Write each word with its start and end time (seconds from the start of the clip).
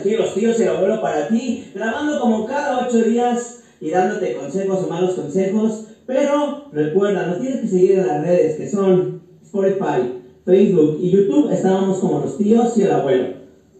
aquí 0.00 0.16
los 0.16 0.34
tíos 0.34 0.58
y 0.58 0.62
el 0.62 0.68
abuelo 0.70 1.00
para 1.00 1.28
ti, 1.28 1.70
grabando 1.74 2.20
como 2.20 2.46
cada 2.46 2.86
ocho 2.86 3.02
días 3.02 3.62
y 3.80 3.90
dándote 3.90 4.34
consejos 4.34 4.84
o 4.84 4.88
malos 4.88 5.14
consejos. 5.14 5.86
Pero 6.06 6.64
recuerda, 6.72 7.26
nos 7.26 7.40
tienes 7.40 7.60
que 7.60 7.68
seguir 7.68 7.92
en 7.92 8.06
las 8.06 8.26
redes 8.26 8.56
que 8.56 8.68
son 8.68 9.20
Spotify, 9.42 10.20
Facebook 10.44 10.98
y 11.00 11.10
YouTube. 11.10 11.52
Estábamos 11.52 11.98
como 11.98 12.20
los 12.20 12.36
tíos 12.36 12.76
y 12.76 12.82
el 12.82 12.90
abuelo, 12.90 13.28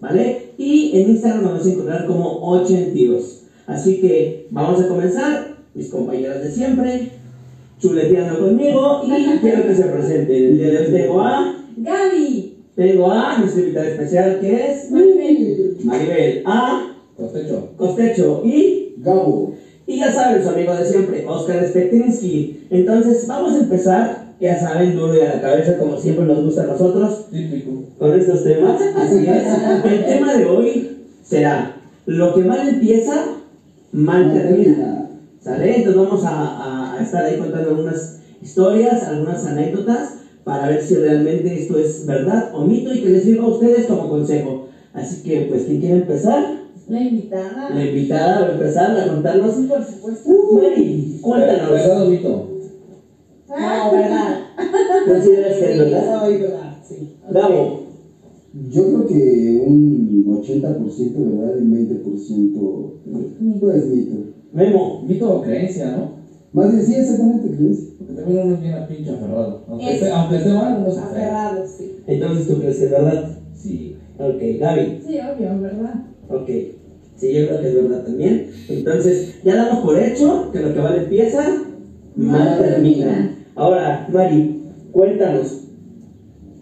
¿vale? 0.01 0.53
Y 0.57 1.01
en 1.01 1.11
Instagram 1.11 1.43
nos 1.43 1.53
vas 1.55 1.67
a 1.67 1.71
encontrar 1.71 2.07
como 2.07 2.39
8 2.43 2.75
tíos. 2.93 3.43
Así 3.67 4.01
que 4.01 4.47
vamos 4.51 4.81
a 4.81 4.89
comenzar, 4.89 5.57
mis 5.75 5.89
compañeros 5.89 6.43
de 6.43 6.51
siempre, 6.51 7.11
chuleteando 7.81 8.41
conmigo 8.41 9.03
y 9.05 9.39
quiero 9.39 9.67
que 9.67 9.75
se 9.75 9.85
presenten. 9.85 10.37
El 10.37 10.59
día 10.59 10.69
de 10.69 10.79
hoy 10.79 10.93
tengo 10.93 11.21
a 11.21 11.57
Gaby. 11.77 12.57
tengo 12.75 13.11
a 13.11 13.39
nuestra 13.39 13.61
invitada 13.61 13.89
especial 13.89 14.41
que 14.41 14.73
es 14.73 14.91
Maribel. 14.91 15.70
Maribel 15.85 16.43
A. 16.47 16.87
Costecho. 17.17 17.69
Costecho 17.77 18.43
y, 18.45 18.95
Gabo. 18.99 19.53
y 19.87 19.99
ya 19.99 20.11
saben, 20.13 20.43
su 20.43 20.49
amigo 20.51 20.75
de 20.75 20.85
siempre, 20.87 21.25
Oscar 21.27 21.67
Spetinsky. 21.67 22.67
Entonces, 22.71 23.27
vamos 23.27 23.55
a 23.55 23.59
empezar, 23.59 24.37
ya 24.41 24.59
saben, 24.59 24.95
duro 24.95 25.15
y 25.17 25.21
a 25.21 25.35
la 25.37 25.41
cabeza, 25.41 25.77
como 25.77 25.99
siempre 25.99 26.25
nos 26.27 26.43
gusta 26.43 26.63
a 26.63 26.67
nosotros, 26.67 27.27
Típico. 27.31 27.73
con 27.99 28.15
estos 28.15 28.43
temas. 28.45 28.81
Así 28.97 29.27
es. 29.27 29.47
El 29.85 30.05
tema 30.07 30.33
de 30.35 30.47
hoy 30.47 30.89
será: 31.23 31.77
lo 32.07 32.35
que 32.35 32.45
mal 32.45 32.67
empieza, 32.67 33.25
mal 33.93 34.33
termina. 34.33 35.07
¿Sale? 35.41 35.77
Entonces, 35.77 35.97
vamos 35.97 36.23
a- 36.25 36.97
a 36.99 37.03
estar 37.03 37.25
ahí 37.25 37.37
contando 37.37 37.71
algunas 37.71 38.17
historias, 38.43 39.03
algunas 39.03 39.45
anécdotas, 39.45 40.15
para 40.45 40.69
ver 40.69 40.83
si 40.83 40.95
realmente 40.97 41.55
esto 41.55 41.79
es 41.79 42.07
verdad 42.07 42.51
o 42.53 42.65
mito 42.65 42.93
y 42.93 43.01
que 43.01 43.09
les 43.11 43.25
sirva 43.25 43.45
a 43.45 43.49
ustedes 43.49 43.87
como 43.87 44.09
consejo. 44.09 44.60
Así 44.93 45.23
que, 45.23 45.43
pues, 45.43 45.65
¿quién 45.65 45.81
quiere 45.81 45.97
empezar? 45.97 46.61
La 46.89 47.01
invitada. 47.01 47.71
La 47.71 47.85
invitada 47.85 48.41
va 48.41 48.47
a 48.49 48.53
empezar 48.53 48.99
a 48.99 49.07
contarnos. 49.09 49.55
Sí, 49.55 49.63
por 49.69 49.85
supuesto. 49.85 50.31
Mari, 50.53 51.19
cuéntanos. 51.21 51.71
¿Verdad 51.71 52.07
o 52.07 52.11
mito? 52.11 52.49
No, 53.49 53.93
verdad. 53.93 54.41
¿Consideras 55.07 55.57
que 55.59 55.73
es 55.73 55.79
verdad? 55.79 56.21
Soy 56.21 56.39
verdad, 56.39 56.77
sí. 56.87 57.13
Gabo, 57.31 57.81
Yo 58.71 58.87
creo 58.89 59.07
que 59.07 59.63
un 59.65 60.25
80% 60.27 61.25
verdad 61.25 61.57
y 61.59 61.63
un 61.63 61.73
20% 61.73 63.61
pues 63.61 63.87
mito. 63.87 64.17
Memo, 64.53 65.03
Mito 65.07 65.39
o 65.39 65.43
creencia, 65.43 65.93
¿no? 65.97 66.13
Más 66.53 66.73
bien, 66.73 66.85
sí, 66.85 66.95
exactamente, 66.97 67.49
creencia. 67.57 67.85
Porque 67.99 68.15
también 68.15 68.41
uno 68.43 68.55
es 68.55 68.61
bien 68.61 68.75
a 68.75 68.87
pinche 68.89 69.11
aferrado. 69.13 69.63
Aunque, 69.69 69.87
Es- 69.87 69.95
esté, 69.95 70.11
aunque 70.11 70.37
esté 70.37 70.53
mal, 70.53 70.79
uno 70.81 70.91
se. 70.93 70.99
Aferrado, 70.99 71.65
sí. 71.67 71.93
entonces 72.09 72.47
tú 72.49 72.59
crees 72.59 72.77
que 72.79 72.85
es 72.87 72.91
verdad. 72.91 73.39
Sí. 73.55 73.95
Ok, 74.21 74.39
Gaby, 74.61 74.99
Sí, 75.03 75.17
obvio, 75.19 75.59
¿verdad? 75.63 75.95
ok. 76.29 76.49
Sí, 77.17 77.33
yo 77.33 77.47
creo 77.47 77.61
que 77.61 77.69
es 77.69 77.75
verdad 77.75 78.05
también. 78.05 78.47
Entonces, 78.69 79.35
ya 79.43 79.57
damos 79.57 79.79
por 79.83 79.99
hecho 79.99 80.51
que 80.53 80.61
lo 80.61 80.75
que 80.75 80.81
mal 80.81 80.95
empieza, 80.95 81.65
mal 82.17 82.59
termina. 82.59 83.35
Ahora, 83.55 84.07
Mari, 84.11 84.57
cuéntanos, 84.93 85.61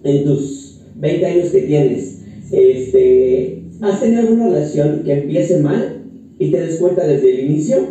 en 0.05 0.25
tus 0.25 0.79
20 1.01 1.27
años 1.27 1.48
que 1.51 1.62
tienes, 1.62 2.19
este, 2.53 3.59
¿has 3.81 4.01
tenido 4.01 4.23
alguna 4.23 4.47
relación 4.47 5.03
que 5.03 5.14
empiece 5.14 5.59
mal 5.59 5.97
y 6.39 6.53
te 6.53 6.61
des 6.61 6.77
cuenta 6.77 7.05
desde 7.06 7.33
el 7.33 7.41
inicio? 7.41 7.89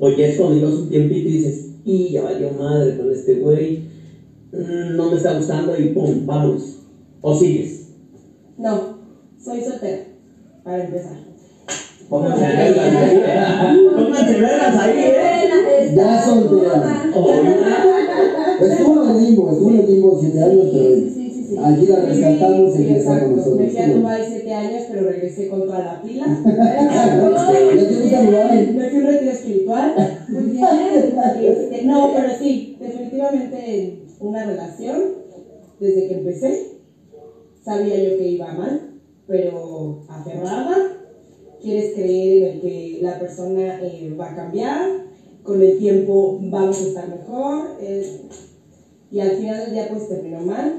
¿O 0.00 0.08
ya 0.08 0.26
es 0.26 0.36
cuando 0.36 0.56
llevas 0.56 0.74
un 0.74 0.88
tiempito 0.88 1.28
y 1.28 1.32
dices, 1.32 1.68
y 1.84 2.10
ya 2.10 2.22
valió 2.22 2.50
madre 2.50 2.96
con 2.96 3.12
este 3.12 3.34
güey, 3.34 3.78
mm, 4.52 4.96
no 4.96 5.08
me 5.08 5.16
está 5.16 5.34
gustando 5.34 5.76
y 5.76 5.90
pum, 5.90 6.26
vámonos? 6.26 6.78
¿O 7.20 7.32
sigues? 7.32 7.81
No, 8.58 8.98
soy 9.42 9.60
soltera. 9.62 10.04
Para 10.62 10.84
empezar. 10.84 11.16
Pónganse 12.08 12.46
vergas 12.46 12.94
ahí, 12.94 13.16
¿eh? 13.16 13.76
Pónganse 13.96 14.40
vergas 14.40 14.76
ahí, 14.76 14.98
¿eh? 14.98 15.92
Ya 15.96 16.22
soltera. 16.22 17.04
Estuvo 18.60 19.02
en 19.04 19.10
el 19.10 19.24
limbo, 19.24 19.50
estuvo 19.50 19.70
en 19.70 19.80
el 19.80 19.86
limbo 19.86 20.18
7 20.20 20.42
años, 20.42 20.66
pero 20.72 20.94
Sí, 20.94 21.10
sí, 21.14 21.30
sí, 21.34 21.44
sí. 21.48 21.56
aquí 21.58 21.86
la 21.86 21.96
rescatamos 22.00 22.78
y 22.78 22.88
está 22.88 22.88
con 22.88 22.96
exacto. 22.96 23.36
nosotros. 23.36 23.58
Me 23.58 23.68
fui 23.70 23.80
a 23.80 23.88
Dubái 23.88 24.22
siete 24.28 24.54
años, 24.54 24.82
pero 24.90 25.08
regresé 25.08 25.48
con 25.48 25.60
toda 25.62 25.78
la 25.80 26.02
pila. 26.02 26.26
¿Ya 26.46 27.20
te 27.20 27.28
gusta 27.28 28.22
Dubái? 28.22 28.72
Me 28.74 28.90
fui 28.90 28.98
un 29.00 29.06
retiro 29.06 29.30
espiritual. 29.32 29.94
Muy 30.28 30.42
bien. 30.44 30.64
Este, 31.42 31.82
no, 31.84 32.10
pero 32.14 32.28
sí, 32.38 32.76
definitivamente 32.78 34.02
una 34.20 34.44
relación, 34.44 35.02
desde 35.80 36.08
que 36.08 36.14
empecé, 36.14 36.71
sabía 37.62 37.98
yo 37.98 38.14
que 38.16 38.26
iba 38.26 38.52
mal, 38.52 38.80
pero 39.28 39.96
aferrada. 40.08 40.84
Quieres 41.62 41.90
creer 41.94 42.32
en 42.32 42.42
el 42.44 42.58
que 42.58 42.98
la 43.00 43.18
persona 43.18 43.76
eh, 43.80 44.10
va 44.20 44.26
a 44.26 44.34
cambiar, 44.34 44.90
con 45.44 45.62
el 45.62 45.74
tiempo 45.76 46.36
vamos 46.38 46.80
a 46.82 46.84
estar 46.84 47.08
mejor. 47.08 47.72
eh, 47.78 48.02
y 49.12 49.20
al 49.20 49.32
final 49.32 49.60
del 49.60 49.72
día, 49.72 49.88
pues 49.88 50.08
terminó 50.08 50.40
mal. 50.40 50.74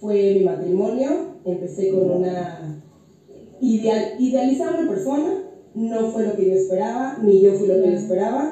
Fue 0.00 0.30
mi 0.32 0.42
matrimonio. 0.42 1.22
Empecé 1.44 1.88
con 1.88 2.10
una 2.10 2.76
ideal, 3.60 4.06
idealizar 4.18 4.68
a 4.68 4.72
una 4.72 4.86
persona, 4.86 5.38
no 5.74 6.04
fue 6.06 6.22
lo 6.22 6.34
que 6.34 6.46
yo 6.46 6.54
esperaba, 6.54 7.14
ni 7.18 7.40
yo 7.40 7.52
fui 7.54 7.68
lo 7.68 7.78
que 7.78 7.88
yo 7.88 7.94
esperaba. 7.94 8.50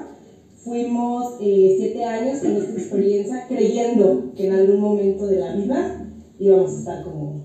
Fuimos 0.52 1.36
eh, 1.40 1.72
siete 1.76 2.04
años 2.04 2.40
con 2.40 2.56
esta 2.56 2.72
experiencia 2.74 3.46
creyendo 3.48 4.32
que 4.36 4.44
en 4.44 4.52
algún 4.52 4.80
momento 4.80 5.26
de 5.26 5.36
la 5.38 5.50
vida 5.50 5.92
íbamos 6.38 6.74
a 6.74 6.76
estar 6.76 7.02
como 7.02 7.43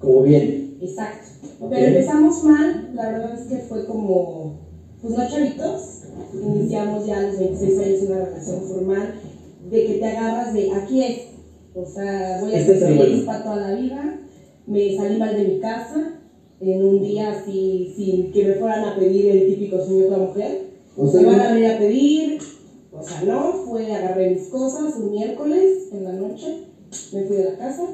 Como 0.00 0.22
bien. 0.22 0.76
exacto. 0.80 1.28
Ok. 1.60 1.70
Pero 1.70 1.86
empezamos 1.86 2.42
mal, 2.42 2.88
la 2.94 3.08
verdad 3.08 3.32
es 3.32 3.44
que 3.46 3.58
fue 3.58 3.84
como, 3.84 4.52
pues 5.02 5.14
no 5.14 5.26
chavitos, 5.26 6.00
iniciamos 6.42 7.04
ya 7.04 7.18
a 7.18 7.20
los 7.20 7.36
26 7.36 7.78
años 7.78 8.02
una 8.02 8.18
relación 8.18 8.62
formal, 8.62 9.10
de 9.70 9.84
que 9.84 9.94
te 9.94 10.06
agarras 10.06 10.52
de 10.52 10.68
aquí 10.70 11.02
es, 11.02 11.16
o 11.74 11.84
sea, 11.84 12.38
voy 12.40 12.54
a 12.54 12.58
Este 12.58 12.76
ser 12.76 12.90
feliz 12.96 13.08
bueno. 13.08 13.26
para 13.26 13.42
toda 13.42 13.56
la 13.58 13.72
vida, 13.72 14.14
me 14.68 14.92
salí 14.92 15.18
mal 15.18 15.34
de 15.34 15.42
mi 15.44 15.58
casa, 15.58 16.12
en 16.60 16.82
un 16.82 17.02
día 17.02 17.30
así, 17.30 17.92
sin 17.96 18.32
que 18.32 18.44
me 18.44 18.54
fueran 18.54 18.84
a 18.84 18.94
pedir 18.96 19.26
el 19.28 19.46
típico 19.46 19.80
sueño 19.80 20.00
de 20.00 20.06
toda 20.06 20.18
mujer, 20.20 20.58
O 20.96 21.06
sea, 21.08 21.20
me 21.20 21.26
van 21.28 21.40
a 21.40 21.48
venir 21.48 21.66
a 21.66 21.76
pedir, 21.78 22.38
o 22.92 23.02
sea, 23.02 23.20
no, 23.22 23.54
fue, 23.54 23.92
agarré 23.92 24.28
mis 24.30 24.48
cosas 24.48 24.96
un 24.96 25.10
miércoles 25.10 25.88
en 25.92 26.04
la 26.04 26.14
noche, 26.14 26.54
me 27.12 27.24
fui 27.24 27.36
de 27.36 27.44
la 27.44 27.56
casa, 27.56 27.84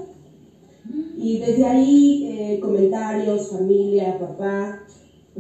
y 1.17 1.37
desde 1.37 1.65
ahí, 1.65 2.21
eh, 2.23 2.59
comentarios, 2.61 3.47
familia, 3.49 4.17
papá, 4.19 4.75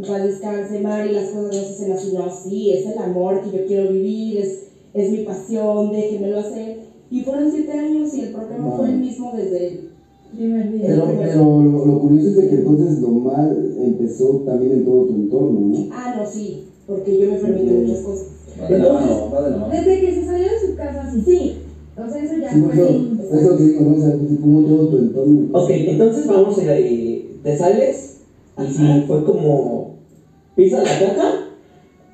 paz 0.06 0.22
descanse, 0.22 0.78
Mari, 0.78 1.08
las 1.10 1.28
cosas 1.28 1.54
no 1.54 1.62
se 1.62 1.70
hacen 1.70 1.90
así, 1.90 2.08
no, 2.10 2.28
sí, 2.30 2.70
es 2.70 2.84
el 2.86 2.98
amor 2.98 3.40
que 3.40 3.50
yo 3.50 3.64
quiero 3.64 3.86
vivir, 3.86 4.36
es, 4.36 4.58
es 4.94 5.08
mi 5.08 5.20
pasión, 5.20 5.90
déjenmelo 5.90 6.36
hacer. 6.38 6.74
Y 7.10 7.20
fueron 7.20 7.48
siete 7.48 7.72
años 7.72 8.12
y 8.14 8.20
el 8.20 8.28
problema 8.28 8.66
Wow. 8.68 8.76
fue 8.76 8.86
el 8.88 8.96
mismo 8.96 9.32
desde 9.32 9.64
el 9.64 9.78
primer 10.34 10.68
día. 10.68 10.86
Pero, 10.86 11.06
pero 11.18 11.62
lo, 11.62 11.84
lo 11.84 11.98
curioso 11.98 12.28
es 12.28 12.34
de 12.34 12.46
que 12.46 12.54
entonces 12.54 12.98
lo 12.98 13.10
mal 13.10 13.72
empezó 13.76 14.40
también 14.44 14.72
en 14.72 14.82
todo 14.82 15.02
tu 15.02 15.14
entorno, 15.14 15.60
¿no? 15.62 15.84
Ah, 15.90 16.08
no, 16.08 16.24
sí, 16.24 16.56
porque 16.86 17.16
yo 17.16 17.28
me 17.28 17.36
permití 17.36 17.70
muchas 17.72 18.00
cosas. 18.00 18.24
Va 18.60 18.68
de 18.68 18.78
la 18.78 18.88
mano, 18.88 19.30
va 19.32 19.42
de 19.42 19.50
la 19.50 19.56
mano. 19.56 19.72
Desde 19.72 20.00
que 20.00 20.10
se 20.12 20.22
salió 20.24 20.46
de 20.48 20.58
su 20.58 20.74
casa, 20.74 21.06
sí. 21.06 21.20
Sí, 21.20 21.52
Sea, 21.96 22.22
eso 22.22 22.34
ya 22.40 22.50
Sí, 22.50 22.60
fue. 22.60 22.74
eso, 23.38 23.56
pues, 23.56 24.40
como 24.40 24.60
todo 24.64 24.88
tu 24.88 24.98
entorno. 24.98 25.46
Ok, 25.52 25.70
entonces 25.70 26.26
vamos 26.26 26.58
a 26.58 26.78
ir, 26.78 27.40
te 27.42 27.56
sales 27.56 28.16
y 28.58 28.66
si 28.66 28.82
Ajá. 28.82 29.04
fue 29.06 29.24
como 29.24 29.94
pisa 30.56 30.82
la 30.82 30.98
caca 30.98 31.48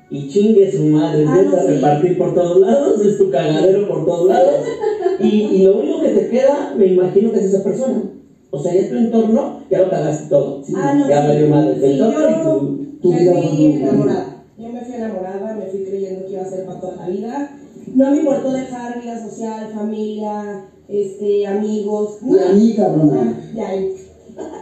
y 0.09 0.27
chingue 0.27 0.71
su 0.71 0.85
madre, 0.85 1.23
Ah, 1.27 1.37
empieza 1.39 1.55
no, 1.55 1.61
a 1.61 1.65
sí. 1.65 1.67
repartir 1.75 2.17
por 2.17 2.33
todos 2.35 2.59
lados, 2.59 3.01
es 3.01 3.17
tu 3.17 3.29
cagadero 3.29 3.87
por 3.87 4.05
todos 4.05 4.27
lados 4.27 4.55
y, 5.19 5.27
y 5.27 5.63
lo 5.63 5.77
único 5.79 6.01
que 6.01 6.09
te 6.09 6.29
queda, 6.29 6.73
me 6.77 6.87
imagino 6.87 7.31
que 7.31 7.39
es 7.39 7.45
esa 7.45 7.63
persona. 7.63 8.03
O 8.51 8.59
sea, 8.59 8.73
ya 8.75 8.89
tu 8.89 8.95
entorno, 8.97 9.59
ya 9.69 9.79
lo 9.81 9.89
cagaste 9.89 10.27
todo. 10.29 10.61
Sí. 10.63 10.73
ah, 10.75 10.93
no, 10.93 11.07
ya 11.09 11.21
sí. 11.21 11.27
valió 11.27 11.47
madre 11.47 11.73
tu 11.73 11.79
Sí, 11.85 11.91
entorno 11.93 12.19
yo 12.19 12.29
y 12.29 12.43
tu... 12.43 12.85
tu 13.01 13.11
me 13.11 13.19
vida 13.19 13.33
fui 13.33 13.65
enamorada. 13.77 14.43
Yo 14.57 14.69
me 14.69 14.81
fui 14.81 14.93
enamorada, 14.95 15.55
me 15.55 15.65
fui 15.67 15.83
creyendo 15.85 16.25
que 16.25 16.33
iba 16.33 16.41
a 16.41 16.45
ser 16.49 16.65
para 16.65 16.79
toda 16.81 16.95
la 16.97 17.07
vida. 17.07 17.57
No 17.93 18.11
me 18.11 18.17
importó 18.17 18.51
dejar 18.51 18.99
vida 19.01 19.17
social, 19.21 19.69
familia, 19.73 20.65
este, 20.87 21.45
amigos. 21.47 22.17
Y 22.23 22.37
a 22.37 22.51
mí, 22.53 22.75
cabrona. 22.75 23.21
Ah, 23.21 23.33
ya, 23.55 23.67
ahí. 23.67 23.93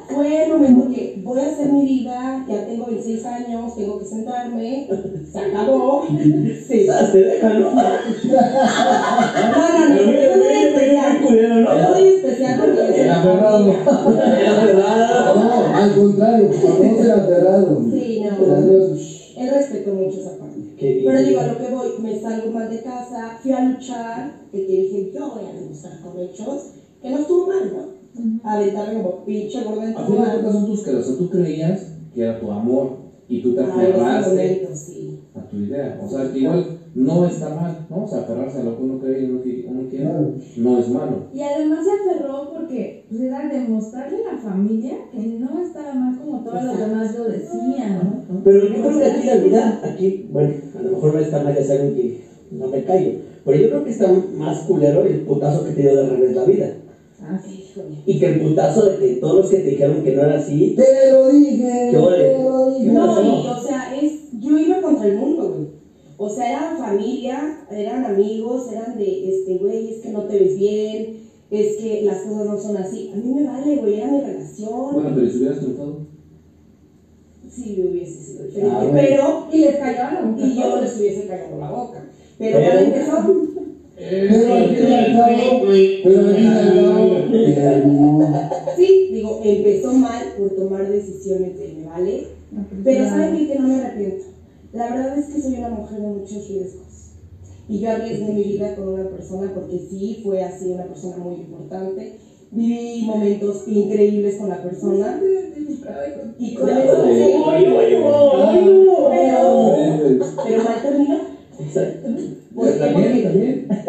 Fue 0.10 0.44
el 0.46 0.52
momento 0.52 0.90
que 0.90 1.22
voy 1.24 1.40
a 1.40 1.46
hacer 1.46 1.72
mi 1.72 1.86
vida, 1.86 2.44
ya 2.50 2.66
tengo 2.66 2.88
26 2.88 3.24
años, 3.26 3.76
tengo 3.76 4.00
que 4.00 4.06
sentarme, 4.06 4.90
se 5.32 5.40
acabó. 5.40 6.04
Sí. 6.08 6.88
Ah, 6.92 7.08
Te 7.12 7.18
deja, 7.20 7.50
¿no? 7.54 7.60
No, 7.72 7.74
no, 7.74 7.82
no, 9.90 9.96
yo 9.96 10.04
soy 10.12 10.40
muy 10.40 10.54
especial. 10.54 11.22
¿no? 11.22 11.30
Yo 11.80 11.88
soy 11.94 12.08
especial 12.08 12.60
porque 12.60 12.82
soy 12.88 13.00
El 13.02 13.10
aferrado. 13.12 13.70
Era 13.70 14.54
verdad. 14.66 15.36
No, 15.36 15.76
al 15.76 15.90
contrario, 15.96 16.50
no 16.50 16.98
ser 16.98 17.12
aferrado. 17.12 17.68
Sí, 17.92 18.08
no. 18.24 18.32
Él 19.38 19.50
respetó 19.54 19.94
mucho 19.94 20.20
esa 20.20 20.34
parte. 20.38 20.59
Pero 21.04 21.22
digo, 21.22 21.40
a 21.40 21.44
lo 21.44 21.58
que 21.58 21.68
voy, 21.68 21.94
me 21.98 22.16
salgo 22.16 22.50
mal 22.50 22.68
de 22.68 22.80
casa, 22.82 23.36
fui 23.42 23.52
a 23.52 23.60
luchar, 23.60 24.32
que 24.52 24.62
te 24.62 24.74
dije, 24.74 25.08
yo 25.12 25.30
voy 25.30 25.44
a 25.46 25.52
demostrar 25.52 26.00
con 26.00 26.18
hechos, 26.18 26.68
que 27.02 27.10
no 27.10 27.18
estuvo 27.20 27.46
mal, 27.46 27.70
¿no? 27.72 27.86
Aventarme 28.44 28.94
como 28.94 29.12
pinche 29.26 29.62
gorda 29.62 29.86
en 29.86 29.94
A 29.94 30.00
tu 30.00 30.06
fin 30.06 30.14
de 30.14 30.18
mano. 30.18 30.32
cuentas 30.34 30.54
son 30.54 30.66
tus 30.66 30.82
crees. 30.82 31.00
O 31.00 31.02
sea, 31.04 31.16
tú 31.16 31.30
creías 31.30 31.88
que 32.14 32.22
era 32.22 32.38
tu 32.38 32.52
amor, 32.52 32.92
y 33.28 33.40
tú 33.40 33.54
te 33.54 33.62
aferraste 33.62 34.58
sí. 34.74 35.16
a 35.34 35.42
tu 35.42 35.58
idea. 35.60 35.96
O 36.00 36.08
sea, 36.08 36.24
igual 36.34 36.66
no 36.96 37.26
está 37.26 37.56
mal, 37.56 37.88
¿no? 37.90 38.04
O 38.04 38.08
sea, 38.08 38.20
aferrarse 38.20 38.60
a 38.60 38.64
lo 38.64 38.78
que 38.78 38.84
uno 38.84 39.00
cree 39.00 39.24
y 39.24 39.28
lo 39.28 39.42
que 39.42 39.66
uno 39.68 39.90
quiere 39.90 40.06
Claro. 40.06 40.34
no 40.58 40.80
es 40.80 40.90
malo. 40.90 41.28
Y 41.34 41.42
además 41.42 41.86
se 41.86 42.12
aferró 42.12 42.54
porque 42.54 43.06
pues, 43.10 43.22
era 43.22 43.48
demostrarle 43.48 44.18
a 44.26 44.34
la 44.34 44.38
familia 44.40 44.98
que 45.12 45.18
no 45.18 45.62
estaba 45.62 45.94
mal 45.94 46.18
como 46.18 46.44
todos 46.44 46.64
los 46.64 46.80
demás 46.80 47.16
lo 47.18 47.26
decían, 47.26 48.26
¿no? 48.30 48.42
Pero 48.44 48.68
yo 48.68 48.82
creo 48.82 49.00
que 49.00 49.06
aquí 49.06 49.28
la 49.28 49.36
vida, 49.36 49.82
aquí, 49.84 50.30
bueno, 50.32 50.54
a 50.78 50.82
lo 50.82 50.92
mejor 50.92 51.14
no 51.14 51.20
está 51.20 51.44
mal, 51.44 51.56
ya 51.56 51.64
saben 51.64 51.96
que 51.96 52.24
no 52.52 52.68
me 52.68 52.84
callo. 52.84 53.12
Pero 53.46 53.58
yo 53.58 53.70
creo 53.70 53.84
que 53.84 53.90
está 53.92 54.12
más 54.38 54.60
culero 54.64 55.04
el 55.04 55.22
putazo 55.22 55.66
que 55.66 55.72
te 55.72 55.82
dio 55.82 55.96
de 55.96 56.10
revés 56.10 56.36
la 56.36 56.44
vida. 56.46 56.74
Ah, 57.22 57.40
sí. 57.44 57.66
Y 58.06 58.20
que 58.20 58.26
el 58.26 58.42
putazo 58.42 58.86
de 58.86 58.98
que 58.98 59.16
todos 59.16 59.36
los 59.36 59.50
que 59.50 59.58
te 59.58 59.70
dijeron 59.70 60.04
que 60.04 60.16
no 60.16 60.24
era 60.24 60.38
así, 60.40 60.76
Te 60.76 61.12
lo 61.12 61.28
dije. 61.30 61.90
¿Qué 61.92 61.98
ole? 61.98 62.18
Te 62.18 62.44
lo 62.44 62.72
dije. 62.72 62.92
No, 62.92 63.22
y, 63.24 63.48
o 63.48 63.62
sea, 63.62 63.96
es, 64.02 64.32
yo 64.40 64.58
iba 64.58 64.82
contra 64.82 65.08
el 65.08 65.18
mundo, 65.18 65.54
güey. 65.54 65.79
O 66.22 66.30
sea, 66.30 66.50
eran 66.50 66.78
familia, 66.78 67.66
eran 67.72 68.04
amigos, 68.04 68.70
eran 68.74 68.98
de, 68.98 69.30
este, 69.30 69.56
güey, 69.56 69.90
es 69.90 70.02
que 70.02 70.10
no 70.10 70.24
te 70.24 70.38
ves 70.38 70.58
bien, 70.58 71.18
es 71.50 71.78
que 71.78 72.02
las 72.04 72.24
cosas 72.24 72.46
no 72.46 72.58
son 72.58 72.76
así. 72.76 73.10
A 73.14 73.16
mí 73.16 73.34
me 73.34 73.46
vale, 73.46 73.78
güey, 73.78 73.96
era 73.96 74.12
mi 74.12 74.20
relación. 74.20 74.96
Bueno, 74.96 75.12
pero 75.16 75.30
si 75.30 75.38
hubieras 75.38 75.60
triunfado. 75.60 76.00
Sí, 77.50 77.82
hubiese 77.90 78.22
sido 78.22 78.44
diferente. 78.44 78.76
Ah, 78.76 78.84
bueno. 78.84 79.00
pero, 79.00 79.48
Y 79.50 79.58
les 79.60 79.78
cayó 79.78 80.04
a 80.04 80.12
la 80.12 80.22
boca. 80.24 80.46
y 80.46 80.56
yo 80.56 80.82
les 80.82 80.98
hubiese 80.98 81.26
callado 81.26 81.58
la 81.58 81.72
boca. 81.72 82.06
Pero 82.38 82.60
cuando 82.60 82.82
empezó, 82.82 83.12
Pero 83.98 84.54
al 84.54 84.70
fin 84.76 84.90
y 84.90 84.94
al 84.94 85.14
cabo, 85.14 85.62
pero 86.04 86.20
al 86.20 86.36
fin 86.36 86.44
y 86.44 86.48
al 86.48 86.86
cabo, 86.86 87.16
terminó. 87.32 88.50
sí, 88.76 89.10
digo, 89.14 89.42
empezó 89.42 89.94
mal 89.94 90.34
por 90.38 90.50
tomar 90.50 90.90
decisiones 90.90 91.58
de 91.58 91.76
me 91.76 91.86
vale. 91.86 92.28
Pero 92.84 93.06
¿saben 93.06 93.38
qué? 93.38 93.48
Que 93.48 93.60
no 93.60 93.68
me 93.70 93.76
arrepiento. 93.76 94.39
La 94.74 94.90
verdad 94.90 95.18
es 95.18 95.26
que 95.34 95.42
soy 95.42 95.56
una 95.58 95.70
mujer 95.70 96.00
de 96.00 96.08
muchos 96.08 96.48
riesgos. 96.48 97.12
Y 97.68 97.80
yo 97.80 97.92
arriesgué 97.92 98.34
mi 98.34 98.44
vida 98.44 98.76
con 98.76 98.90
una 98.90 99.10
persona 99.10 99.52
porque 99.54 99.80
sí 99.80 100.22
fue 100.24 100.44
así 100.44 100.72
una 100.72 100.86
persona 100.86 101.18
muy 101.18 101.36
importante. 101.36 102.16
Viví 102.52 103.04
momentos 103.06 103.68
increíbles 103.68 104.38
con 104.38 104.50
la 104.50 104.62
persona. 104.62 105.20
Y 106.40 106.56
con 106.56 106.70
eso 106.70 107.04
pero, 109.10 109.76
pero 110.44 110.64
mal 110.64 110.82
terminó. 110.82 111.18
Porque- 112.56 112.80
también. 113.24 113.68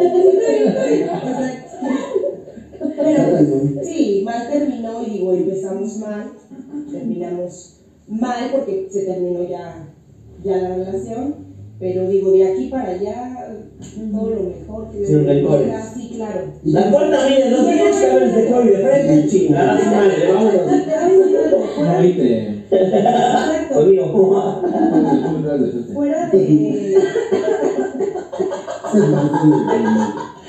Pero 2.97 3.23
sí, 3.83 4.23
mal 4.25 4.49
terminó 4.49 5.03
y 5.03 5.11
digo, 5.11 5.33
empezamos 5.33 5.99
mal, 5.99 6.33
terminamos 6.91 7.77
mal 8.09 8.51
porque 8.53 8.89
se 8.91 9.05
terminó 9.05 9.43
ya, 9.49 9.90
ya 10.43 10.57
la 10.57 10.77
relación, 10.77 11.35
pero 11.79 12.09
digo, 12.09 12.33
de 12.33 12.53
aquí 12.53 12.69
para 12.69 12.91
allá, 12.91 13.49
todo 14.13 14.31
lo 14.31 14.43
mejor 14.43 14.91
que 14.91 15.07
Sin 15.07 15.27
rencores. 15.27 15.73
Sí, 15.95 16.13
claro. 16.17 16.41
la 16.65 16.91
puerta 16.91 17.27
viene 17.27 17.51
dos 17.51 17.67
minutos 17.67 17.97
cabrones 17.97 18.35
de 18.35 18.47
COVID 18.47 18.71
de 18.71 18.77
frente, 18.77 19.29
chingada 19.29 19.79
su 19.81 19.87
madre, 19.87 20.33
vámonos. 20.33 20.61
Ahorita. 21.89 22.23
exacto, 22.23 23.81
fuera 25.95 26.29
de, 26.31 26.95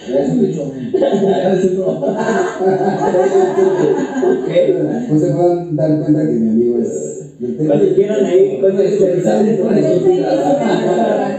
Ya 0.09 0.19
es 0.19 0.29
un 0.31 0.45
hecho. 0.45 0.63
Ya 0.93 1.53
es 1.53 1.63
un 1.63 1.71
hecho. 1.71 1.85
¿Qué? 4.47 4.61
Pues 5.09 5.21
se 5.21 5.27
puedan 5.31 5.75
dar 5.75 5.99
cuenta 5.99 6.21
que 6.21 6.33
mi 6.33 6.49
amigo 6.49 6.79
es. 6.79 7.20
Cuando 7.67 7.95
quieran 7.95 8.25
ahí, 8.25 8.59
cosas 8.59 8.81
especiales, 8.81 9.59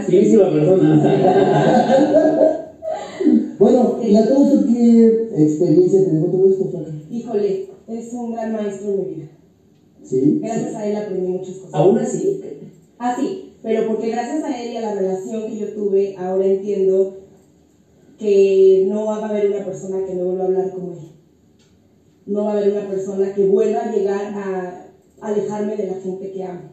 Finísima 0.07 0.51
persona. 0.51 2.59
Bueno, 3.59 3.97
¿y 4.01 4.15
a 4.15 4.27
todo 4.27 4.43
eso 4.43 4.65
qué 4.65 5.27
experiencia 5.37 6.03
te 6.03 6.11
dejó 6.11 6.27
todo 6.27 6.49
esto, 6.49 6.69
híjole, 7.09 7.67
es 7.87 8.13
un 8.13 8.33
gran 8.33 8.51
maestro 8.51 8.89
en 8.89 8.97
mi 8.97 9.05
vida. 9.13 9.25
¿Sí? 10.03 10.39
Gracias 10.41 10.75
a 10.75 10.85
él 10.85 10.97
aprendí 10.97 11.29
muchas 11.29 11.55
cosas. 11.55 11.73
Aún 11.73 11.97
así, 11.97 12.41
Ah, 12.97 13.15
sí, 13.17 13.53
pero 13.61 13.87
porque 13.87 14.09
gracias 14.09 14.43
a 14.43 14.57
él 14.57 14.71
y 14.71 14.75
a 14.75 14.81
la 14.81 14.91
relación 14.91 15.45
que 15.45 15.57
yo 15.57 15.73
tuve, 15.73 16.13
ahora 16.17 16.45
entiendo 16.45 17.13
que 18.17 18.85
no 18.87 19.05
va 19.05 19.17
a 19.17 19.27
haber 19.27 19.47
una 19.47 19.63
persona 19.63 20.03
que 20.03 20.13
me 20.13 20.23
vuelva 20.23 20.43
a 20.43 20.47
hablar 20.47 20.71
como 20.71 20.91
él. 20.91 20.97
No 22.25 22.45
va 22.45 22.51
a 22.51 22.57
haber 22.57 22.71
una 22.71 22.87
persona 22.87 23.33
que 23.33 23.45
vuelva 23.45 23.83
a 23.83 23.91
llegar 23.91 24.31
a 24.35 24.82
alejarme 25.23 25.77
de 25.77 25.87
la 25.87 25.95
gente 25.95 26.31
que 26.31 26.43
amo. 26.43 26.71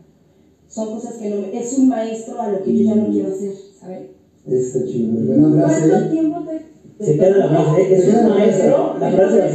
Son 0.69 0.95
cosas 0.95 1.15
que 1.15 1.31
no 1.31 1.41
me... 1.41 1.59
Es 1.59 1.73
un 1.79 1.89
maestro 1.89 2.41
a 2.41 2.49
lo 2.51 2.63
que 2.63 2.77
yo 2.77 2.85
ya 2.85 2.95
no 2.95 3.11
quiero 3.11 3.29
hacer, 3.29 3.53
¿sabes? 3.79 4.11
Está 4.47 4.85
chido. 4.87 5.13
Buena 5.25 5.67
frase. 5.67 5.89
¿Cuánto 5.89 6.11
tiempo 6.11 6.41
te, 6.45 7.05
se 7.05 7.15
queda 7.17 7.37
la 7.37 7.49
frase, 7.49 7.83
¿eh? 7.83 7.97
es 7.97 8.15
un 8.15 8.29
maestro, 8.29 8.97
la 8.99 9.11
frase 9.11 9.37
de 9.37 9.49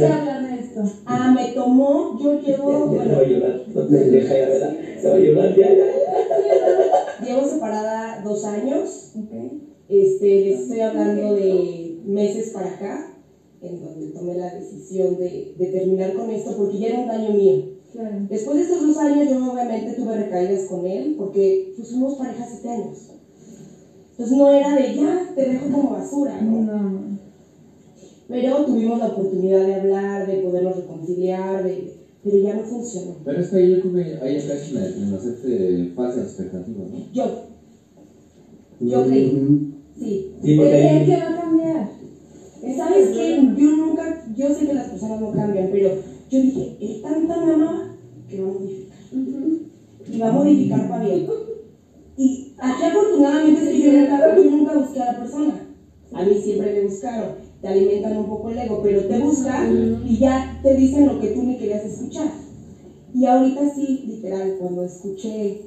esto? 0.60 0.82
Ah, 1.06 1.32
me 1.34 1.52
tomó, 1.52 2.18
yo 2.20 2.40
llevo, 2.40 2.86
bueno, 2.88 3.16
a 3.16 3.22
llorar, 3.22 3.64
no 3.74 3.86
te 3.86 3.96
deja 3.96 4.28
ya, 4.28 4.48
¿verdad? 4.48 4.76
Se 5.00 5.08
va 5.08 5.14
a 5.14 5.18
llorar, 5.18 5.56
ya, 5.56 5.68
ya, 5.68 5.76
ya. 5.76 7.26
llevo 7.26 7.48
separada 7.48 8.20
dos 8.22 8.44
años. 8.44 9.12
Ok. 9.16 9.62
Este, 9.88 10.40
les 10.44 10.60
estoy 10.60 10.80
hablando 10.80 11.34
de 11.34 12.00
meses 12.04 12.50
para 12.50 12.74
acá, 12.74 13.14
en 13.62 13.80
donde 13.80 14.08
tomé 14.08 14.34
la 14.34 14.54
decisión 14.54 15.16
de, 15.16 15.54
de 15.56 15.66
terminar 15.66 16.14
con 16.14 16.30
esto, 16.30 16.56
porque 16.56 16.78
ya 16.78 16.88
era 16.88 17.00
un 17.00 17.08
daño 17.08 17.30
mío. 17.30 17.75
Claro. 17.96 18.18
Después 18.28 18.58
de 18.58 18.62
estos 18.64 18.82
dos 18.82 18.98
años, 18.98 19.26
yo 19.26 19.50
obviamente 19.50 19.94
tuve 19.94 20.14
recaídas 20.14 20.66
con 20.66 20.86
él, 20.86 21.14
porque 21.16 21.64
pues, 21.78 21.88
fuimos 21.90 22.14
pareja 22.14 22.44
siete 22.44 22.68
años. 22.68 23.08
Entonces 24.12 24.36
no 24.36 24.50
era 24.50 24.74
de 24.74 24.92
ya, 24.92 25.30
te 25.34 25.46
dejo 25.46 25.70
como 25.70 25.88
basura, 25.90 26.38
¿no? 26.42 26.60
No. 26.60 27.00
Pero 28.28 28.64
tuvimos 28.66 28.98
la 28.98 29.06
oportunidad 29.06 29.64
de 29.64 29.72
hablar, 29.72 30.26
de 30.26 30.36
podernos 30.36 30.76
reconciliar, 30.76 31.62
de, 31.62 31.94
pero 32.24 32.36
ya 32.38 32.52
no 32.52 32.64
funcionó. 32.64 33.16
Pero 33.24 33.40
es 33.40 33.48
que 33.48 33.56
ahí 33.56 33.70
yo 33.70 33.80
creo 33.80 33.94
que 33.94 34.16
ahí 34.20 34.36
acá 34.36 34.54
en, 34.54 34.76
en 35.02 35.14
hacerte 35.14 35.88
falsas 35.94 36.24
expectativas, 36.24 36.90
¿no? 36.90 36.98
Yo, 37.14 37.32
yo 38.80 39.04
creí, 39.04 39.32
sí. 39.98 40.22
Sí, 40.44 40.54
porque 40.54 40.74
¿Qué 40.76 40.84
ahí- 40.84 41.06
que 41.06 41.16
va 41.16 41.28
a 41.28 41.34
cambiar? 41.34 41.88
¿Sabes 42.76 43.08
qué? 43.10 43.38
Yo 43.56 43.72
nunca, 43.72 44.18
yo 44.36 44.50
sé 44.50 44.66
que 44.66 44.74
las 44.74 44.88
personas 44.88 45.18
no 45.20 45.30
cambian, 45.30 45.68
pero 45.70 45.92
yo 46.30 46.40
dije, 46.40 46.76
él 46.80 47.00
tanto 47.02 47.40
me 47.40 47.52
amaba 47.52 47.88
que 48.28 48.40
va 48.40 48.48
a 48.48 48.52
modificar. 48.52 48.96
Y 50.08 50.18
va 50.18 50.28
a 50.28 50.32
modificar 50.32 50.88
para 50.88 51.04
bien. 51.04 51.26
Y 52.16 52.52
aquí 52.58 52.82
afortunadamente 52.82 53.60
es 53.60 53.82
yo 53.82 53.92
nunca, 53.92 54.36
yo 54.36 54.50
nunca 54.50 54.74
busqué 54.76 55.00
a 55.00 55.12
la 55.12 55.18
persona. 55.18 55.66
A 56.12 56.24
mí 56.24 56.34
siempre 56.42 56.72
me 56.72 56.82
buscaron. 56.82 57.34
Te 57.60 57.68
alimentan 57.68 58.16
un 58.16 58.26
poco 58.26 58.50
el 58.50 58.58
ego, 58.58 58.80
pero 58.82 59.04
te 59.06 59.18
buscan 59.18 60.02
y 60.06 60.18
ya 60.18 60.60
te 60.62 60.74
dicen 60.74 61.06
lo 61.06 61.18
que 61.18 61.28
tú 61.28 61.42
ni 61.42 61.56
querías 61.56 61.84
escuchar. 61.84 62.30
Y 63.14 63.24
ahorita 63.24 63.72
sí, 63.74 64.04
literal, 64.06 64.56
cuando 64.58 64.84
escuché 64.84 65.60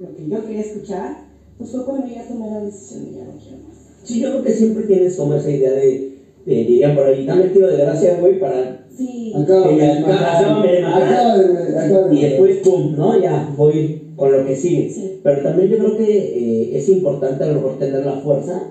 lo 0.00 0.14
que 0.14 0.28
yo 0.28 0.44
quería 0.44 0.62
escuchar, 0.62 1.18
pues 1.58 1.70
fue 1.70 1.84
cuando 1.84 2.06
ya 2.06 2.26
tomé 2.26 2.48
la 2.48 2.60
decisión 2.60 3.04
de 3.04 3.18
ya 3.18 3.24
no 3.24 3.32
quiero 3.32 3.58
más. 3.68 3.76
Sí, 4.02 4.18
yo 4.20 4.30
creo 4.30 4.42
que 4.42 4.52
siempre 4.52 4.84
tienes 4.84 5.16
como 5.16 5.34
esa 5.34 5.50
idea 5.50 5.72
de, 5.72 6.09
de 6.46 6.54
dirían 6.54 6.94
por 6.96 7.06
ahí, 7.06 7.24
dame 7.26 7.44
el 7.44 7.52
tiro 7.52 7.68
de 7.68 7.76
gracia, 7.76 8.16
güey, 8.20 8.38
para... 8.40 8.86
Sí. 8.96 9.32
Acaba 9.34 9.68
Que 9.68 9.76
ya 9.76 9.98
acaba 10.00 10.62
de 10.62 10.82
matar. 10.82 12.12
Y 12.12 12.20
después, 12.22 12.56
pum, 12.58 12.96
¿no? 12.96 13.18
Ya 13.20 13.48
voy 13.56 14.02
con 14.16 14.32
lo 14.32 14.44
que 14.44 14.56
sigue. 14.56 14.90
Sí. 14.90 15.20
Pero 15.22 15.42
también 15.42 15.70
yo 15.70 15.78
creo 15.78 15.96
que 15.96 16.16
eh, 16.18 16.76
es 16.78 16.88
importante 16.88 17.44
a 17.44 17.46
lo 17.48 17.54
mejor 17.54 17.78
tener 17.78 18.04
la 18.04 18.16
fuerza 18.16 18.62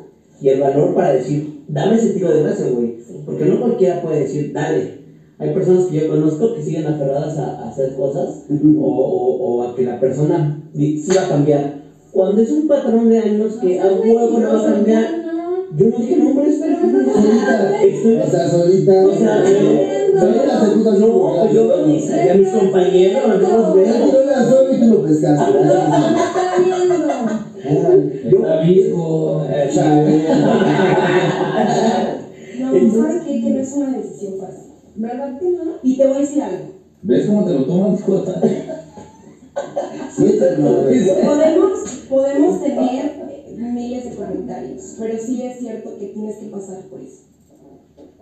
y 0.42 0.50
el 0.50 0.60
valor 0.62 0.94
para 0.94 1.14
decir, 1.14 1.64
dame 1.68 1.96
ese 1.96 2.10
tiro 2.14 2.32
de 2.32 2.44
gracia, 2.44 2.66
güey. 2.72 2.96
Porque 3.26 3.46
no 3.46 3.60
cualquiera 3.60 4.02
puede 4.02 4.22
decir, 4.22 4.52
dale. 4.54 5.00
Hay 5.40 5.54
personas 5.54 5.86
que 5.86 5.96
yo 6.02 6.10
conozco 6.10 6.54
que 6.54 6.62
siguen 6.62 6.86
aferradas 6.86 7.38
a, 7.38 7.62
a 7.64 7.70
hacer 7.70 7.94
cosas 7.96 8.44
o, 8.78 8.88
o- 8.88 9.38
o 9.58 9.62
a 9.64 9.76
que 9.76 9.86
la 9.86 10.00
persona 10.00 10.62
sí 10.76 11.02
va 11.16 11.26
a 11.26 11.30
cambiar. 11.30 11.80
Cuando 12.12 12.42
es 12.42 12.52
un 12.52 12.68
patrón 12.68 13.08
de 13.10 13.20
años 13.20 13.58
que 13.62 13.80
a 13.80 13.88
huevo 13.88 14.38
no 14.40 14.48
va 14.54 14.60
a 14.62 14.74
cambiar, 14.74 15.19
yo 15.78 15.86
no 15.88 15.98
dije 15.98 16.16
nombres, 16.18 16.56
pero 16.60 16.78
Solita. 16.80 18.26
O 18.26 18.30
sea, 18.30 18.50
solita. 18.50 19.06
o 19.06 19.14
sea, 19.16 19.44
yo- 19.44 20.20
Solita 20.20 20.60
se 20.66 20.72
puso 20.72 20.92
no, 20.94 21.52
yo 21.54 21.74
a 21.76 21.78
mis, 21.88 22.10
a 22.12 22.34
mis 22.34 22.50
compañeros, 22.50 23.24
no 23.28 23.58
los 23.58 23.74
veo. 23.76 24.12
Yo 24.12 24.24
la 24.26 24.46
suelo 24.50 24.74
y 24.74 24.80
tú 24.80 24.86
lo 24.88 25.04
pescaste. 25.04 25.52
Eh, 27.62 28.14
No, 32.60 32.68
¿sabes 33.04 33.22
qué? 33.26 33.42
Que 33.42 33.50
no 33.50 33.60
es 33.60 33.74
una 33.74 33.98
decisión 33.98 34.34
fácil. 34.40 34.72
¿Verdad 34.96 35.40
que 35.40 35.46
no? 35.52 35.64
Y 35.84 35.98
te 35.98 36.08
voy 36.08 36.18
a 36.18 36.20
decir 36.20 36.42
algo. 36.44 36.66
¿Ves 37.02 37.26
cómo 37.28 37.46
te 37.46 37.54
lo 37.54 37.66
tomas, 37.66 38.02
Jota? 38.02 38.42
Podemos, 41.26 41.80
podemos 42.10 42.62
tener 42.64 43.29
miles 43.68 44.10
de 44.10 44.16
comentarios, 44.16 44.96
pero 44.98 45.18
sí 45.18 45.42
es 45.42 45.60
cierto 45.60 45.98
que 45.98 46.08
tienes 46.08 46.38
que 46.38 46.48
pasar 46.48 46.84
por 46.86 47.01
eso 47.01 47.30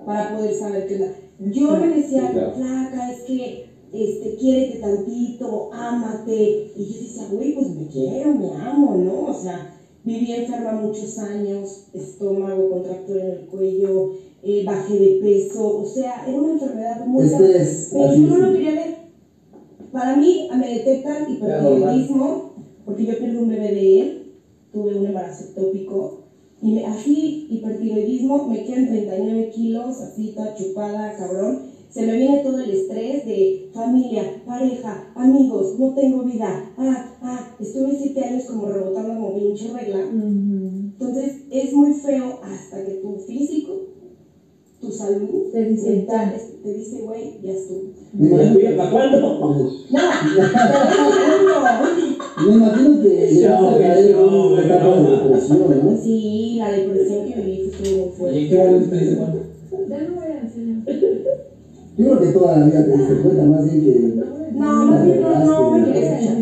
para 0.06 0.32
poder 0.36 0.54
saber 0.54 0.88
qué 0.88 0.94
es 0.94 1.00
la... 1.02 1.14
Yo 1.52 1.78
me 1.78 1.88
decía, 1.90 2.32
flaca, 2.56 3.12
es 3.12 3.22
que 3.24 3.68
este, 3.92 4.36
quiérete 4.36 4.80
tantito, 4.80 5.70
ámate. 5.74 6.72
Y 6.76 6.86
yo 6.86 7.00
decía, 7.02 7.28
güey, 7.32 7.54
pues 7.54 7.70
me 7.70 7.88
quiero, 7.88 8.34
me 8.36 8.54
amo, 8.54 8.96
¿no? 8.96 9.26
O 9.26 9.34
sea, 9.34 9.78
viví 10.04 10.32
enferma 10.32 10.72
muchos 10.74 11.18
años, 11.20 11.88
estómago, 11.94 12.70
contractura 12.70 13.22
en 13.22 13.32
el 13.32 13.46
cuello, 13.48 14.14
eh, 14.44 14.64
bajé 14.66 14.98
de 14.98 15.20
peso, 15.22 15.78
o 15.78 15.86
sea, 15.86 16.26
era 16.28 16.40
una 16.40 16.54
enfermedad 16.54 17.06
muy 17.06 17.28
grave, 17.28 17.68
pero 17.92 18.16
yo 18.16 18.22
no 18.22 18.38
lo 18.38 18.54
quería 18.54 18.72
ver. 18.72 18.96
Para 19.92 20.16
mí, 20.16 20.48
me 20.56 20.74
detectan 20.74 21.32
hipertiroidismo, 21.32 22.54
porque 22.86 23.06
yo 23.06 23.20
perdí 23.20 23.36
un 23.36 23.50
bebé 23.50 23.72
de 23.74 24.00
él, 24.00 24.27
tuve 24.78 24.96
un 24.96 25.08
embarazo 25.08 25.46
ectópico, 25.46 26.12
y 26.64 26.74
me- 26.74 26.86
así, 26.86 27.48
hipertiroidismo, 27.50 28.46
me 28.46 28.64
quedan 28.64 28.86
39 28.86 29.50
kilos, 29.50 30.02
así 30.02 30.30
toda 30.32 30.54
chupada, 30.54 31.16
cabrón. 31.16 31.60
Se 31.90 32.06
me 32.06 32.16
viene 32.18 32.40
todo 32.40 32.60
el 32.60 32.72
estrés 32.72 33.26
de 33.26 33.56
familia, 33.74 34.32
pareja, 34.46 35.02
amigos, 35.16 35.76
no 35.78 35.94
tengo 35.94 36.24
vida. 36.24 36.62
Ah, 36.80 37.08
ah, 37.24 37.48
estuve 37.62 37.94
siete 37.96 38.24
años 38.24 38.46
como 38.48 38.68
rebotando 38.68 39.16
como 39.16 39.34
pinche 39.34 39.68
regla. 39.70 40.08
Entonces 40.12 41.40
es 41.52 41.74
muy 41.76 41.94
feo 41.94 42.40
hasta 42.44 42.84
que 42.84 42.94
tu 42.94 43.20
físico, 43.20 43.82
tu 44.80 44.92
salud, 44.92 45.52
Te 45.52 45.66
dice, 45.66 46.06
te 46.64 46.74
dice, 46.74 47.02
güey, 47.02 47.40
ya 47.42 47.52
estuvo. 47.52 47.82
Me 48.14 48.30
¿La 48.30 48.36
imagino, 48.36 48.54
tuya 48.54 48.76
para 48.76 48.92
cuándo? 48.92 49.18
No, 49.20 50.00
pero 52.38 52.48
me 52.48 52.54
imagino 52.54 53.02
que 53.02 53.10
llegaste 53.34 53.68
a 53.68 53.78
caer 53.78 54.06
en 54.10 54.16
una 54.18 54.62
etapa 54.62 54.96
de 54.96 55.10
depresión, 55.10 55.84
¿no? 55.84 55.98
Sí, 55.98 56.56
la 56.58 56.72
depresión 56.72 57.26
que 57.26 57.36
viví 57.36 57.62
estuvo 57.70 58.06
muy 58.06 58.08
¿Y 58.08 58.18
fuerte. 58.18 58.50
qué 58.50 58.56
momento 58.58 58.90
te 58.90 58.98
diste 58.98 59.16
cuenta? 59.18 59.40
Ya 59.90 60.02
no 60.04 60.14
voy 60.16 60.26
a 60.26 60.42
decir. 60.42 60.76
Yo 61.98 62.06
creo 62.06 62.20
que 62.20 62.28
toda 62.28 62.60
la 62.60 62.66
vida 62.66 62.84
te 62.86 62.98
diste 62.98 63.16
cuenta, 63.16 63.46
más 63.46 63.66
bien 63.66 63.82
que. 63.82 63.92
No, 64.54 64.86
más 64.86 65.04
bien 65.04 65.22
no, 65.22 65.40
no 65.46 65.72
me 65.72 65.84
quería 65.86 66.18
escuchar. 66.18 66.38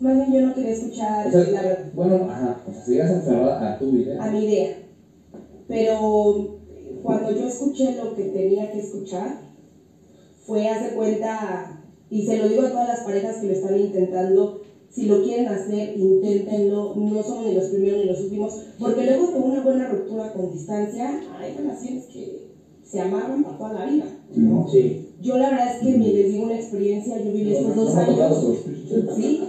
Más 0.00 0.16
bien 0.16 0.32
yo 0.32 0.40
no 0.42 0.54
quería 0.54 0.70
escuchar 0.72 1.26
O 1.28 1.30
sea, 1.30 1.40
la 1.50 1.62
verdad. 1.62 1.84
bueno, 1.94 2.14
ajá, 2.28 2.60
o 2.68 2.72
sea, 2.72 2.84
si 2.84 2.90
llegas 2.90 3.10
a 3.26 3.68
a 3.70 3.78
tu 3.78 3.88
a 3.88 3.92
vida. 3.92 4.30
mi 4.30 4.44
idea. 4.44 4.76
Pero 5.66 6.48
cuando 7.04 7.30
yo 7.32 7.46
escuché 7.46 7.96
lo 7.96 8.14
que 8.14 8.24
tenía 8.24 8.72
que 8.72 8.78
escuchar, 8.78 9.38
fue 10.46 10.66
hace 10.68 10.94
cuenta, 10.94 11.82
y 12.08 12.24
se 12.24 12.38
lo 12.38 12.48
digo 12.48 12.62
a 12.62 12.70
todas 12.70 12.88
las 12.88 13.00
parejas 13.00 13.36
que 13.36 13.46
lo 13.48 13.52
están 13.52 13.78
intentando, 13.78 14.62
si 14.90 15.04
lo 15.06 15.22
quieren 15.22 15.48
hacer, 15.48 15.98
inténtenlo, 15.98 16.94
no 16.96 17.22
somos 17.22 17.44
ni 17.44 17.54
los 17.54 17.64
primeros 17.64 17.98
ni 17.98 18.06
los 18.06 18.20
últimos, 18.20 18.58
porque 18.78 19.04
luego 19.04 19.32
de 19.32 19.38
una 19.38 19.60
buena 19.60 19.88
ruptura 19.90 20.32
con 20.32 20.50
distancia, 20.50 21.20
hay 21.38 21.54
relaciones 21.54 22.04
que 22.06 22.54
se 22.82 23.00
amarran 23.00 23.44
para 23.44 23.58
toda 23.58 23.72
la 23.74 23.84
vida, 23.84 24.06
¿no? 24.34 24.66
Sí. 24.66 25.10
Yo 25.20 25.36
la 25.36 25.50
verdad 25.50 25.76
es 25.76 25.82
que 25.82 25.98
me 25.98 26.08
les 26.08 26.32
digo 26.32 26.44
una 26.44 26.56
experiencia, 26.56 27.18
yo 27.18 27.32
viví 27.32 27.52
estos 27.52 27.76
dos 27.76 27.94
No 27.94 28.00
años, 28.00 28.56
¿sí? 29.14 29.42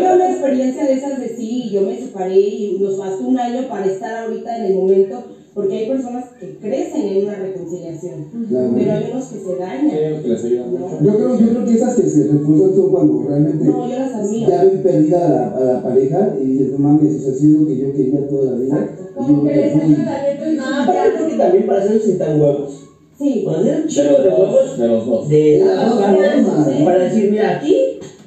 Una 0.00 0.17
experiencia 0.48 0.84
de 0.86 0.94
esas 0.94 1.20
de 1.20 1.28
sí, 1.28 1.70
yo 1.72 1.82
me 1.82 1.96
separé 1.96 2.38
y 2.38 2.78
nos 2.80 2.96
bastó 2.98 3.26
un 3.26 3.38
año 3.38 3.68
para 3.68 3.86
estar 3.86 4.14
ahorita 4.24 4.56
en 4.56 4.64
el 4.64 4.74
momento, 4.74 5.24
porque 5.54 5.74
hay 5.76 5.88
personas 5.88 6.26
que 6.40 6.56
crecen 6.58 7.06
en 7.08 7.24
una 7.24 7.36
reconciliación, 7.36 8.26
Claro. 8.48 8.72
pero 8.76 8.92
hay 8.92 9.04
unos 9.10 9.26
que 9.26 9.38
se 9.38 9.56
dañan. 9.56 9.90
Sí, 9.90 10.22
que 10.22 10.28
les 10.28 10.44
ayuda 10.44 10.64
mucho. 10.66 10.98
Yo 11.04 11.16
creo, 11.16 11.38
yo 11.38 11.48
creo 11.50 11.64
que 11.64 11.74
esas 11.74 11.94
que 11.94 12.08
se 12.08 12.24
refuerzan 12.26 12.74
son 12.74 12.90
cuando 12.90 13.22
realmente 13.22 13.64
No, 13.64 13.88
yo 13.88 13.96
las 13.98 14.48
ya 14.48 14.64
ven 14.64 14.82
perdida 14.82 15.26
a 15.26 15.30
la, 15.30 15.48
a 15.56 15.60
la 15.76 15.82
pareja 15.82 16.34
y 16.40 16.46
dices, 16.46 16.70
no 16.70 16.78
mames, 16.78 17.16
o 17.16 17.20
sea, 17.20 17.32
sí 17.34 17.44
es 17.46 17.50
lo 17.52 17.66
que 17.66 17.76
yo 17.78 17.92
quería 17.92 18.26
toda 18.28 18.52
la 18.52 18.58
vida. 18.58 18.74
Exacto. 18.78 19.02
Y 19.02 19.20
yo 19.20 19.26
Como 19.26 19.44
que 19.44 19.54
les 19.56 19.74
ayuda, 19.74 20.30
entonces 20.30 20.56
No, 20.56 20.64
aparte 20.82 21.10
creo 21.14 21.26
que 21.28 21.34
también 21.36 21.66
para 21.66 21.84
eso 21.84 21.92
necesitan 21.92 22.40
huevos. 22.40 22.84
Sí, 23.18 23.42
Cuando 23.44 23.62
tienen 23.64 23.80
un 23.80 23.86
los 23.88 23.96
de 24.22 24.28
dos, 24.30 24.38
huevos, 24.38 24.78
de 24.78 24.86
los 24.86 25.06
dos. 25.06 25.28
de 25.28 25.36
De 25.36 25.58
la 25.58 25.74
las 25.74 25.90
dos 25.90 26.04
formas. 26.04 26.84
para 26.84 26.98
decir, 27.02 27.30
mira, 27.30 27.50
aquí, 27.56 27.74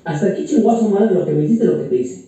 hasta 0.04 0.28
aquí 0.28 0.46
chingó 0.46 0.72
a 0.72 0.80
su 0.80 0.90
madre 0.90 1.16
lo 1.16 1.26
que 1.26 1.32
me 1.34 1.44
hiciste, 1.46 1.66
lo 1.66 1.78
que 1.84 1.84
te 1.90 1.96
hice. 1.98 2.22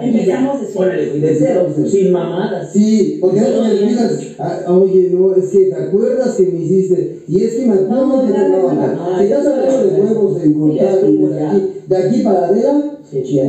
Empezamos 0.00 0.60
de 0.60 0.66
cero. 0.68 0.80
órale, 0.84 1.08
güey, 1.08 1.20
de 1.20 1.34
cero, 1.34 1.66
sin 1.86 2.12
mamadas. 2.12 2.72
Sí, 2.72 3.18
porque 3.20 3.40
no 3.40 3.62
me 3.64 3.74
digas, 3.74 4.20
ah, 4.38 4.60
oye, 4.68 5.10
no, 5.12 5.34
es 5.34 5.48
que 5.48 5.58
te 5.66 5.74
acuerdas 5.74 6.36
que 6.36 6.42
me 6.44 6.60
hiciste, 6.60 7.22
y 7.26 7.40
es 7.42 7.54
que 7.54 7.66
me 7.66 7.74
acuerdo 7.74 8.06
No, 8.06 8.26
que 8.26 8.32
ya 8.32 8.48
no, 8.48 8.72
no, 8.74 9.18
si 9.18 9.24
estás 9.24 9.44
ya 9.44 9.50
hablando 9.50 9.86
de 9.90 10.00
huevos 10.00 10.40
en 10.44 10.52
cortar 10.54 11.00
ya. 11.00 11.50
aquí, 11.50 11.70
de 11.88 11.96
aquí 11.96 12.20
para 12.22 12.46
adela, 12.46 12.98
Sí, 13.10 13.40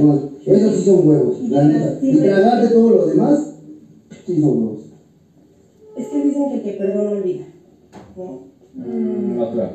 esos 0.45 0.75
sí 0.75 0.83
son 0.85 1.07
huevos, 1.07 1.37
Y 1.43 1.47
la 1.49 1.61
de- 1.67 1.73
neta, 1.73 1.99
sí, 2.01 2.09
y 2.11 2.15
tragarte 2.17 2.67
todo 2.73 2.89
lo 2.89 3.05
demás, 3.07 3.53
sí 4.25 4.41
son 4.41 4.49
huevos. 4.57 4.79
es 5.97 6.07
que 6.07 6.23
dicen 6.23 6.49
que 6.49 6.55
el 6.55 6.63
que 6.63 6.71
perdona 6.71 7.11
olvida. 7.11 7.45
¿no? 8.17 8.47
Mm, 8.73 9.37
no 9.37 9.51
creo. 9.51 9.69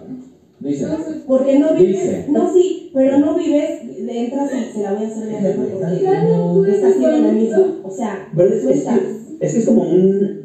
Dicen. 0.60 0.88
Porque 1.26 1.58
no 1.58 1.74
vives, 1.74 2.02
Dice. 2.02 2.24
no 2.28 2.52
sí, 2.52 2.90
pero 2.94 3.18
no 3.18 3.34
vives, 3.36 3.84
le 4.00 4.24
entras 4.24 4.50
y 4.52 4.72
se 4.72 4.82
la 4.82 4.92
voy 4.94 5.04
a 5.04 5.06
hacer 5.08 5.26
de 5.26 5.36
ejemplo 5.36 5.64
porque 5.78 5.98
Claro, 6.00 6.52
tú 6.54 6.64
estás 6.64 6.76
estás 6.76 6.90
haciendo 6.94 7.18
lo 7.18 7.24
con 7.26 7.34
mismo. 7.36 7.64
O 7.84 7.90
sea, 7.90 8.28
Pero 8.34 8.48
es, 8.54 8.62
tú 8.62 8.68
es, 8.70 8.76
estás. 8.78 8.98
que, 9.00 9.46
es 9.46 9.52
que 9.52 9.58
es 9.58 9.66
como 9.66 9.82
un... 9.82 10.44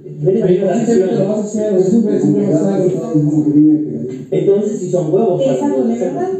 Entonces, 4.31 4.79
si 4.79 4.91
son 4.91 5.13
huevos, 5.13 5.41
para 5.41 5.55
Esa 5.55 5.67
fue 5.67 5.77
poder 5.77 5.87
mi 5.87 5.93
hacerlo. 5.95 6.19
verdad. 6.19 6.39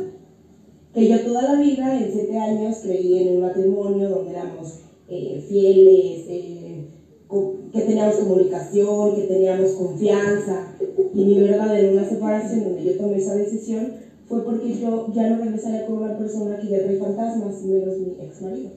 Que 0.94 1.08
yo 1.08 1.20
toda 1.22 1.54
la 1.54 1.62
vida, 1.62 2.00
en 2.00 2.12
siete 2.12 2.38
años, 2.38 2.78
creí 2.84 3.18
en 3.22 3.36
un 3.36 3.42
matrimonio 3.42 4.10
donde 4.10 4.32
éramos 4.32 4.80
eh, 5.08 5.44
fieles, 5.48 6.26
eh, 6.28 6.86
que 7.72 7.82
teníamos 7.82 8.16
comunicación, 8.16 9.16
que 9.16 9.22
teníamos 9.24 9.72
confianza. 9.74 10.76
Y 11.14 11.26
mi 11.26 11.40
verdad 11.40 11.80
en 11.80 11.94
una 11.94 12.08
separación 12.08 12.64
donde 12.64 12.84
yo 12.84 12.98
tomé 12.98 13.18
esa 13.18 13.36
decisión 13.36 13.94
fue 14.28 14.44
porque 14.44 14.74
yo 14.80 15.12
ya 15.14 15.30
no 15.30 15.44
regresaría 15.44 15.86
con 15.88 16.04
una 16.04 16.18
persona 16.18 16.60
que 16.60 16.68
ya 16.68 16.84
trae 16.84 16.98
fantasmas, 16.98 17.64
menos 17.64 17.98
mi 17.98 18.16
ex 18.22 18.42
marido. 18.42 18.70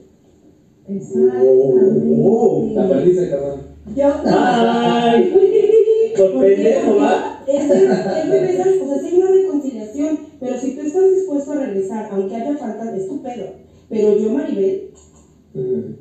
Oh, 2.23 2.71
La 2.73 2.89
perdiste, 2.89 3.29
carnal. 3.29 3.61
Yo. 3.95 4.13
¡Ay! 4.25 5.33
Por 6.17 6.41
pendejo, 6.41 6.95
¿va? 6.97 7.43
Es 7.47 7.71
esas, 7.71 8.67
o 8.81 8.87
sea, 8.87 8.99
sí 8.99 9.07
hay 9.07 9.17
una 9.17 9.31
reconciliación, 9.31 10.19
pero 10.39 10.57
si 10.57 10.75
tú 10.75 10.81
estás 10.81 11.11
dispuesto 11.11 11.51
a 11.51 11.55
regresar, 11.55 12.09
aunque 12.11 12.35
haya 12.35 12.57
faltas, 12.57 12.93
es 12.95 13.07
tu 13.07 13.21
pedo. 13.21 13.53
Pero 13.89 14.17
yo, 14.17 14.29
Maribel, 14.31 14.91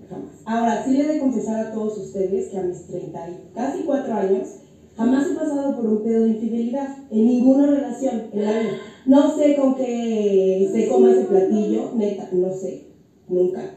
jamás. 0.09 0.31
Ahora, 0.45 0.85
sí 0.85 0.93
le 0.93 1.05
he 1.05 1.09
de 1.15 1.19
confesar 1.21 1.67
a 1.67 1.73
todos 1.73 1.99
ustedes 1.99 2.49
que 2.49 2.59
a 2.59 2.63
mis 2.63 2.87
30 2.87 3.29
y 3.29 3.55
casi 3.55 3.83
4 3.85 4.15
años, 4.15 4.49
jamás 4.97 5.27
he 5.27 5.33
pasado 5.33 5.75
por 5.75 5.89
un 5.89 6.03
pedo 6.03 6.23
de 6.23 6.31
infidelidad 6.31 6.89
en 7.11 7.25
ninguna 7.25 7.67
relación 7.67 8.25
en 8.33 8.45
la 8.45 8.53
vida. 8.55 8.73
No 9.07 9.27
sé 9.27 9.55
con 9.55 9.75
qué 9.75 10.69
se 10.71 10.87
coma 10.87 11.11
ese 11.11 11.25
platillo, 11.25 11.91
neta, 11.95 12.29
no 12.33 12.51
sé, 12.51 12.85
nunca. 13.29 13.71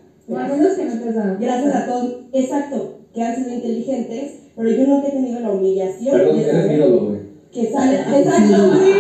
Gracias 1.40 1.74
a 1.74 1.86
todos, 1.86 2.12
exacto, 2.34 2.90
que 3.14 3.22
han 3.22 3.36
sido 3.36 3.50
inteligentes, 3.52 4.36
pero 4.56 4.70
yo 4.70 4.86
nunca 4.86 5.08
he 5.08 5.12
tenido 5.12 5.40
la 5.40 5.52
humillación 5.52 6.16
Perdón, 6.16 6.36
de 6.36 6.42
eres 6.42 6.54
mi 6.56 6.62
saber 6.62 6.78
ídolo, 6.78 7.06
güey. 7.06 7.20
que 7.52 7.72
sale, 7.72 7.96
exacto, 7.96 8.74
sí. 8.80 8.92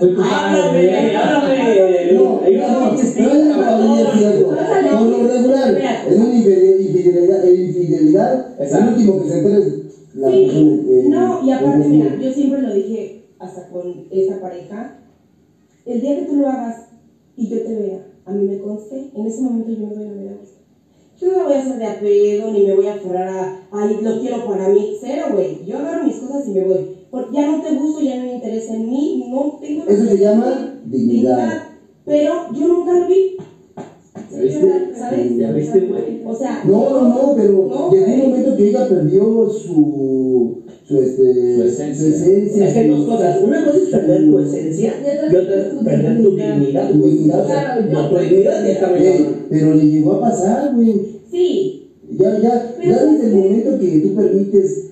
Soy 0.00 0.14
tu 0.14 0.22
¡Háblame! 0.22 1.14
¡Háblame! 1.14 2.12
No, 2.14 2.40
no, 2.40 2.80
no, 2.80 2.98
es 2.98 3.16
es. 3.18 4.42
Por 4.90 5.02
lo 5.02 5.28
regular, 5.28 5.78
en 6.08 6.22
una 6.22 6.34
infidelidad, 6.34 7.44
infidelidad, 7.44 8.60
el 8.60 8.88
último 8.88 9.22
que 9.22 9.28
se 9.28 9.38
entera 9.38 9.58
es 9.58 9.74
la 10.14 10.28
que- 10.30 11.04
no, 11.10 11.46
y 11.46 11.50
aparte, 11.50 11.88
mira, 11.88 12.18
yo 12.18 12.32
siempre 12.32 12.62
lo 12.62 12.72
dije 12.74 13.24
hasta 13.38 13.68
con 13.68 14.06
esa 14.10 14.40
pareja, 14.40 14.96
el 15.84 16.00
día 16.00 16.16
que 16.16 16.22
tú 16.22 16.36
lo 16.36 16.48
hagas 16.48 16.86
y 17.36 17.48
yo 17.48 17.62
te 17.62 17.74
vea, 17.74 18.06
a 18.24 18.32
mí 18.32 18.46
me 18.46 18.58
conste, 18.58 19.10
en 19.14 19.26
ese 19.26 19.42
momento 19.42 19.70
yo 19.70 19.86
me 19.86 19.94
doy 19.94 20.04
la 20.04 20.10
media 20.12 20.32
vuelta. 20.32 20.56
Yo 21.20 21.28
no 21.28 21.36
me 21.36 21.42
voy 21.44 21.52
a 21.52 21.60
hacer 21.60 21.76
de 21.76 21.84
a 21.86 22.00
pedo, 22.00 22.50
ni 22.52 22.62
me 22.62 22.72
voy 22.74 22.86
a 22.86 22.94
aferrar 22.94 23.28
a, 23.28 23.68
ay, 23.70 23.98
lo 24.00 24.18
quiero 24.18 24.46
para 24.46 24.68
mí, 24.68 24.96
cero, 24.98 25.26
güey. 25.32 25.62
Yo 25.66 25.76
agarro 25.78 26.04
mis 26.04 26.16
cosas 26.16 26.48
y 26.48 26.52
me 26.52 26.62
voy. 26.64 26.99
Porque 27.10 27.34
ya 27.34 27.46
no 27.50 27.60
te 27.62 27.74
gusto, 27.74 28.00
ya 28.00 28.18
no 28.18 28.24
me 28.26 28.34
interesa 28.34 28.74
en 28.74 28.88
mí, 28.88 29.26
no 29.30 29.58
tengo... 29.60 29.84
Eso 29.88 30.04
se 30.06 30.18
llama 30.18 30.80
dignidad. 30.84 31.64
Pero 32.04 32.32
yo 32.54 32.68
nunca 32.68 32.98
lo 33.00 33.06
vi. 33.08 33.36
¿Ya 34.32 34.38
viste? 34.40 34.90
¿Sabes? 34.96 35.36
¿Ya 35.36 35.50
viste, 35.52 35.80
güey? 35.80 36.22
O 36.24 36.34
sea, 36.34 36.62
No, 36.64 36.90
no, 36.90 37.08
no, 37.08 37.34
pero 37.34 37.66
No, 37.68 37.90
llegó 37.90 38.12
un 38.12 38.18
momento 38.30 38.56
que 38.56 38.68
ella 38.68 38.88
perdió 38.88 39.48
su, 39.50 40.58
su, 40.84 41.00
este, 41.02 41.56
Su 41.56 41.62
esencia. 41.62 42.08
esencia, 42.08 42.66
Es 42.66 42.72
que 42.74 42.78
hay 42.80 42.86
su- 42.88 42.92
dos 42.96 43.04
cosas. 43.06 43.42
Una 43.42 43.64
cosa 43.64 43.76
es 43.78 43.88
perder 43.88 44.30
tu 44.30 44.38
esencia 44.38 44.94
y 45.02 45.06
otra 45.06 45.56
es 45.56 45.74
perder 45.84 46.22
tu 46.22 46.36
dignidad. 46.36 46.90
Tu 46.92 47.02
dignidad. 47.06 47.44
Claro, 47.44 47.82
No, 47.90 48.08
tu 48.08 48.16
dignidad 48.18 48.64
ya 48.64 48.70
está 48.70 48.98
Eh, 48.98 49.24
pero 49.48 49.74
le 49.74 49.84
llegó 49.86 50.12
a 50.12 50.20
pasar, 50.20 50.74
güey. 50.74 51.06
sí, 51.30 51.76
Ya, 52.18 52.38
ya, 52.40 52.74
ya 52.84 52.98
¿sabes 52.98 53.18
desde 53.18 53.26
el 53.30 53.36
momento 53.36 53.78
que 53.78 53.98
tú 53.98 54.14
permites 54.14 54.86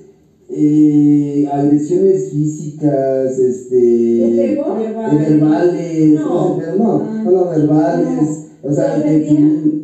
eh, 0.50 1.46
agresiones 1.50 2.30
físicas, 2.30 3.38
este, 3.38 4.52
eh, 4.52 4.56
verbales, 4.56 6.12
No. 6.14 6.56
no, 6.56 6.76
no, 6.76 6.98
no, 6.98 7.30
no, 7.30 7.48
verbales, 7.50 8.46
o 8.62 8.72
sea, 8.72 9.02
que- 9.02 9.78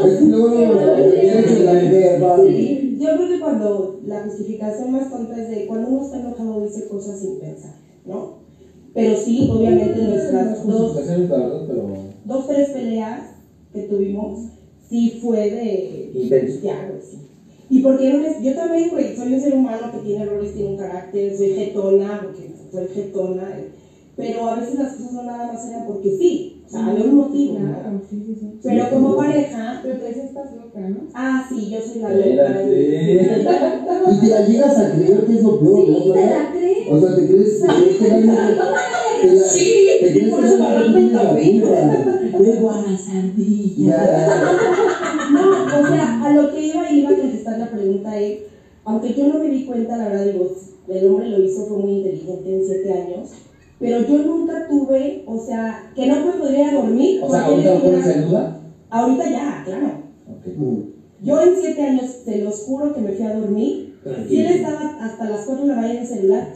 Es 0.08 0.18
que 0.18 0.26
luego 0.26 0.56
de. 2.38 2.48
Sí, 2.48 2.98
yo 3.00 3.16
creo 3.16 3.30
que 3.30 3.40
cuando 3.40 4.00
la 4.08 4.22
justificación 4.24 4.92
más 4.94 5.12
tonta 5.12 5.40
es 5.40 5.50
de 5.50 5.68
cuando 5.68 5.90
uno 5.90 6.04
está 6.04 6.18
enojado 6.22 6.62
dice 6.66 6.88
cosas 6.88 7.20
sin 7.20 7.38
pensar, 7.40 7.76
¿no? 8.08 8.30
Pero 8.96 9.16
sí, 9.16 9.48
obviamente 9.52 10.02
nuestras 10.02 10.66
dos, 10.66 10.96
dos, 12.26 12.48
tres 12.48 12.70
peleas 12.70 13.35
que 13.76 13.84
tuvimos, 13.84 14.40
sí 14.90 15.10
fue 15.22 15.52
de... 15.52 16.12
Intenso. 16.16 16.60
Y 17.70 17.82
porque 17.82 18.10
yo 18.42 18.56
también, 18.56 18.90
güey, 18.90 19.14
soy 19.16 19.34
un 19.34 19.42
ser 19.42 19.54
humano 19.54 19.92
que 19.92 20.00
tiene 20.00 20.22
errores, 20.22 20.54
tiene 20.54 20.70
un 20.70 20.78
carácter, 20.78 21.36
soy 21.36 21.50
jetona, 21.50 22.20
porque 22.22 22.50
soy 22.72 22.88
jetona, 22.88 23.58
eh, 23.58 23.68
pero 24.18 24.48
a 24.48 24.56
veces 24.56 24.78
las 24.78 24.94
cosas 24.94 25.14
no 25.14 25.24
nada 25.24 25.46
más 25.46 25.66
eran 25.66 25.86
porque 25.86 26.12
sí, 26.12 26.54
o 26.66 26.70
sea, 26.70 26.88
había 26.88 27.06
un 27.06 27.16
motivo, 27.16 27.60
¿no? 27.60 27.72
Claro, 27.72 28.02
sí, 28.10 28.24
sí, 28.26 28.36
sí. 28.40 28.56
Pero 28.64 28.90
como 28.90 29.16
pareja, 29.16 29.80
Pero 29.84 29.98
tú 29.98 30.06
dices 30.06 30.26
estás 30.26 30.52
loca, 30.54 30.88
¿no? 30.88 31.08
ah, 31.16 31.46
sí, 31.48 31.70
yo 31.70 31.82
soy 31.82 32.00
la 32.00 32.12
loca. 32.12 32.62
Y 34.12 34.18
te 34.20 34.30
la 34.30 34.42
llegas 34.42 34.78
a 34.78 34.92
creer 34.92 35.26
que 35.26 35.34
es 35.34 35.44
lo 35.44 35.60
peor, 35.60 35.88
¿no? 35.88 35.98
Sí, 35.98 36.12
te 36.14 36.28
la 36.28 36.50
crees. 36.50 36.88
O 36.88 37.00
sea, 37.00 37.16
te 37.16 37.28
crees, 37.28 37.62
la- 39.24 39.44
Sí, 39.44 39.88
te 40.02 40.30
por 40.30 40.46
eso 40.46 40.58
la 40.58 40.84
culpa. 40.94 42.40
Luego 42.40 42.72
a 42.72 42.82
las. 42.82 43.08
No, 45.32 45.80
o 45.80 45.88
sea, 45.88 46.20
a 46.24 46.34
lo 46.34 46.52
que 46.52 46.68
iba, 46.68 46.90
iba 46.92 47.10
a 47.10 47.16
contestar 47.16 47.58
la 47.60 47.72
pregunta 47.72 48.18
es, 48.18 48.40
aunque 48.84 49.14
yo 49.14 49.28
no 49.28 49.40
me 49.40 49.50
di 49.50 49.66
cuenta, 49.66 49.98
la 49.98 50.06
verdad 50.10 50.26
digo, 50.26 50.52
el 50.88 51.08
hombre 51.08 51.30
lo 51.30 51.42
hizo, 51.44 51.66
fue 51.66 51.78
muy 51.80 51.94
inteligente 51.94 52.54
en 52.54 52.64
siete 52.64 52.92
años, 52.94 53.30
pero 53.80 54.06
yo 54.08 54.22
nunca 54.24 54.68
tuve, 54.68 55.24
o 55.26 55.38
sea, 55.40 55.92
que 55.96 56.08
no 56.08 56.24
me 56.24 56.34
podría 56.34 56.72
dormir. 56.74 57.20
O 57.24 57.30
sea, 57.32 57.46
ahorita 57.46 57.74
lo 57.76 57.82
pones 57.84 58.06
en 58.08 58.26
duda. 58.28 58.58
Ahorita 58.90 59.30
ya, 59.30 59.62
claro. 59.66 59.98
Yo 61.24 61.42
en 61.42 61.56
siete 61.56 61.82
años, 61.82 62.06
se 62.24 62.40
los 62.40 62.60
juro 62.62 62.94
que 62.94 63.02
me 63.02 63.12
fui 63.14 63.26
a 63.26 63.34
dormir. 63.34 63.94
Si 64.28 64.40
él 64.40 64.48
estaba 64.48 64.82
hasta 65.00 65.26
las 65.26 65.46
cuatro 65.46 65.64
de 65.64 65.70
la 65.70 65.76
mañana 65.76 65.94
en 65.96 66.02
el 66.02 66.08
celular, 66.08 66.54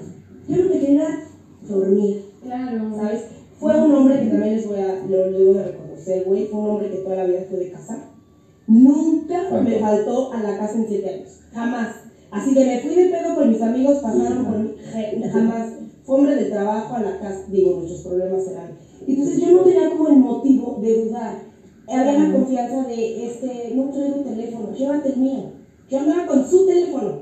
yo 0.48 0.58
lo 0.58 0.68
que 0.70 0.80
quería 0.80 0.92
era 0.94 1.24
dormir. 1.68 2.29
Claro. 2.42 2.96
¿sabes? 2.96 3.26
Fue 3.60 3.76
un 3.76 3.92
hombre 3.92 4.20
que 4.20 4.28
también 4.28 4.54
les 4.54 4.64
voy 4.64 4.78
a, 4.78 4.98
lo, 5.06 5.28
voy 5.46 5.58
a 5.58 5.64
reconocer, 5.64 6.24
güey, 6.24 6.46
fue 6.46 6.60
un 6.60 6.68
hombre 6.68 6.90
que 6.90 6.98
toda 6.98 7.16
la 7.16 7.26
vida 7.26 7.44
fue 7.48 7.58
de 7.58 7.70
casa. 7.70 8.00
Nunca 8.68 9.42
Faltó. 9.50 9.64
me 9.64 9.78
faltó 9.80 10.32
a 10.32 10.40
la 10.40 10.56
casa 10.56 10.78
en 10.78 10.88
siete 10.88 11.10
años, 11.10 11.40
jamás. 11.54 11.90
Así 12.32 12.54
de 12.54 12.64
me 12.64 12.80
fui 12.80 12.96
de 12.96 13.06
pedo 13.08 13.34
con 13.34 13.50
mis 13.50 13.62
amigos, 13.62 14.00
pasaron 14.00 14.46
por 14.46 14.60
mí, 14.60 14.76
jamás. 15.32 15.74
Fue 16.04 16.16
hombre 16.16 16.36
de 16.36 16.46
trabajo 16.46 16.94
a 16.94 17.02
la 17.02 17.18
casa, 17.18 17.44
digo, 17.48 17.74
nuestros 17.74 18.02
problemas 18.02 18.48
eran. 18.48 18.76
Entonces 19.08 19.40
yo 19.40 19.52
no 19.52 19.64
tenía 19.64 19.90
como 19.90 20.08
el 20.08 20.18
motivo 20.18 20.78
de 20.80 20.94
dudar. 20.94 21.42
Había 21.88 22.14
la 22.14 22.32
confianza 22.32 22.86
de, 22.86 23.26
este, 23.26 23.72
no 23.74 23.90
traigo 23.90 24.20
teléfono, 24.20 24.72
llévate 24.72 25.10
el 25.10 25.18
mío. 25.18 25.50
Yo 25.90 25.98
andaba 25.98 26.26
con 26.28 26.46
su 26.46 26.66
teléfono. 26.66 27.18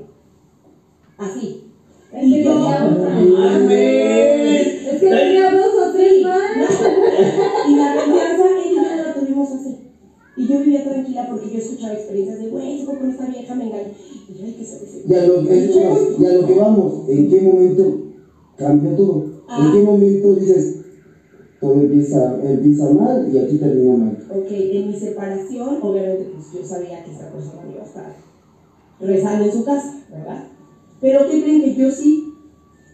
Así. 1.16 1.64
Es 2.12 2.20
que 2.30 2.44
yo- 2.44 2.52
tenía 5.10 5.50
dos 5.52 5.74
o 5.88 5.92
tres 5.92 6.22
más. 6.22 6.50
Y 7.68 7.74
la 7.76 7.94
confianza, 7.94 8.44
él 8.50 8.72
y 8.72 8.74
yo 8.74 8.82
no 8.82 8.96
la 9.02 9.14
tuvimos 9.14 9.50
así. 9.52 9.76
Y 10.36 10.46
yo 10.46 10.60
vivía 10.60 10.84
tranquila 10.84 11.26
porque 11.28 11.50
yo 11.50 11.58
escuchaba 11.58 11.94
experiencias 11.94 12.38
de, 12.38 12.48
güey, 12.50 12.78
se 12.78 12.84
fue 12.86 12.98
con 12.98 13.10
esta 13.10 13.26
vieja, 13.26 13.54
me 13.54 13.64
engañó. 13.66 13.88
Y 14.28 14.32
yo, 14.34 14.44
que 15.08 15.16
a 15.16 15.26
lo, 15.26 15.40
es- 15.50 16.20
y 16.20 16.24
a 16.26 16.32
lo 16.32 16.46
que 16.46 16.54
vamos, 16.54 17.08
¿en 17.08 17.28
qué 17.28 17.40
momento 17.42 18.02
cambia 18.56 18.94
todo? 18.96 19.22
¿En 19.24 19.30
Ah. 19.48 19.70
qué 19.72 19.80
momento 19.82 20.34
dices, 20.34 20.76
todo 21.60 21.72
empieza, 21.80 22.36
empieza 22.42 22.90
mal 22.90 23.28
y 23.32 23.38
aquí 23.38 23.56
termina 23.58 23.94
mal? 23.94 24.18
Ok, 24.30 24.46
en 24.50 24.86
mi 24.88 24.94
separación, 24.96 25.78
obviamente, 25.82 26.30
pues 26.32 26.52
yo 26.52 26.64
sabía 26.64 27.02
que 27.02 27.10
esta 27.10 27.32
persona 27.32 27.64
no 27.64 27.72
iba 27.72 27.82
a 27.82 27.86
estar 27.86 28.12
rezando 29.00 29.44
en 29.44 29.52
su 29.52 29.64
casa, 29.64 30.00
¿verdad? 30.10 30.44
Pero 31.00 31.26
¿qué 31.26 31.40
creen 31.42 31.62
que 31.62 31.74
yo 31.74 31.90
sí? 31.90 32.27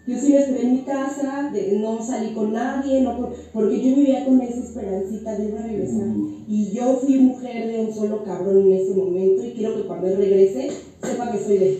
Yo 0.07 0.19
sí 0.19 0.31
me 0.31 0.39
esperé 0.39 0.63
en 0.63 0.71
mi 0.71 0.81
casa, 0.81 1.47
de- 1.51 1.75
no 1.75 2.01
salí 2.01 2.31
con 2.31 2.53
nadie, 2.53 3.01
no 3.01 3.15
por- 3.17 3.31
porque 3.53 3.81
yo 3.81 3.93
vivía 3.93 4.23
con 4.23 4.43
esa 4.43 4.61
esperancita 4.61 5.35
de 5.35 5.49
regresar. 5.49 6.07
Y 6.49 6.71
yo 6.71 6.95
fui 6.95 7.17
mujer 7.19 7.67
de 7.67 7.79
un 7.79 7.91
solo 7.91 8.23
cabrón 8.23 8.59
en 8.59 8.73
ese 8.73 8.93
momento 8.93 9.43
y 9.43 9.51
quiero 9.51 9.73
que 9.73 9.83
cuando 9.83 10.07
él 10.07 10.15
regrese 10.15 10.67
sepa 11.03 11.29
que 11.29 11.39
soy 11.39 11.57
de 11.57 11.71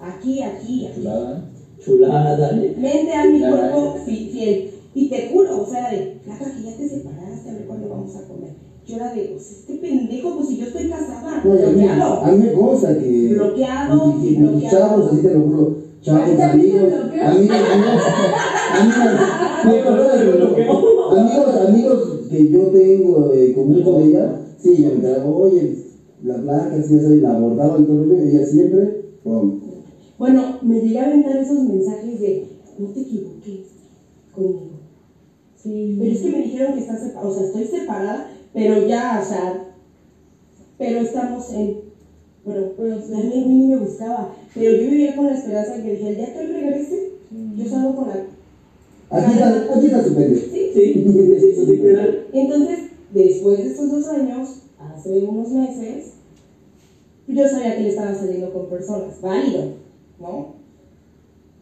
aquí, 0.00 0.42
aquí, 0.42 0.86
aquí. 0.86 1.02
Chulada. 1.02 1.42
Chulada, 1.80 2.36
dale. 2.36 2.72
Mente 2.78 3.14
a 3.14 3.24
mi 3.26 3.40
cuerpo 3.40 3.92
fi- 4.06 4.26
fiel. 4.28 4.62
Y 4.94 5.06
te 5.06 5.20
juro, 5.22 5.60
o 5.60 5.66
sea, 5.66 5.90
de, 5.90 6.08
flaca, 6.22 6.50
que 6.50 6.62
ya 6.62 6.74
te 6.74 6.86
separaste, 6.86 7.50
a 7.50 7.54
ver 7.54 7.66
cuándo 7.66 7.88
vamos 7.88 8.16
a 8.16 8.22
comer. 8.22 8.50
Yo 8.86 8.96
era 8.96 9.10
de, 9.10 9.24
pues 9.24 9.52
este 9.52 9.74
pendejo, 9.74 10.34
pues 10.34 10.48
si 10.48 10.56
yo 10.56 10.64
estoy 10.64 10.86
casada, 10.86 11.42
No, 11.44 11.50
bloqueado. 11.50 12.22
a 12.22 12.30
mí 12.30 12.38
me 12.38 12.52
consta 12.52 12.96
que. 12.96 13.28
Bloqueado, 13.34 14.10
y- 14.10 14.14
y- 14.14 14.28
y 14.30 14.34
bloqueado. 14.34 14.78
Chavos, 14.78 15.06
así 15.06 15.20
te 15.20 15.30
lo 15.32 15.42
juro. 15.42 15.85
Te 16.06 16.12
amigos. 16.12 16.92
Amigos, 17.20 17.56
amigos. 17.72 18.02
Amigos, 18.78 19.18
amigos, 19.64 20.52
amigos, 21.10 21.56
amigos 21.68 22.28
que 22.30 22.48
yo 22.48 22.66
tengo 22.68 23.32
eh, 23.32 23.52
común 23.52 23.82
con 23.82 24.02
ella. 24.02 24.40
Sí, 24.56 24.84
yo 24.84 24.90
me 24.90 24.94
enteraba, 24.94 25.26
oye, 25.34 25.84
la 26.22 26.40
placa, 26.42 26.80
sí, 26.80 26.94
eso, 26.94 27.12
y 27.12 27.20
la 27.20 27.32
abordaba 27.32 27.76
eso, 27.80 28.06
y 28.06 28.28
ella 28.28 28.46
siempre, 28.46 29.02
pum. 29.24 29.60
Bueno, 30.16 30.58
me 30.62 30.80
llegué 30.80 31.00
a 31.00 31.06
aventar 31.06 31.38
esos 31.38 31.64
mensajes 31.64 32.20
de, 32.20 32.46
no 32.78 32.86
te 32.86 33.00
equivoques 33.00 33.60
conmigo. 34.32 34.76
Sí. 35.56 35.96
Pero 35.98 36.12
es 36.12 36.20
que 36.20 36.30
me 36.30 36.42
dijeron 36.42 36.74
que 36.74 36.80
estás 36.80 37.00
separada, 37.00 37.28
o 37.28 37.34
sea, 37.34 37.46
estoy 37.46 37.66
separada, 37.66 38.30
pero 38.54 38.86
ya, 38.86 39.20
o 39.20 39.28
sea, 39.28 39.74
pero 40.78 41.00
estamos 41.00 41.50
en, 41.50 41.85
pero, 42.46 42.72
pero 42.76 42.94
a 42.94 42.98
mí 42.98 43.66
me 43.66 43.76
buscaba, 43.76 44.32
pero 44.54 44.70
yo 44.70 44.88
vivía 44.88 45.16
con 45.16 45.26
la 45.26 45.34
esperanza 45.34 45.72
de 45.72 45.82
que 45.82 45.90
dije, 45.90 46.08
el 46.10 46.16
día 46.16 46.32
que 46.32 46.40
él 46.40 46.52
regrese, 46.52 47.10
yo 47.56 47.68
salgo 47.68 47.96
con 47.96 48.06
la 48.06 48.14
Aquí 49.08 49.32
está, 49.32 49.74
aquí 49.74 49.86
está 49.86 50.04
su 50.04 50.14
pendejo. 50.14 50.46
Sí. 50.50 50.70
Sí, 50.72 50.92
sí, 50.94 51.40
sí, 51.40 51.54
sí, 51.54 51.66
literal. 51.66 52.26
Entonces, 52.32 52.90
después 53.12 53.58
de 53.58 53.70
estos 53.70 53.90
dos 53.90 54.08
años, 54.08 54.62
hace 54.78 55.24
unos 55.24 55.50
meses, 55.50 56.12
yo 57.28 57.48
sabía 57.48 57.76
que 57.76 57.82
le 57.82 57.88
estaba 57.88 58.14
saliendo 58.14 58.52
con 58.52 58.68
personas, 58.68 59.20
válido, 59.20 59.72
¿no? 60.20 60.54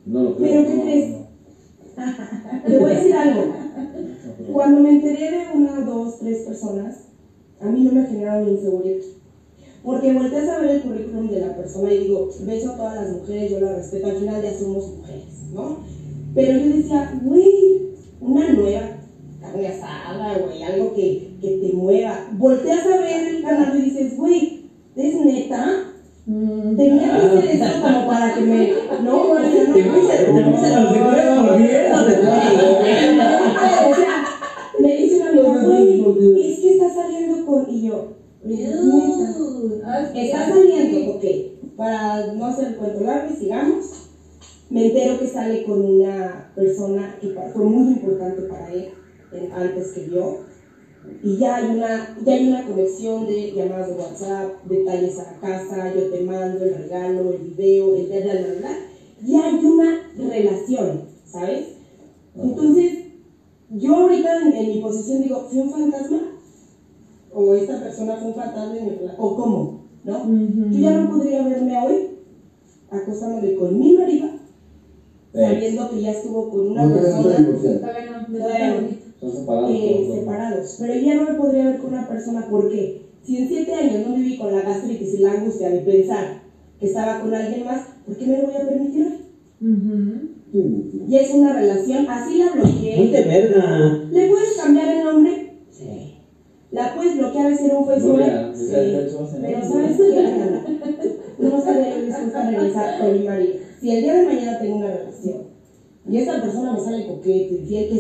No 0.07 0.23
lo 0.23 0.37
creo. 0.37 0.51
¿Pero 0.51 0.67
qué 0.67 0.75
no, 0.75 0.83
crees? 0.83 1.11
no. 1.11 1.25
Te 2.67 2.79
voy 2.79 2.91
a 2.91 2.95
decir 2.95 3.15
algo. 3.15 3.53
Cuando 4.53 4.81
me 4.81 4.91
enteré 4.91 5.31
de 5.31 5.55
una, 5.55 5.81
dos, 5.81 6.19
tres 6.19 6.41
personas, 6.41 7.05
a 7.61 7.69
mí 7.69 7.83
no 7.83 7.93
me 7.93 8.07
generaron 8.07 8.49
inseguridad. 8.49 9.01
Porque 9.85 10.15
volteas 10.15 10.49
a 10.49 10.59
ver 10.59 10.71
el 10.71 10.83
currículum 10.83 11.31
de 11.31 11.41
la 11.41 11.55
persona 11.55 11.93
y 11.93 11.99
digo, 11.99 12.31
beso 12.47 12.71
a 12.71 12.77
todas 12.77 12.97
las 12.97 13.11
mujeres, 13.11 13.53
yo 13.53 13.61
la 13.61 13.77
respeto, 13.77 14.09
al 14.09 14.17
final 14.17 14.43
ya 14.43 14.55
somos 14.55 14.89
mujeres, 14.89 15.25
¿no? 15.53 15.77
Pero 16.35 16.57
yo 16.57 16.71
decía, 16.71 17.13
güey, 17.23 17.83
una 18.23 18.49
nueva 18.53 18.97
carne 19.43 19.69
asada, 19.69 20.39
güey, 20.39 20.63
algo 20.63 20.95
que, 20.95 21.37
que 21.43 21.51
te 21.61 21.73
mueva. 21.75 22.27
Volteas 22.33 22.87
a 22.87 22.99
ver 22.99 23.25
el 23.29 23.43
canal 23.43 23.77
y 23.79 23.83
dices, 23.83 24.17
güey, 24.17 24.63
¿es 24.97 25.17
neta? 25.17 25.91
Mm. 26.27 26.77
Tenía 26.77 27.11
que 27.11 27.27
hacer 27.27 27.51
eso 27.51 27.81
como 27.83 28.07
para 28.07 28.35
que 28.35 28.41
me. 28.43 28.71
No, 29.03 29.25
sea, 29.27 29.67
no, 29.67 29.75
puse 30.51 30.71
los 30.71 30.91
secretos 30.91 31.39
por 31.43 31.57
bien, 31.59 31.91
no 31.93 32.05
te 32.07 32.13
O 33.91 33.95
sea, 33.95 34.25
me 34.81 34.97
dice 34.97 35.17
una 35.17 35.29
amiga, 35.29 35.63
güey, 35.63 36.51
es 36.51 36.59
que 36.61 36.71
está 36.73 36.91
saliendo 36.91 37.45
con. 37.45 37.69
Y 37.71 37.83
yo, 37.83 38.09
¿neta? 38.43 38.71
Ah, 39.87 40.09
Está 40.15 40.49
saliendo, 40.49 41.11
ok. 41.13 41.25
Para 41.77 42.27
no 42.33 42.47
hacer 42.47 42.69
el 42.69 42.77
cuento 42.77 43.01
largo 43.01 43.29
y 43.31 43.37
sigamos, 43.37 43.91
me 44.71 44.87
entero 44.87 45.19
que 45.19 45.27
sale 45.29 45.63
con 45.63 45.85
una 45.85 46.51
persona 46.55 47.17
que 47.21 47.29
pa- 47.29 47.49
fue 47.53 47.65
muy 47.65 47.93
importante 47.93 48.43
para 48.43 48.73
él 48.73 48.87
eh, 49.33 49.49
antes 49.53 49.89
que 49.93 50.09
yo. 50.09 50.37
Y 51.23 51.37
ya 51.37 51.57
hay, 51.57 51.67
una, 51.77 52.15
ya 52.25 52.33
hay 52.33 52.47
una 52.47 52.65
conexión 52.65 53.27
de 53.27 53.53
llamadas 53.53 53.89
de 53.89 53.95
WhatsApp, 53.95 54.65
detalles 54.65 55.19
a 55.19 55.25
la 55.25 55.39
casa, 55.39 55.93
yo 55.95 56.05
te 56.09 56.21
mando 56.23 56.63
el 56.63 56.73
regalo, 56.73 57.31
el 57.31 57.41
video, 57.41 57.95
el 57.95 58.07
bla, 58.07 58.21
bla, 58.21 58.35
bla, 58.37 58.53
bla. 58.59 58.79
Ya 59.23 59.45
hay 59.45 59.63
una 59.65 60.01
relación, 60.17 61.03
¿sabes? 61.27 61.67
Entonces, 62.43 63.01
yo 63.71 63.97
ahorita 63.97 64.43
en, 64.47 64.53
en 64.55 64.69
mi 64.69 64.79
posición 64.79 65.21
digo, 65.21 65.41
¿fui 65.47 65.59
un 65.59 65.69
fantasma? 65.71 66.31
¿O 67.35 67.53
esta 67.53 67.79
persona 67.81 68.17
fue 68.17 68.29
un 68.29 68.35
fantasma 68.35 68.77
en 68.77 68.85
mi 68.85 68.91
rela- 68.93 69.15
¿O 69.19 69.35
cómo? 69.35 69.85
¿No? 70.05 70.19
Ujú. 70.21 70.71
Yo 70.71 70.79
ya 70.81 70.93
no 70.93 71.09
podría 71.09 71.43
verme 71.43 71.77
hoy 71.79 72.09
acostándome 72.91 73.55
con 73.55 73.79
mi 73.79 73.93
marido, 73.93 74.27
Eh, 75.33 75.41
sabiendo 75.49 75.89
que 75.91 76.01
ya 76.01 76.11
estuvo 76.13 76.49
con 76.49 76.71
una 76.71 76.85
No 76.85 76.93
te 76.95 77.01
vas 77.01 77.11
a 77.11 77.17
persona 77.17 77.37
divorciar. 77.39 77.81
Todavía 77.81 78.05
no, 78.11 78.33
de 78.33 78.39
Todavía 78.39 78.69
no. 78.69 78.75
bonito. 78.75 79.05
son 79.19 79.33
separados. 79.33 79.71
eh, 79.71 79.91
todos, 79.97 80.09
¿no? 80.09 80.15
separados. 80.15 80.77
Pero 80.79 80.95
ya 80.95 81.15
no 81.17 81.25
me 81.25 81.35
podría 81.35 81.65
ver 81.65 81.79
con 81.79 81.91
una 81.91 82.07
persona 82.07 82.47
porque 82.49 83.01
si 83.25 83.37
en 83.39 83.49
siete 83.49 83.75
años 83.75 84.01
no 84.07 84.15
viví 84.15 84.37
con 84.37 84.53
la 84.53 84.61
gastritis 84.63 85.15
y 85.15 85.19
la 85.19 85.33
angustia 85.33 85.71
de 85.71 85.79
pensar 85.81 86.43
que 86.79 86.87
estaba 86.87 87.19
con 87.19 87.35
alguien 87.35 87.65
más, 87.65 87.81
¿por 88.07 88.17
qué 88.17 88.27
me 88.27 88.37
lo 88.39 88.45
voy 88.45 88.55
a 88.55 88.65
permitir 88.67 89.03
hoy? 89.03 89.69
Ujú. 89.69 90.29
Sí. 90.53 91.03
Ya 91.09 91.21
es 91.21 91.31
una 91.33 91.53
relación, 91.53 92.09
así 92.09 92.37
la 92.37 92.51
bloqueé. 92.53 92.97
Ponte 92.97 93.23
verga. 93.23 93.99
Le 94.13 94.27
puedes 94.29 94.57
cambiar 94.57 94.89
el 94.89 95.03
nombre 95.03 95.45
que 97.35 97.41
a 97.41 97.47
veces 97.47 97.65
era 97.65 97.75
un 97.77 97.85
fue 97.85 97.99
Gloria, 97.99 98.53
Sí, 98.55 98.67
ya, 98.71 98.81
ya, 98.83 98.93
ya, 98.93 99.07
ya. 99.07 99.43
pero 99.43 99.67
sabes 99.67 99.97
que 99.97 100.15
no 101.39 101.57
estaría 101.57 101.97
yo 101.97 102.05
dispuesta 102.05 102.41
a 102.41 102.47
regresar 102.51 102.99
con 102.99 103.13
mi 103.13 103.25
marido. 103.25 103.55
Si 103.81 103.91
el 103.91 104.03
día 104.03 104.15
de 104.15 104.25
mañana 104.25 104.59
tengo 104.59 104.77
una 104.77 104.91
relación 104.91 105.43
y 106.09 106.17
esta 106.19 106.41
persona 106.41 106.73
me 106.73 106.81
sale 106.81 107.07
coqueto, 107.07 107.55
infiel, 107.55 107.89
que 107.89 107.99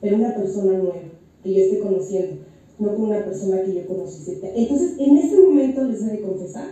pero 0.00 0.16
una 0.16 0.34
persona 0.34 0.78
nueva 0.78 0.94
que 1.42 1.54
yo 1.54 1.60
esté 1.60 1.78
conociendo, 1.80 2.42
no 2.78 2.94
con 2.94 3.04
una 3.06 3.24
persona 3.24 3.62
que 3.62 3.74
yo 3.74 3.86
conocí. 3.86 4.40
Entonces, 4.42 4.94
en 4.98 5.16
ese 5.16 5.40
momento 5.40 5.84
les 5.84 6.02
he 6.02 6.06
de 6.06 6.20
confesar 6.22 6.68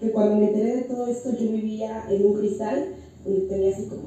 que 0.00 0.10
cuando 0.10 0.36
me 0.36 0.48
enteré 0.48 0.76
de 0.76 0.82
todo 0.82 1.06
esto, 1.06 1.30
yo 1.32 1.50
vivía 1.50 2.04
en 2.10 2.26
un 2.26 2.34
cristal 2.34 2.86
donde 3.24 3.46
tenía 3.46 3.70
así 3.70 3.86
como, 3.86 4.02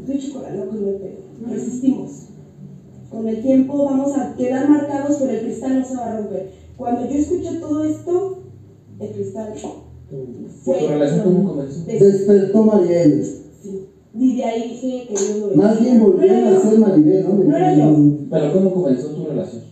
estoy 0.00 0.18
chocolate 0.18 0.68
con 0.68 0.84
mi 0.84 0.98
pelo. 0.98 1.18
Resistimos. 1.48 2.10
Con 3.10 3.28
el 3.28 3.42
tiempo 3.42 3.84
vamos 3.84 4.16
a 4.16 4.34
quedar 4.36 4.68
marcados, 4.68 5.16
pero 5.18 5.32
el 5.32 5.40
cristal 5.40 5.80
no 5.80 5.84
se 5.84 5.96
va 5.96 6.06
a 6.06 6.16
romper. 6.16 6.50
Cuando 6.76 7.08
yo 7.08 7.16
escuché 7.16 7.58
todo 7.58 7.84
esto, 7.84 8.38
el 9.00 9.10
cristal 9.10 9.54
¿Tu 10.10 10.72
relación 10.88 11.22
cómo 11.22 11.50
comenzó? 11.50 11.84
Despertó 11.86 12.64
Maribel. 12.64 13.49
Y 14.20 14.36
de 14.36 14.44
ahí 14.44 14.68
dije 14.68 15.06
que 15.08 15.14
Dios 15.14 15.38
lo 15.38 15.46
bendiga. 15.46 15.66
Más 15.66 15.80
bien 15.80 16.00
volvieron 16.00 16.44
No 16.44 16.58
a 16.58 16.60
ser 16.60 16.78
Maribel, 16.78 17.24
¿no? 17.24 17.34
No 17.36 17.56
era 17.56 17.74
yo. 17.74 17.96
Pero 18.28 18.52
¿cómo 18.52 18.74
comenzó 18.74 19.14
tu 19.14 19.24
relación? 19.24 19.62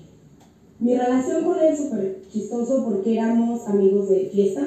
Mi 0.79 0.97
relación 0.97 1.45
con 1.45 1.61
él 1.61 1.77
súper 1.77 2.23
chistoso 2.33 2.83
porque 2.85 3.13
éramos 3.13 3.69
amigos 3.69 4.09
de 4.09 4.31
fiesta. 4.33 4.67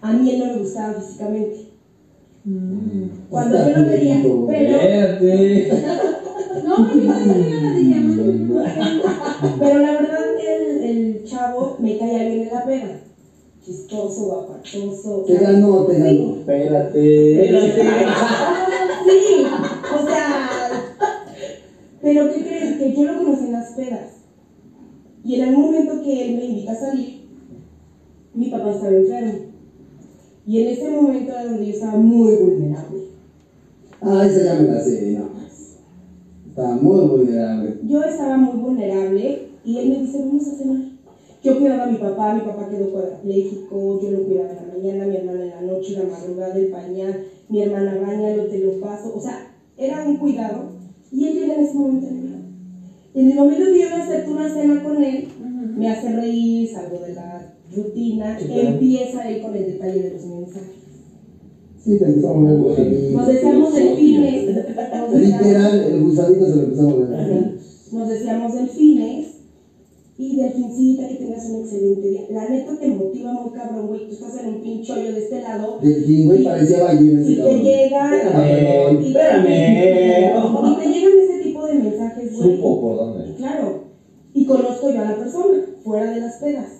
A 0.00 0.12
mí 0.14 0.30
él 0.30 0.40
no 0.40 0.46
me 0.46 0.58
gustaba 0.58 0.94
físicamente. 1.00 1.68
Cuando 3.30 3.56
yo 3.56 3.76
lo 3.78 3.86
veía, 3.86 4.20
pero 4.20 4.50
Espérate. 4.50 5.70
No, 6.64 6.86
dije, 6.86 8.00
mm, 8.00 8.50
Pero 9.60 9.78
la 9.80 9.92
verdad, 9.92 10.24
el, 10.40 10.82
el 10.82 11.24
chavo 11.24 11.76
me 11.78 11.98
caía 11.98 12.26
bien 12.26 12.42
en 12.42 12.52
la 12.52 12.64
pega. 12.64 13.00
Chistoso, 13.64 14.24
guapatoso. 14.24 15.24
Te 15.26 15.34
ganó, 15.36 15.84
te 15.84 15.98
ganó. 15.98 16.36
Espérate. 16.36 17.50
Sí, 19.04 19.44
o 19.94 20.06
sea. 20.06 20.70
Pero 22.00 22.28
¿qué 22.28 22.42
crees? 22.42 22.78
Que 22.78 22.94
yo 22.94 23.04
lo 23.04 23.16
conocí 23.16 23.44
en 23.44 23.52
las 23.52 23.72
pedas. 23.72 24.10
Y 25.24 25.36
en 25.36 25.48
el 25.48 25.56
momento 25.56 26.02
que 26.02 26.26
él 26.26 26.36
me 26.36 26.44
invita 26.44 26.72
a 26.72 26.78
salir, 26.78 27.22
mi 28.34 28.50
papá 28.50 28.70
estaba 28.72 28.92
enfermo. 28.92 29.38
Y 30.46 30.60
en 30.60 30.68
ese 30.68 30.90
momento 30.90 31.32
era 31.32 31.46
donde 31.46 31.66
yo 31.66 31.72
estaba 31.72 31.96
muy 31.96 32.36
vulnerable. 32.36 32.98
Ah, 34.02 34.26
esa 34.26 34.44
ya 34.44 34.54
me 34.60 34.68
la 34.68 34.80
sé, 34.80 35.12
no. 35.12 35.30
Estaba 36.46 36.76
muy 36.76 37.06
vulnerable. 37.06 37.78
Yo 37.86 38.02
estaba 38.02 38.36
muy 38.36 38.60
vulnerable 38.60 39.48
y 39.64 39.78
él 39.78 39.88
me 39.88 39.98
dice, 39.98 40.18
vamos 40.20 40.46
a 40.46 40.56
cenar. 40.56 40.93
Yo 41.44 41.58
cuidaba 41.58 41.82
a 41.82 41.86
mi 41.86 41.98
papá, 41.98 42.32
mi 42.32 42.40
papá 42.40 42.66
quedó 42.66 42.88
cuadrapléjico, 42.90 44.00
yo 44.00 44.08
lo 44.08 44.22
cuidaba 44.22 44.48
en 44.48 44.56
la 44.56 44.62
mañana, 44.62 45.04
mi 45.04 45.14
hermana 45.14 45.44
en 45.44 45.50
la 45.50 45.60
noche, 45.60 45.92
la 45.92 46.02
madrugada, 46.02 46.56
el 46.56 46.68
pañal, 46.68 47.18
mi 47.50 47.60
hermana 47.60 47.94
baña, 47.94 48.30
te 48.48 48.56
lo 48.56 48.72
paso, 48.72 49.12
o 49.14 49.20
sea, 49.20 49.44
era 49.76 50.00
un 50.00 50.14
cuidado. 50.14 50.64
Y 51.12 51.26
él 51.26 51.34
llega 51.34 51.52
en 51.52 51.60
ese 51.60 51.74
momento 51.74 52.06
en. 52.06 52.30
Y 53.14 53.20
en 53.20 53.28
el 53.28 53.36
momento 53.36 53.68
que 53.68 53.78
yo 53.78 53.90
me 53.90 53.96
acepto 53.96 54.32
una 54.32 54.48
cena 54.48 54.80
con 54.80 55.02
él, 55.02 55.22
me 55.76 55.86
hace 55.86 56.08
reír, 56.08 56.66
salgo 56.66 56.98
de 56.98 57.12
la 57.12 57.42
rutina, 57.74 58.38
Sí, 58.38 58.46
claro. 58.46 58.70
empieza 58.70 59.28
él 59.28 59.38
con 59.38 59.54
el 59.54 59.66
detalle 59.66 60.00
de 60.00 60.08
los 60.08 60.24
mensajes. 60.24 60.80
Sí, 61.76 61.98
te 61.98 62.06
empezamos 62.06 62.48
a 62.48 62.54
ver 62.54 63.12
Nos 63.12 63.26
decíamos 63.26 63.72
delfines, 63.74 64.46
Literal, 65.14 65.78
el 65.82 66.00
gusanito 66.00 66.48
se 66.48 66.56
lo 66.56 66.62
empezamos 66.62 66.98
a 67.02 67.04
ver. 67.04 67.50
Nos 67.92 68.08
decíamos 68.08 68.54
delfines 68.54 69.23
y 70.16 70.36
delfincita, 70.36 71.08
que 71.08 71.14
tengas 71.16 71.44
un 71.46 71.56
excelente 71.56 72.08
día. 72.08 72.24
La 72.30 72.48
neta 72.48 72.78
te 72.78 72.86
motiva 72.88 73.32
muy 73.32 73.50
cabrón, 73.50 73.88
güey. 73.88 74.06
Tú 74.06 74.12
estás 74.12 74.36
en 74.36 74.46
un 74.46 74.60
pinche 74.62 74.92
hoyo 74.92 75.12
de 75.12 75.18
este 75.18 75.40
lado. 75.40 75.78
Delfín, 75.80 76.26
güey, 76.26 76.44
parecía 76.44 76.84
ballena 76.84 77.24
Si 77.24 77.32
ese 77.32 77.42
te 77.42 77.48
cabrón. 77.48 77.62
llega. 77.62 78.16
Espérame, 78.16 79.00
y- 79.02 79.06
espérame. 79.08 79.46
Y 79.46 80.76
te 80.76 80.88
llegan 80.88 81.18
ese 81.18 81.42
tipo 81.42 81.66
de 81.66 81.74
mensajes, 81.74 82.36
güey. 82.36 82.56
Supo 82.56 82.80
por 82.80 82.96
dónde. 82.96 83.34
Claro. 83.34 83.84
Y 84.32 84.44
conozco 84.46 84.90
yo 84.90 85.00
a 85.00 85.04
la 85.04 85.16
persona, 85.16 85.64
fuera 85.82 86.10
de 86.12 86.20
las 86.20 86.36
pedas. 86.36 86.70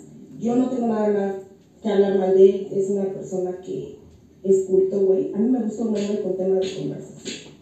Yo 0.41 0.57
no 0.57 0.69
tengo 0.71 0.87
nada 0.89 1.09
más 1.13 1.35
que 1.83 1.89
hablar 1.89 2.19
mal 2.19 2.35
de 2.35 2.51
él. 2.51 2.69
Es 2.73 2.89
una 2.91 3.05
persona 3.13 3.59
que 3.65 3.97
es 4.45 4.65
culto, 4.69 5.01
güey. 5.07 5.33
A 5.35 5.39
mí 5.39 5.51
me 5.51 5.63
gusta 5.63 5.83
un 5.83 5.89
hombre 5.89 6.21
con 6.23 6.37
tema 6.37 6.57
de 6.61 6.75
conversación. 6.75 7.53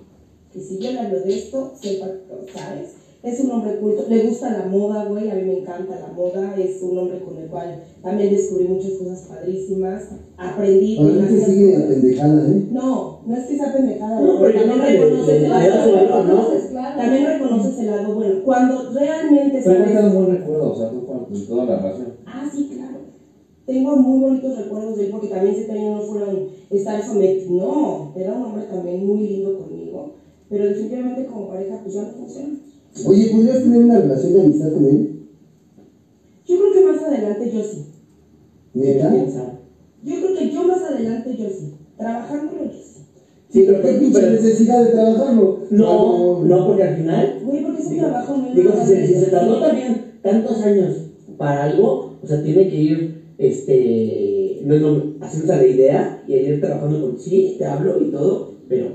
Que 0.52 0.60
si 0.60 0.78
yo 0.78 0.92
le 0.92 0.98
hablo 1.00 1.20
de 1.20 1.34
esto, 1.38 1.72
sepa, 1.80 2.08
¿sabes? 2.54 2.88
Es 3.22 3.38
un 3.38 3.52
hombre 3.52 3.76
culto. 3.76 4.04
Le 4.08 4.26
gusta 4.26 4.50
la 4.50 4.66
moda, 4.66 5.04
güey. 5.04 5.30
A 5.30 5.36
mí 5.36 5.42
me 5.42 5.58
encanta 5.60 6.00
la 6.00 6.08
moda. 6.08 6.56
Es 6.56 6.82
un 6.82 6.98
hombre 6.98 7.20
con 7.20 7.38
el 7.38 7.48
cual 7.48 7.80
también 8.02 8.30
descubrí 8.30 8.66
muchas 8.66 8.92
cosas 8.94 9.28
padrísimas. 9.28 10.08
Aprendí. 10.36 10.98
Mí 10.98 11.06
que 11.06 11.12
demasiadas 11.14 11.46
sigue 11.46 11.80
pendejada, 11.80 12.48
¿eh? 12.48 12.68
No, 12.72 13.20
no 13.24 13.36
es 13.36 13.44
que 13.44 13.56
sea 13.56 13.72
pendejada. 13.72 14.20
No, 14.20 14.40
pero 14.40 14.58
también 14.58 14.78
no 14.78 14.84
reconoces 14.84 15.34
el 15.36 15.48
lado. 15.48 16.24
¿no? 16.24 16.68
Claro. 16.70 17.00
También 17.00 17.26
reconoces 17.26 17.78
el 17.78 17.86
lado 17.86 18.14
bueno. 18.14 18.42
Cuando 18.44 18.90
realmente 18.92 19.60
Pero 19.64 19.84
sabes. 19.84 20.04
un 20.04 20.14
buen 20.14 20.38
recuerdo, 20.38 20.72
o 20.72 20.76
sea, 20.76 20.90
tú 20.90 21.06
con 21.06 21.46
toda 21.46 21.64
la 21.64 21.76
relación. 21.76 22.14
Ah, 22.26 22.50
sí, 22.52 22.70
claro. 22.74 22.98
Tengo 23.66 23.96
muy 23.96 24.20
bonitos 24.20 24.56
recuerdos 24.56 24.96
de 24.96 25.04
él 25.04 25.10
porque 25.12 25.28
también 25.28 25.54
sé 25.54 25.66
que 25.66 25.80
no 25.80 26.00
fueron 26.00 26.48
estar 26.70 27.00
sometidos. 27.00 27.50
No, 27.50 28.12
era 28.16 28.32
un 28.34 28.42
hombre 28.42 28.64
también 28.64 29.06
muy 29.06 29.28
lindo 29.28 29.56
conmigo. 29.58 30.14
Pero 30.48 30.66
definitivamente 30.66 31.26
como 31.26 31.48
pareja, 31.48 31.78
pues 31.82 31.94
ya 31.94 32.02
no 32.02 32.08
funciona. 32.08 32.58
Oye, 33.06 33.30
¿podrías 33.32 33.62
tener 33.62 33.84
una 33.84 34.00
relación 34.00 34.32
de 34.34 34.40
amistad 34.42 34.72
con 34.72 34.84
él? 34.86 35.20
Yo 36.46 36.58
creo 36.58 36.72
que 36.72 36.92
más 36.92 37.02
adelante 37.02 37.50
yo 37.50 37.62
sí. 37.62 37.86
¿Neta? 38.74 39.60
Yo 40.04 40.14
creo 40.20 40.36
que 40.36 40.50
yo 40.50 40.66
más 40.66 40.82
adelante 40.82 41.36
yo 41.36 41.48
sí. 41.48 41.74
Trabajándolo 41.96 42.64
yo 42.64 42.72
sí. 42.72 43.00
Sí, 43.48 43.64
pero, 43.66 43.82
¿Qué 43.82 43.92
pinche 43.94 44.30
necesidad 44.30 44.82
de 44.84 44.90
trabajarlo? 44.92 45.58
no, 45.70 46.42
no, 46.42 46.66
porque 46.66 46.82
al 46.82 46.96
final, 46.96 47.40
Güey, 47.44 47.62
porque 47.62 47.80
es 47.80 47.86
un 47.86 47.92
digo, 47.92 48.06
trabajo 48.06 48.34
muy 48.34 48.54
digo, 48.54 48.72
si 48.80 48.86
se, 48.86 49.06
si 49.06 49.14
se 49.14 49.26
tardó 49.26 49.60
también 49.60 50.12
tantos 50.22 50.60
años 50.62 50.96
para 51.36 51.64
algo, 51.64 52.18
o 52.22 52.26
sea, 52.26 52.42
tiene 52.42 52.68
que 52.68 52.76
ir, 52.76 53.22
este, 53.38 54.60
no, 54.64 54.76
no, 54.76 55.14
haciéndose 55.20 55.56
la 55.56 55.66
idea 55.66 56.24
y 56.26 56.34
ir 56.34 56.60
trabajando 56.60 57.00
con, 57.02 57.18
sí, 57.18 57.56
te 57.58 57.66
hablo 57.66 58.00
y 58.00 58.10
todo, 58.10 58.52
pero 58.68 58.86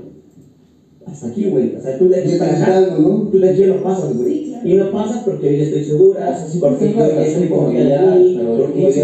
hasta 1.10 1.26
aquí, 1.28 1.50
güey, 1.50 1.76
o 1.76 1.80
sea, 1.80 1.98
tú 1.98 2.08
de 2.08 2.20
aquí 2.20 2.32
para 2.38 2.52
acá, 2.62 2.96
¿no? 2.98 3.28
tú 3.30 3.38
de 3.38 3.50
aquí 3.50 3.62
no 3.66 3.82
pasas, 3.82 4.16
güey, 4.16 4.34
Sí, 4.34 4.50
claro. 4.50 4.68
y 4.68 4.74
no 4.74 4.90
pasas 4.92 5.22
porque 5.24 5.48
hoy 5.48 5.60
estoy 5.62 5.84
segura, 5.84 6.20
O 6.20 6.38
sea, 6.38 6.46
sí, 6.48 6.58
porque 6.58 6.92
yo 6.92 6.98
ya 6.98 7.24
estoy 7.24 7.46
pero 7.48 7.60
porque 7.60 7.82
yo 7.82 7.88
ya 7.88 8.02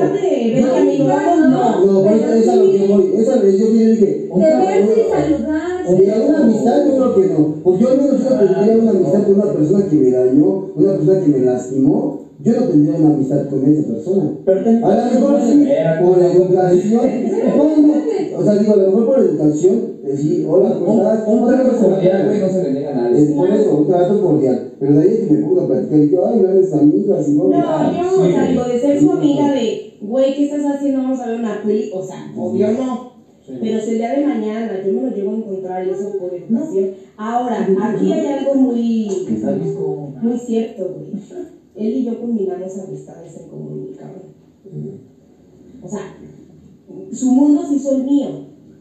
no. 1.51 1.87
No, 1.87 2.03
por 2.03 2.13
eso 2.13 2.33
es 2.35 2.49
a 2.49 2.57
lo 2.57 2.71
que 2.71 2.87
voy. 2.87 3.13
Esa 3.17 3.37
vez 3.41 3.59
yo 3.59 3.67
dije, 3.73 4.29
de 5.89 6.23
una 6.29 6.39
amistad 6.39 6.87
yo 6.87 6.97
creo 6.97 7.15
que 7.15 7.35
no. 7.35 7.55
Porque 7.63 7.83
yo 7.83 7.91
al 7.91 7.97
menos 7.99 8.23
yo 8.23 8.29
tendría 8.39 8.77
una 8.77 8.91
amistad 8.91 9.23
con 9.25 9.35
una 9.35 9.53
persona 9.53 9.87
que 9.87 9.97
me 9.97 10.11
dañó, 10.11 10.67
una 10.77 10.93
persona 10.93 11.21
que 11.21 11.29
me 11.29 11.39
lastimó. 11.41 12.21
Yo 12.43 12.53
no 12.55 12.63
tendría 12.69 12.95
una 12.99 13.15
amistad 13.15 13.49
con 13.49 13.65
esa 13.71 13.87
persona. 13.89 14.31
pero 14.45 14.61
A 14.61 14.63
lo 14.97 15.05
mejor 15.13 15.41
sí, 15.47 15.67
por 16.03 16.19
educación. 16.23 18.10
O 18.41 18.43
sea, 18.43 18.57
digo, 18.57 18.73
a 18.73 18.77
lo 18.77 18.87
mejor 18.87 19.07
por 19.07 19.19
educación, 19.21 20.01
decir, 20.03 20.47
hola, 20.49 20.79
¿cómo 20.79 21.03
estás? 21.03 21.29
Un, 21.29 21.47
trato 21.47 21.77
cordial, 21.77 22.27
güey, 22.27 22.41
no 22.41 22.49
se 22.49 22.63
le 22.63 22.73
niega 22.73 22.91
a 22.91 22.95
nadie. 22.95 23.23
Es 23.23 23.31
por 23.33 23.51
eso, 23.51 23.77
un 23.77 23.87
trato 23.87 24.23
cordial. 24.23 24.73
Pero 24.81 24.95
de 24.95 25.03
ahí 25.03 25.09
es 25.09 25.19
que 25.21 25.35
me 25.35 25.43
pongo 25.43 25.61
a 25.61 25.67
platicar 25.67 25.99
y 26.01 26.11
yo, 26.11 26.27
ay, 26.27 26.41
no 26.41 26.49
eres 26.49 26.73
amiga, 26.73 27.19
así 27.19 27.33
no. 27.33 27.49
No, 27.49 27.57
Ah, 27.63 27.93
yo, 27.95 28.11
sí, 28.11 28.17
o 28.17 28.33
sea, 28.33 28.41
güey. 28.41 28.49
digo, 28.53 28.65
de 28.65 28.81
ser 28.81 29.01
su 29.01 29.13
amiga 29.13 29.53
de, 29.53 29.99
güey, 30.01 30.35
¿qué 30.35 30.45
estás 30.45 30.65
haciendo? 30.65 31.03
Vamos 31.03 31.21
a 31.21 31.27
ver 31.29 31.41
una 31.41 31.63
peli. 31.63 31.91
O 31.95 32.03
sea, 32.03 32.33
obvio 32.35 32.73
no. 32.73 33.11
Sí. 33.47 33.53
Pero 33.61 33.81
si 33.81 33.91
el 33.91 33.97
día 33.99 34.13
de 34.13 34.27
mañana 34.27 34.83
yo 34.85 34.93
me 34.93 35.03
lo 35.03 35.15
llevo 35.15 35.31
a 35.33 35.35
encontrar 35.35 35.87
y 35.87 35.91
eso 35.91 36.13
por 36.19 36.35
educación. 36.35 36.91
Ahora, 37.17 37.61
aquí 37.61 38.13
hay 38.13 38.27
algo 38.27 38.55
muy, 38.55 39.09
muy 40.23 40.39
cierto, 40.39 40.95
güey. 40.95 41.21
Él 41.75 41.97
y 41.97 42.05
yo 42.05 42.19
combinamos 42.19 42.79
amistades 42.79 43.37
en 43.37 43.49
común, 43.49 43.89
cabrón. 43.99 44.23
O 45.83 45.89
sea, 45.89 46.15
su 47.13 47.31
mundo 47.31 47.65
sí 47.65 47.79
soy 47.79 48.01
mío, 48.01 48.39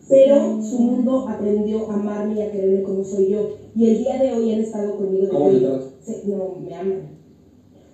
pero 0.10 0.62
su 0.62 0.80
mundo 0.80 1.24
aprendió 1.28 1.90
a 1.90 1.94
amarme 1.96 2.36
y 2.36 2.40
a 2.40 2.50
quererme 2.50 2.82
como 2.82 3.04
soy 3.04 3.28
yo. 3.28 3.48
Y 3.76 3.86
el 3.86 3.98
día 3.98 4.18
de 4.18 4.32
hoy 4.32 4.50
han 4.50 4.60
estado 4.60 4.96
conmigo 4.96 5.26
de 5.26 5.32
¿Cómo 5.32 5.48
te 5.50 5.60
se- 6.00 6.22
No, 6.24 6.56
me 6.60 6.74
aman. 6.76 7.00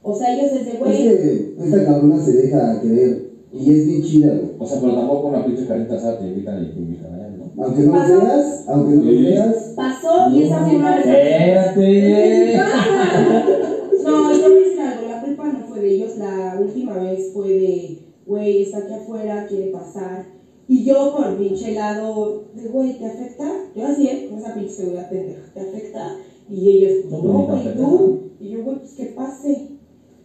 O 0.03 0.13
sea, 0.13 0.29
ellos 0.29 0.51
desde 0.51 0.73
Es 0.73 0.77
güey. 0.79 1.03
que 1.03 1.49
esta 1.57 1.83
cabrona 1.83 2.17
se 2.19 2.31
deja 2.33 2.79
querer 2.79 3.25
y 3.51 3.71
es 3.71 3.85
bien 3.85 4.01
chida, 4.01 4.33
güey. 4.33 4.51
O 4.59 4.65
sea, 4.65 4.79
pero 4.79 4.93
tampoco 4.93 5.27
una 5.27 5.43
pinche 5.43 5.65
carita 5.65 5.95
asada 5.95 6.17
te 6.17 6.25
invitan 6.25 6.61
y 6.61 6.67
te 6.67 6.79
invitan 6.79 7.11
allá, 7.13 7.27
¿no? 7.29 7.49
Aunque 7.57 7.81
no 7.81 7.91
lo 7.91 7.97
Pasó. 7.99 8.13
veas, 8.19 8.63
aunque 8.67 8.93
no 8.93 9.01
lo 9.01 9.11
Sí. 9.11 9.17
veas, 9.23 9.73
Pasó 9.75 10.29
y 10.29 10.41
esa 10.41 10.61
una 10.63 10.97
Espérate. 10.99 12.55
No, 14.03 14.31
yo 14.31 14.49
voy 14.51 14.59
a 14.59 14.63
decir 14.63 14.79
algo, 14.79 15.01
la 15.01 15.19
culpa 15.19 15.47
no 15.49 15.63
fue 15.63 15.79
de 15.79 15.87
ellos, 15.89 16.15
la 16.15 16.55
última 16.61 16.95
vez 16.99 17.31
fue 17.33 17.55
de, 17.55 17.97
güey, 18.25 18.63
está 18.63 18.79
aquí 18.79 18.93
afuera, 18.93 19.47
quiere 19.47 19.71
pasar. 19.71 20.25
Y 20.67 20.83
yo 20.83 21.15
por 21.15 21.37
pinche 21.37 21.73
lado, 21.73 22.45
de 22.53 22.67
güey, 22.69 22.97
¿te 22.97 23.05
afecta? 23.05 23.45
Yo 23.75 23.85
así, 23.85 24.07
¿eh? 24.07 24.27
con 24.29 24.39
esa 24.39 24.53
pinche 24.53 24.73
seguridad 24.73 25.09
pendeja, 25.09 25.53
¿te 25.53 25.59
afecta? 25.59 26.17
Y 26.49 26.69
ellos, 26.69 27.05
No, 27.11 27.19
güey, 27.19 27.65
no, 27.65 27.73
tú, 27.73 28.31
Y 28.39 28.49
yo, 28.49 28.63
güey, 28.63 28.79
pues 28.79 28.93
que 28.93 29.05
pase. 29.05 29.69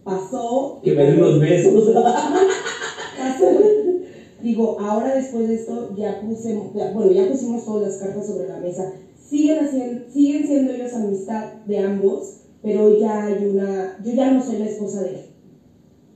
Pasó. 0.03 0.79
Que 0.83 0.93
me 0.93 1.03
den 1.03 1.21
unos 1.21 1.39
besos. 1.39 1.93
Pasó. 1.93 3.45
Digo, 4.41 4.77
ahora 4.79 5.15
después 5.15 5.47
de 5.47 5.55
esto 5.55 5.95
ya 5.95 6.19
puse, 6.21 6.55
bueno, 6.55 7.11
ya 7.11 7.29
pusimos 7.29 7.63
todas 7.63 7.87
las 7.87 7.97
cartas 7.97 8.25
sobre 8.25 8.47
la 8.47 8.57
mesa. 8.57 8.93
Siguen, 9.29 9.59
haciendo, 9.59 10.11
siguen 10.11 10.47
siendo 10.47 10.73
ellos 10.73 10.93
amistad 10.93 11.53
de 11.67 11.77
ambos, 11.77 12.41
pero 12.63 12.97
ya 12.97 13.25
hay 13.25 13.45
una, 13.45 13.99
yo 14.03 14.13
ya 14.13 14.31
no 14.31 14.43
soy 14.43 14.57
la 14.57 14.65
esposa 14.65 15.03
de 15.03 15.09
él. 15.09 15.25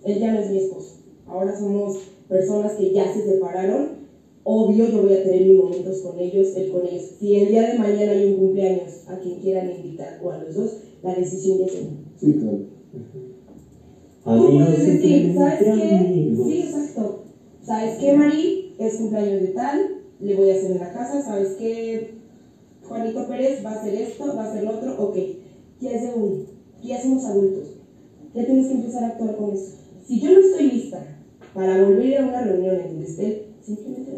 Él 0.06 0.20
ya 0.20 0.34
no 0.34 0.40
es 0.40 0.50
mi 0.50 0.58
esposo. 0.58 0.95
Ahora 1.28 1.54
somos 1.54 1.96
personas 2.30 2.74
que 2.74 2.92
ya 2.92 3.08
se 3.08 3.22
separaron. 3.22 4.06
Obvio, 4.48 4.86
yo 4.86 5.00
voy 5.00 5.12
a 5.12 5.24
tener 5.24 5.44
mis 5.44 5.56
momentos 5.56 6.00
con 6.00 6.20
ellos, 6.20 6.54
él 6.54 6.70
con 6.70 6.86
ellos. 6.86 7.04
Si 7.20 7.36
el 7.36 7.48
día 7.48 7.64
de 7.64 7.74
mañana 7.74 8.12
hay 8.12 8.24
un 8.24 8.34
cumpleaños 8.34 9.02
a 9.08 9.18
quien 9.18 9.40
quieran 9.40 9.68
invitar 9.68 10.20
o 10.22 10.30
a 10.30 10.38
los 10.38 10.54
dos, 10.54 10.78
la 11.04 11.16
decisión 11.16 11.58
ya 11.58 11.66
es. 11.66 11.74
Sí, 12.18 12.34
claro. 12.34 12.60
Tú 14.24 14.54
puedes 14.54 14.86
decir, 14.86 15.32
¿sabes 15.34 15.60
qué? 15.60 15.96
amigos. 15.96 16.46
Sí, 16.46 16.60
exacto. 16.62 17.16
¿Sabes 17.62 17.96
qué, 17.98 18.14
Mari? 18.14 18.76
Es 18.80 18.96
cumpleaños 18.96 19.40
de 19.40 19.50
tal, 19.50 19.88
le 20.20 20.36
voy 20.36 20.50
a 20.50 20.54
hacer 20.54 20.72
en 20.72 20.80
la 20.80 20.92
casa. 20.92 21.22
¿Sabes 21.22 21.56
qué? 21.58 22.10
Juanito 22.88 23.28
Pérez 23.28 23.66
va 23.66 23.72
a 23.72 23.76
hacer 23.76 23.96
esto, 23.96 24.36
va 24.36 24.44
a 24.44 24.46
hacer 24.46 24.64
lo 24.64 24.76
otro. 24.76 24.96
Ok, 25.00 25.18
ya 25.82 25.92
es 25.92 26.02
de 26.04 26.12
uno. 26.12 26.36
Ya 26.84 27.00
somos 27.02 27.26
adultos. 27.26 27.72
Ya 28.36 28.46
tienes 28.46 28.68
que 28.68 28.74
empezar 28.76 29.04
a 29.04 29.08
actuar 29.08 29.36
con 29.36 29.52
eso. 29.52 29.72
Si 30.06 30.20
yo 30.20 30.32
no 30.32 30.40
estoy 30.40 30.66
lista 30.68 31.15
para 31.56 31.86
volver 31.86 32.18
a 32.18 32.28
una 32.28 32.44
reunión 32.44 32.76
en 32.76 32.88
donde 32.90 33.06
esté, 33.06 33.48
simplemente. 33.62 34.12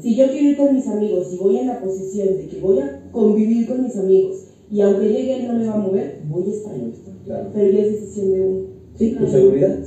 Si 0.00 0.16
yo 0.16 0.30
quiero 0.30 0.48
ir 0.50 0.56
con 0.56 0.74
mis 0.74 0.86
amigos 0.86 1.32
y 1.32 1.36
voy 1.36 1.58
en 1.58 1.66
la 1.66 1.80
posición 1.80 2.36
de 2.36 2.46
que 2.46 2.60
voy 2.60 2.78
a 2.78 3.10
convivir 3.10 3.66
con 3.66 3.82
mis 3.82 3.96
amigos 3.96 4.44
y 4.70 4.80
aunque 4.80 5.08
llegue 5.08 5.40
él 5.40 5.48
no 5.48 5.54
me 5.54 5.66
va 5.66 5.74
a 5.74 5.78
mover, 5.78 6.20
voy 6.28 6.44
a 6.48 6.54
estar 6.54 6.72
ahí. 6.72 6.94
Claro. 7.24 7.50
Pero 7.52 7.72
ya 7.72 7.80
es 7.80 7.92
decisión 7.92 8.32
de 8.32 8.40
uno. 8.40 8.66
Sí, 8.96 9.16
tu 9.18 9.26
seguridad. 9.26 9.78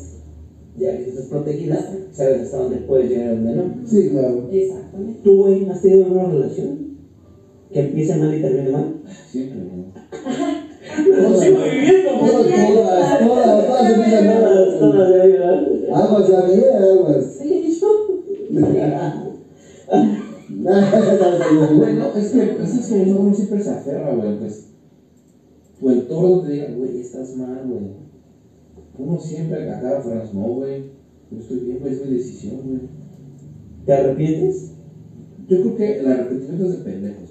Ya 0.78 0.98
que 0.98 1.10
estás 1.10 1.26
protegida, 1.28 2.08
sabes 2.12 2.42
hasta 2.42 2.58
dónde 2.58 2.78
puedes 2.80 3.10
llegar 3.10 3.26
y 3.26 3.36
dónde 3.38 3.56
no. 3.56 3.88
Sí, 3.88 4.10
claro. 4.10 4.50
Exactamente. 4.52 5.20
¿Tú, 5.24 5.46
has 5.46 5.82
tenido 5.82 6.06
alguna 6.06 6.32
relación? 6.32 6.98
¿Que 7.72 7.80
empiece 7.80 8.16
mal 8.18 8.38
y 8.38 8.42
termine 8.42 8.70
mal? 8.72 9.02
Siempre, 9.32 9.60
güey. 9.62 10.65
¡Lo 11.04 11.38
sigo 11.38 11.58
viviendo! 11.64 12.10
Todas, 12.20 12.48
todas, 12.48 13.20
todas, 13.20 13.66
todas 13.66 13.90
empiezan 13.90 14.26
Todas, 14.26 14.42
mal. 14.42 14.80
todas 14.80 15.10
de 15.10 15.22
ahí, 15.22 15.32
¿verdad? 15.32 15.60
Aguas, 15.92 16.28
ya 16.28 16.42
ve, 16.42 16.74
aguas. 16.74 17.26
Sí, 17.38 17.80
yo. 17.80 17.88
Bueno, 21.76 22.06
es 22.16 22.28
que 22.30 22.58
es 22.64 22.74
eso, 22.76 22.96
uno 23.20 23.34
siempre 23.34 23.62
se 23.62 23.70
aferra, 23.70 24.16
güey, 24.16 24.40
pues. 24.40 24.70
Tu 25.80 25.90
entorno 25.90 26.42
te 26.42 26.52
diga, 26.52 26.72
güey, 26.76 27.00
estás 27.00 27.36
mal, 27.36 27.62
güey. 27.68 28.06
Uno 28.98 29.20
siempre 29.20 29.70
acaba 29.70 30.02
no, 30.34 30.42
güey, 30.42 30.84
yo 31.30 31.38
estoy 31.38 31.60
bien, 31.60 31.80
güey, 31.80 31.94
es 31.94 32.06
mi 32.06 32.14
decisión, 32.14 32.62
güey. 32.64 32.80
¿Te 33.86 33.94
arrepientes? 33.94 34.72
Yo 35.48 35.62
creo 35.62 35.76
que 35.76 36.00
el 36.00 36.08
arrepentimiento 36.08 36.66
es 36.66 36.78
de 36.78 36.84
pendejos, 36.84 37.30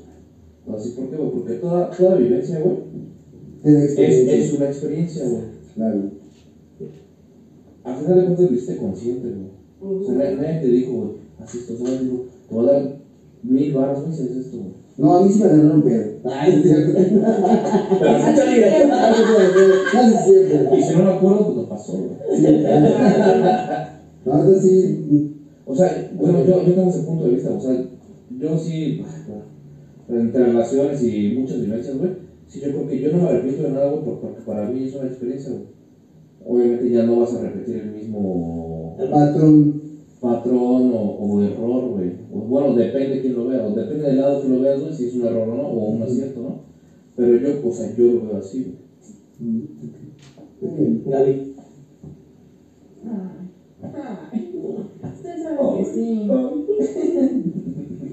güey. 0.64 0.77
Así, 0.77 0.90
¿por 0.90 1.09
qué, 1.09 1.16
güey? 1.16 1.31
Porque 1.31 1.55
toda, 1.55 1.90
toda 1.90 2.16
vivencia, 2.16 2.61
güey, 2.61 2.77
es, 3.64 3.83
experiencia. 3.83 4.35
es 4.35 4.53
una 4.53 4.66
experiencia, 4.66 5.24
güey. 5.27 5.42
Claro. 5.74 6.11
Al 7.85 7.96
final 7.96 8.16
de 8.16 8.24
cuentas 8.24 8.46
lo 8.46 8.55
hiciste 8.55 8.77
consciente, 8.77 9.29
güey. 9.29 10.00
O 10.00 10.05
sea, 10.05 10.14
nadie, 10.14 10.61
te 10.61 10.66
dijo, 10.68 10.92
güey, 10.92 11.11
así 11.38 11.59
esto, 11.59 11.77
¿sabes? 11.77 12.00
Digo, 12.00 12.24
te 12.48 12.55
voy 12.55 12.68
a 12.68 12.72
dar 12.72 12.96
mil 13.42 13.72
baros, 13.72 14.00
güey, 14.00 14.12
si 14.12 14.22
haces 14.22 14.37
esto, 14.37 14.57
güey. 14.59 14.70
No, 14.96 15.14
a 15.14 15.22
mí 15.22 15.31
sí 15.31 15.40
me 15.40 15.46
agarraron 15.46 15.83
pedo. 15.83 16.12
Ay, 16.24 16.55
es 16.55 16.62
cierto. 16.62 16.92
Pero 18.00 18.16
escucha, 18.16 18.44
mira, 18.50 18.68
Casi 19.92 20.31
siempre. 20.31 20.79
Y 20.79 20.83
si 20.83 20.94
no 20.94 21.05
me 21.05 21.11
acuerdo, 21.11 21.44
pues 21.46 21.57
lo 21.57 21.68
pasó, 21.68 21.92
güey. 21.92 22.11
Sí. 22.37 22.46
No, 24.24 24.38
entonces 24.38 24.62
sí. 24.70 25.35
O 25.66 25.74
sea, 25.74 26.11
bueno, 26.14 26.44
yo, 26.44 26.64
yo 26.64 26.74
tengo 26.74 26.90
ese 26.90 27.03
punto 27.05 27.24
de 27.24 27.31
vista, 27.31 27.50
o 27.50 27.61
sea, 27.61 27.74
yo 28.38 28.59
sí, 28.59 29.03
bueno, 30.09 30.24
entre 30.24 30.44
relaciones 30.44 31.03
y 31.03 31.35
muchas 31.38 31.62
vivencias, 31.62 31.96
güey, 31.96 32.11
sí, 32.54 32.60
yo 32.62 32.72
creo 32.72 32.86
que 32.86 33.00
yo 33.00 33.10
no 33.10 33.18
me 33.20 33.26
arrepiento 33.26 33.64
de 33.64 33.70
nada, 33.70 33.86
güey, 33.88 34.02
por- 34.02 34.18
porque 34.18 34.42
para 34.42 34.66
mí 34.66 34.82
es 34.82 34.94
una 34.94 35.06
experiencia, 35.06 35.52
güey. 35.52 35.64
Obviamente 36.46 36.90
ya 36.90 37.04
no 37.04 37.16
vas 37.16 37.34
a 37.34 37.38
repetir 37.38 37.76
el 37.78 37.88
mismo 37.88 38.96
Patrón. 39.10 39.74
patrón 40.22 40.90
o, 40.92 41.08
o 41.18 41.42
error, 41.42 41.86
güey. 41.88 42.12
Bueno, 42.30 42.72
depende 42.74 43.16
de 43.16 43.20
quién 43.22 43.36
lo 43.36 43.46
vea, 43.46 43.64
o 43.64 43.72
depende 43.72 44.06
del 44.06 44.18
lado 44.18 44.40
que 44.40 44.48
lo 44.48 44.60
veas, 44.60 44.80
güey, 44.80 44.92
si 44.94 45.04
es 45.04 45.14
un 45.16 45.24
error 45.24 45.48
o 45.50 45.56
no, 45.56 45.66
o 45.68 45.88
un 45.88 46.02
acierto, 46.02 46.42
¿no? 46.42 46.56
Pero 47.16 47.36
yo, 47.36 47.60
o 47.64 47.72
sea, 47.72 47.86
yo 47.94 48.10
lo 48.10 48.22
veo 48.22 48.38
así, 48.38 48.62
güey. 48.62 48.76
Bien. 50.62 51.02
Gaby. 51.06 51.40
Ay, 53.04 53.48
ay. 54.32 54.42
Usted 55.14 55.38
sabe 55.38 55.68
que 55.72 55.84
sí. 55.84 56.28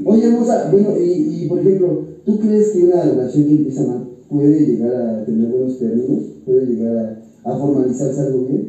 Oye, 0.06 0.26
hermosa, 0.26 0.68
bueno, 0.72 0.94
y, 0.98 1.42
y 1.44 1.46
por 1.46 1.60
ejemplo, 1.60 2.02
¿tú 2.26 2.40
crees 2.40 2.72
que 2.72 2.84
una 2.84 3.06
relación 3.06 3.46
que 3.46 3.54
empieza 3.54 3.84
mal 3.84 4.06
puede 4.32 4.66
llegar 4.66 4.96
a 4.96 5.26
tener 5.26 5.50
buenos 5.50 5.78
términos? 5.80 6.24
¿Puede 6.48 6.66
llegar 6.66 6.96
a, 6.96 7.52
a 7.52 7.56
formalizarse 7.56 8.22
algo 8.22 8.42
bien? 8.46 8.66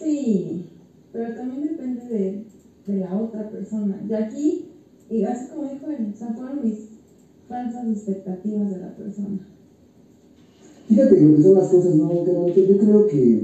Sí, 0.00 0.64
pero 1.12 1.34
también 1.34 1.62
depende 1.62 2.04
de, 2.06 2.44
de 2.86 2.96
la 2.96 3.16
otra 3.18 3.50
persona. 3.50 4.00
De 4.08 4.16
aquí, 4.16 4.62
y 5.10 5.24
así 5.24 5.46
como 5.46 5.64
dijo 5.66 5.88
él, 5.90 6.10
o 6.14 6.18
sea, 6.18 6.30
fueron 6.32 6.62
mis 6.62 6.76
falsas 7.48 7.88
expectativas 7.88 8.70
de 8.70 8.78
la 8.78 8.90
persona. 8.90 9.48
Fíjate 10.88 11.18
lo 11.20 11.32
que 11.32 11.40
son 11.42 11.54
las 11.54 11.68
cosas, 11.68 11.94
¿no? 11.94 12.12
Yo 12.66 12.78
creo 12.78 13.06
que 13.06 13.42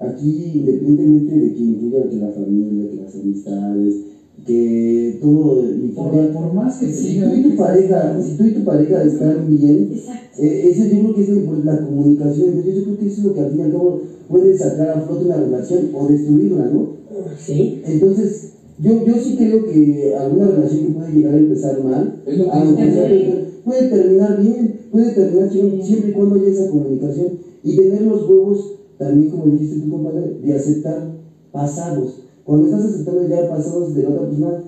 aquí, 0.00 0.54
independientemente 0.56 1.32
de 1.32 1.54
que 1.54 1.62
incluya 1.62 2.08
que 2.08 2.18
la 2.18 2.30
familia, 2.30 2.88
que 2.88 2.96
las 2.96 3.16
amistades, 3.16 4.00
que 4.46 5.18
todo 5.20 5.56
Por, 5.56 5.64
influya, 5.64 6.32
por 6.32 6.52
más 6.54 6.78
que 6.78 6.92
si 6.92 7.20
tú 7.20 7.34
y 7.34 7.42
tu 7.42 7.56
pareja, 7.56 8.20
si 8.22 8.32
tú 8.36 8.44
y 8.44 8.52
tu 8.52 8.64
pareja 8.64 9.02
están 9.02 9.46
bien. 9.48 9.90
Eh, 10.38 10.68
eso 10.70 10.84
yo 10.84 11.00
creo 11.00 11.14
que 11.14 11.20
es 11.22 11.28
impor- 11.30 11.62
la 11.64 11.80
comunicación, 11.80 12.48
entonces 12.50 12.76
yo 12.76 12.84
creo 12.84 12.98
que 12.98 13.06
eso 13.06 13.20
es 13.20 13.26
lo 13.26 13.34
que 13.34 13.40
al 13.40 13.50
fin 13.50 13.58
y 13.58 13.62
al 13.62 13.72
cabo 13.72 13.98
puede 14.28 14.56
sacar 14.56 14.90
a 14.90 15.00
flote 15.02 15.24
una 15.26 15.36
relación 15.36 15.90
o 15.94 16.06
destruirla, 16.06 16.66
¿no? 16.66 16.86
Sí. 17.38 17.82
Entonces, 17.84 18.52
yo, 18.82 19.04
yo 19.04 19.14
sí 19.18 19.34
creo 19.36 19.64
que 19.66 20.14
alguna 20.14 20.46
relación 20.48 20.80
que 20.86 20.92
puede 20.92 21.12
llegar 21.12 21.34
a 21.34 21.38
empezar 21.38 21.82
mal, 21.82 22.14
puede 23.64 23.88
terminar 23.88 24.40
bien, 24.40 24.74
puede 24.90 25.12
terminar 25.12 25.50
siempre, 25.50 25.82
siempre 25.84 26.10
y 26.10 26.12
cuando 26.14 26.36
haya 26.36 26.48
esa 26.48 26.70
comunicación 26.70 27.28
y 27.62 27.76
tener 27.76 28.02
los 28.02 28.28
huevos, 28.28 28.72
también 28.98 29.30
como 29.30 29.46
dijiste 29.46 29.80
tú, 29.80 29.90
compadre, 29.90 30.38
de 30.42 30.54
aceptar 30.54 31.10
pasados. 31.52 32.20
Cuando 32.50 32.66
estás 32.66 32.82
aceptando 32.84 33.28
ya 33.28 33.48
pasados 33.48 33.94
de 33.94 34.02
la 34.02 34.08
otra 34.08 34.22
persona, 34.22 34.60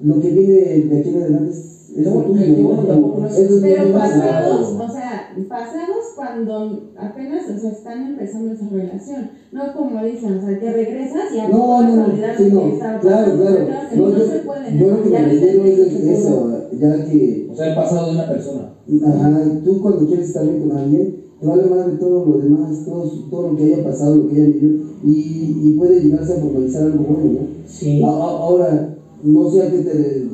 lo 0.00 0.20
que 0.20 0.30
viene 0.30 0.54
de 0.54 0.98
aquí 0.98 1.10
en 1.10 1.16
adelante 1.16 1.50
es, 1.50 1.90
es 1.98 2.06
No, 2.06 2.22
tuyo, 2.22 2.56
¿no? 2.56 3.18
no 3.18 3.26
es 3.26 3.58
Pero 3.60 3.92
más 3.92 4.08
pasados, 4.08 4.68
o 4.72 4.88
sea, 4.88 5.36
pasados 5.46 6.04
cuando 6.16 6.94
apenas 6.96 7.46
o 7.50 7.58
sea, 7.58 7.72
están 7.72 8.06
empezando 8.06 8.54
esa 8.54 8.70
relación. 8.70 9.28
No 9.52 9.74
como 9.74 10.02
dicen, 10.02 10.38
o 10.38 10.40
sea, 10.40 10.58
que 10.58 10.72
regresas 10.72 11.30
y 11.30 11.36
ya 11.36 11.48
No, 11.48 11.82
no, 11.82 12.04
a 12.04 12.06
no, 12.06 12.14
sí, 12.38 12.48
no, 12.50 12.78
claro, 12.78 13.36
claro. 13.36 13.68
No, 13.96 14.08
no, 14.08 14.16
yo, 14.16 14.26
se 14.26 14.38
puede. 14.38 14.78
yo 14.78 14.90
lo 14.90 15.02
que 15.02 15.10
me 15.10 15.18
no 15.18 15.24
refiero 15.26 15.64
es 15.66 15.78
eso, 15.78 15.98
puede. 16.00 16.33
Ya 16.78 17.02
que, 17.04 17.46
O 17.50 17.56
sea, 17.56 17.66
el 17.68 17.74
pasado 17.74 18.06
de 18.08 18.14
una 18.14 18.28
persona. 18.28 18.68
ajá, 19.04 19.50
tú 19.64 19.80
cuando 19.80 20.06
quieres 20.06 20.28
estar 20.28 20.44
bien 20.44 20.58
con 20.58 20.72
alguien, 20.72 21.12
te 21.40 21.48
vale 21.48 21.66
madre 21.66 21.94
todo 21.94 22.24
lo 22.24 22.36
demás, 22.36 22.82
todo, 22.84 23.04
todo 23.30 23.44
lo 23.44 23.56
que 23.56 23.64
haya 23.64 23.82
pasado, 23.84 24.14
lo 24.16 24.26
que 24.26 24.34
haya 24.34 24.46
vivido, 24.46 24.72
y, 25.04 25.54
y 25.62 25.70
puede 25.72 26.00
llegarse 26.00 26.34
a 26.34 26.38
formalizar 26.38 26.84
algo 26.84 27.04
bueno, 27.04 27.30
¿no? 27.30 27.40
Sí. 27.66 28.02
A- 28.04 28.08
a- 28.08 28.38
ahora, 28.44 28.88
no 29.24 29.46
sé 29.48 29.62
a 29.62 29.70
qué 29.70 29.80
te, 29.80 30.24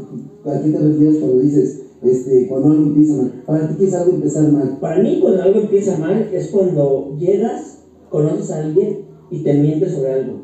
a 0.47 0.61
qué 0.61 0.71
te 0.71 0.81
refieres 0.81 1.19
cuando 1.19 1.39
dices, 1.39 1.77
este, 2.03 2.47
cuando 2.47 2.69
algo 2.71 2.85
empieza 2.85 3.15
mal. 3.17 3.31
Para 3.47 3.69
ti, 3.69 3.77
¿qué 3.77 3.87
es 3.87 3.95
algo 3.95 4.11
empezar 4.13 4.49
mal? 4.49 4.77
Para 4.81 4.99
mí, 4.99 5.19
cuando 5.21 5.43
algo 5.43 5.59
empieza 5.59 5.97
mal, 5.97 6.27
es 6.33 6.49
cuando 6.49 7.09
llegas, 7.19 7.79
conoces 8.11 8.51
a 8.53 8.59
alguien 8.61 8.97
y 9.31 9.41
te 9.41 9.55
mientes 9.55 9.93
sobre 9.93 10.13
algo. 10.13 10.39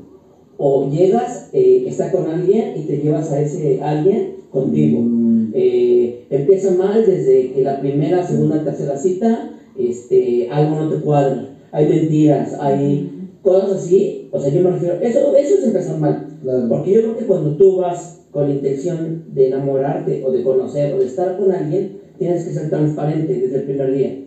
O 0.59 0.85
llegas, 0.85 1.45
eh, 1.53 1.83
está 1.87 2.11
con 2.11 2.29
alguien 2.29 2.71
y 2.75 2.83
te 2.83 2.99
llevas 2.99 3.31
a 3.31 3.39
ese 3.41 3.79
alguien 3.83 4.29
contigo. 4.51 5.01
Mm, 5.03 5.36
Eh, 5.59 6.27
empieza 6.29 6.73
mal 6.73 7.07
desde 7.07 7.51
que 7.53 7.63
la 7.63 7.81
primera, 7.81 8.23
segunda, 8.23 8.63
tercera 8.63 8.95
cita, 8.95 9.53
este, 9.79 10.51
algo 10.51 10.77
no 10.77 10.91
te 10.91 11.01
cuadra. 11.01 11.49
Hay 11.73 11.89
mentiras, 11.89 12.55
hay 12.61 13.31
cosas 13.41 13.79
así. 13.79 14.29
O 14.33 14.39
sea, 14.39 14.53
yo 14.53 14.61
me 14.61 14.73
refiero, 14.73 15.01
eso, 15.01 15.35
eso 15.35 15.55
es 15.55 15.65
empezar 15.65 15.97
mal. 15.97 16.27
claro. 16.43 16.69
Porque 16.69 16.93
yo 16.93 17.01
creo 17.01 17.17
que 17.17 17.25
cuando 17.25 17.57
tú 17.57 17.77
vas 17.77 18.27
con 18.31 18.51
la 18.51 18.55
intención 18.55 19.23
de 19.33 19.47
enamorarte 19.47 20.23
o 20.27 20.31
de 20.31 20.43
conocer 20.43 20.93
o 20.93 20.99
de 20.99 21.07
estar 21.07 21.39
con 21.39 21.51
alguien, 21.51 22.01
tienes 22.19 22.45
que 22.45 22.53
ser 22.53 22.69
transparente 22.69 23.33
desde 23.33 23.57
el 23.57 23.63
primer 23.63 23.95
día. 23.95 24.25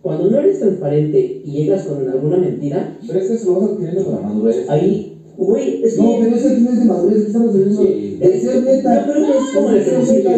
Cuando 0.00 0.30
no 0.30 0.38
eres 0.38 0.60
transparente 0.60 1.42
y 1.44 1.52
llegas 1.52 1.82
con 1.82 2.08
alguna 2.08 2.38
mentira, 2.38 2.96
Pero 3.06 3.18
es 3.18 3.28
que 3.28 3.34
eso 3.34 3.52
lo 3.52 3.60
vas 3.60 3.70
adquiriendo 3.72 4.04
con 4.04 4.14
la 4.14 4.20
madurez. 4.20 4.64
ahí, 4.70 5.13
güey, 5.36 5.82
es 5.84 5.94
que... 5.94 6.02
No, 6.02 6.16
pero 6.20 6.36
es 6.36 6.42
que 6.42 6.48
aquí 6.48 6.60
no 6.62 6.70
es 6.70 6.78
de 6.80 6.84
madurez, 6.84 7.18
aquí 7.18 7.26
estamos 7.26 7.54
hablando 7.54 7.82
Sí. 7.82 8.16
de 8.20 8.40
ser 8.40 8.62
neta. 8.64 9.06
Yo 9.06 9.12
creo 9.12 9.26
que 9.26 9.32
es 9.38 9.44
como 9.54 9.70
el 9.70 9.84
ser 9.84 9.94
principio. 9.96 10.34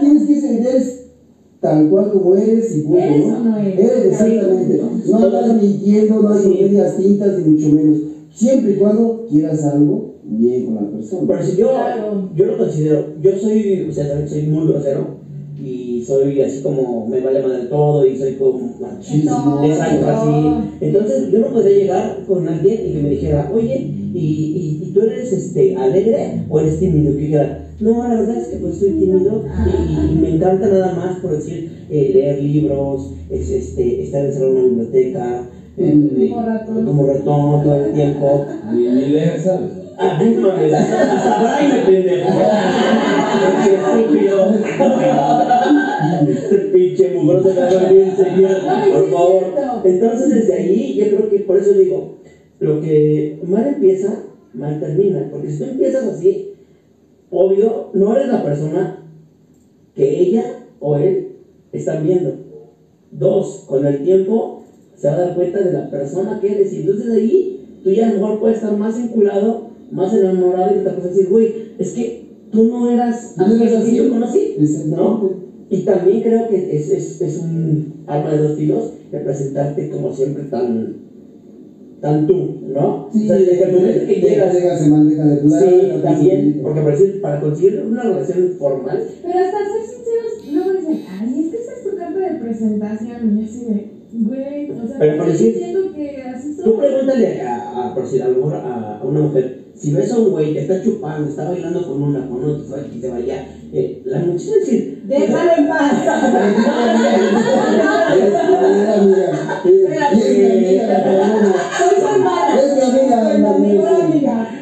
Tienes 0.00 0.26
que 0.26 0.40
ser, 0.40 0.60
eres 0.66 1.06
tal 1.60 1.90
cual 1.90 2.12
como 2.12 2.36
eres 2.36 2.76
y 2.76 2.80
punto, 2.82 2.98
¿Eres 2.98 3.26
¿no? 3.26 3.58
eres? 3.58 3.78
Eres, 3.78 4.04
exactamente. 4.06 4.82
No 5.08 5.16
andas 5.18 5.62
mintiendo, 5.62 6.20
no 6.22 6.28
andas 6.28 6.42
con 6.42 6.52
medias 6.52 6.96
tintas, 6.96 7.38
ni 7.38 7.52
mucho 7.52 7.68
menos. 7.74 7.98
Siempre 8.32 8.72
y 8.72 8.76
cuando 8.76 9.26
quieras 9.28 9.64
algo 9.64 10.14
bien 10.24 10.66
con 10.66 10.74
la 10.76 10.90
persona. 10.90 11.22
Pero 11.26 11.42
si 11.44 11.56
yo, 11.56 11.68
Claro. 11.70 12.30
yo 12.34 12.46
lo 12.46 12.58
considero, 12.58 13.06
yo 13.20 13.30
soy, 13.38 13.86
o 13.90 13.92
sea, 13.92 14.08
también 14.08 14.28
soy 14.28 14.42
muy 14.46 14.66
grosero 14.68 15.19
soy 16.10 16.40
así 16.42 16.60
como 16.60 17.06
me 17.06 17.20
vale 17.20 17.40
madre 17.40 17.64
todo 17.66 18.04
y 18.04 18.16
soy 18.16 18.32
como 18.34 18.74
Machismo. 18.80 19.62
Exacto, 19.64 20.06
así. 20.08 20.50
Entonces 20.80 21.30
yo 21.32 21.40
no 21.40 21.52
podría 21.52 21.76
llegar 21.76 22.04
con 22.26 22.48
alguien 22.48 22.78
y 22.86 22.92
que 22.92 23.00
me 23.00 23.10
dijera, 23.10 23.48
oye, 23.52 23.76
¿y, 24.14 24.24
y, 24.62 24.84
y 24.84 24.88
tú 24.88 25.02
eres 25.02 25.32
este, 25.32 25.74
alegre 25.76 26.22
o 26.50 26.60
eres 26.60 26.78
tímido? 26.78 27.12
Que 27.14 27.22
dijera, 27.22 27.58
no, 27.80 28.06
la 28.06 28.16
verdad 28.16 28.36
es 28.36 28.48
que 28.48 28.58
pues 28.58 28.76
soy 28.76 28.92
tímido 28.92 29.42
y, 29.66 29.70
y- 29.70 30.12
y 30.12 30.14
me 30.16 30.28
encanta 30.28 30.68
nada 30.68 30.90
más 30.92 31.16
por 31.16 31.32
decir 31.32 31.64
eh, 31.90 32.10
leer 32.12 32.38
libros, 32.40 33.10
es, 33.30 33.50
este, 33.50 34.02
estar 34.02 34.24
en 34.26 34.44
una 34.44 34.62
biblioteca. 34.62 35.46
eh, 35.78 35.92
Mm. 35.94 36.20
eh, 36.20 36.28
Como 36.28 36.42
ratón. 36.42 36.84
Como 36.84 37.06
ratón 37.06 37.62
todo 37.62 37.74
el 37.76 37.92
tiempo. 37.92 38.44
¿sabes? 39.42 39.70
Ah, 40.02 40.18
no 40.22 40.40
mames, 40.42 40.72
hasta 40.74 41.56
ahí 41.56 41.68
me 41.68 41.78
pendejo. 41.80 42.30
Qué 43.64 43.74
estúpido. 43.74 44.36
Este 46.28 46.56
pinche 46.72 47.14
mugroso 47.14 47.48
me 47.48 47.60
va 47.60 47.68
a 47.68 47.88
venir 47.88 48.02
enseguida, 48.04 48.58
Ay, 48.66 48.92
por 48.92 49.10
favor. 49.10 49.42
Entonces, 49.84 50.34
desde 50.34 50.54
ahí, 50.54 50.94
yo 50.96 51.06
creo 51.06 51.30
que 51.30 51.38
por 51.40 51.56
eso 51.58 51.72
digo, 51.72 52.16
lo 52.58 52.80
que 52.80 53.40
mal 53.46 53.66
empieza, 53.66 54.24
mal 54.54 54.80
termina. 54.80 55.28
Porque 55.30 55.50
si 55.50 55.58
tú 55.58 55.64
empiezas 55.64 56.04
así, 56.04 56.52
obvio, 57.30 57.90
no 57.94 58.16
eres 58.16 58.28
la 58.28 58.42
persona 58.42 59.04
que 59.94 60.20
ella 60.20 60.64
o 60.80 60.96
él 60.96 61.36
están 61.72 62.04
viendo. 62.04 62.34
Dos, 63.10 63.64
con 63.66 63.84
el 63.86 64.02
tiempo 64.04 64.62
se 64.96 65.08
va 65.08 65.14
a 65.14 65.18
dar 65.18 65.34
cuenta 65.34 65.60
de 65.60 65.72
la 65.72 65.90
persona 65.90 66.38
que 66.40 66.52
eres. 66.52 66.72
Y 66.72 66.80
entonces 66.80 67.10
ahí 67.12 67.80
tú 67.82 67.90
ya 67.90 68.08
a 68.08 68.12
lo 68.12 68.20
mejor 68.20 68.40
puedes 68.40 68.58
estar 68.58 68.76
más 68.76 68.96
vinculado, 68.96 69.68
más 69.90 70.14
enamorado 70.14 70.76
y 70.76 70.84
te 70.84 70.90
puedes 70.90 71.14
decir, 71.14 71.28
güey, 71.28 71.54
es 71.78 71.92
que 71.92 72.26
tú 72.52 72.64
no 72.64 72.90
eras 72.90 73.34
No 73.36 73.46
que 73.58 73.64
así. 73.64 73.96
yo 73.96 74.10
conocí. 74.10 74.56
¿no? 74.86 75.49
Y 75.70 75.82
también 75.84 76.22
creo 76.22 76.48
que 76.48 76.76
es, 76.76 76.90
es, 76.90 77.20
es 77.20 77.38
un 77.38 78.02
arma 78.06 78.32
de 78.32 78.38
dos 78.38 78.56
filos 78.56 78.92
de 79.12 79.20
presentarte 79.20 79.88
como 79.90 80.12
siempre 80.12 80.44
tan, 80.44 80.96
tan 82.00 82.26
tú, 82.26 82.58
¿no? 82.66 83.08
Sí, 83.12 83.24
o 83.24 83.26
sea, 83.28 83.36
desde 83.36 83.62
el 83.64 83.72
momento 83.72 84.06
que 84.06 84.14
llegas. 84.20 84.54
entregas, 84.54 84.78
se 84.80 84.90
maneja 84.90 85.26
de 85.26 85.36
plan, 85.36 85.60
Sí, 85.60 86.02
también, 86.02 86.60
porque 86.62 86.80
para, 86.80 86.92
decir- 86.98 87.20
para 87.20 87.40
conseguir 87.40 87.84
una 87.88 88.02
relación 88.02 88.50
formal, 88.58 89.04
Pero 89.22 89.38
hasta 89.38 89.58
ser 89.58 89.82
sinceros, 89.86 90.52
luego 90.52 90.70
dicen, 90.80 91.04
ay, 91.08 91.40
es 91.44 91.48
que 91.50 91.56
esa 91.62 91.72
es 91.76 91.82
tu 91.84 91.96
carta 91.96 92.18
de 92.18 92.38
presentación. 92.40 93.38
Y 93.38 93.44
así 93.44 93.64
de, 93.66 93.90
güey, 94.12 94.70
o 94.70 94.86
sea, 94.88 94.98
Pero 94.98 95.16
por 95.18 95.26
decir, 95.28 95.52
diciendo 95.54 95.92
que 95.94 96.22
así 96.22 96.56
tú 96.56 96.62
soy. 96.62 96.72
pregúntale 96.78 97.42
a, 97.42 97.90
a, 97.90 97.94
por 97.94 98.02
decir, 98.04 98.22
a 98.22 98.28
lo 98.28 98.36
mejor 98.38 98.54
a, 98.56 98.98
a 98.98 99.04
una 99.06 99.20
mujer, 99.20 99.59
si 99.80 99.92
ves 99.92 100.12
a 100.12 100.18
un 100.18 100.30
güey 100.30 100.52
que 100.52 100.60
está 100.60 100.82
chupando, 100.82 101.30
está 101.30 101.48
bailando 101.48 101.82
con 101.82 102.02
una, 102.02 102.28
con 102.28 102.44
otra, 102.44 102.84
y 102.94 103.00
te 103.00 103.08
vaya, 103.08 103.46
eh, 103.72 104.02
la 104.04 104.18
muchacha 104.18 104.56
decir, 104.60 105.02
Déjalo 105.06 105.50
en 105.56 105.68
paz. 105.68 105.92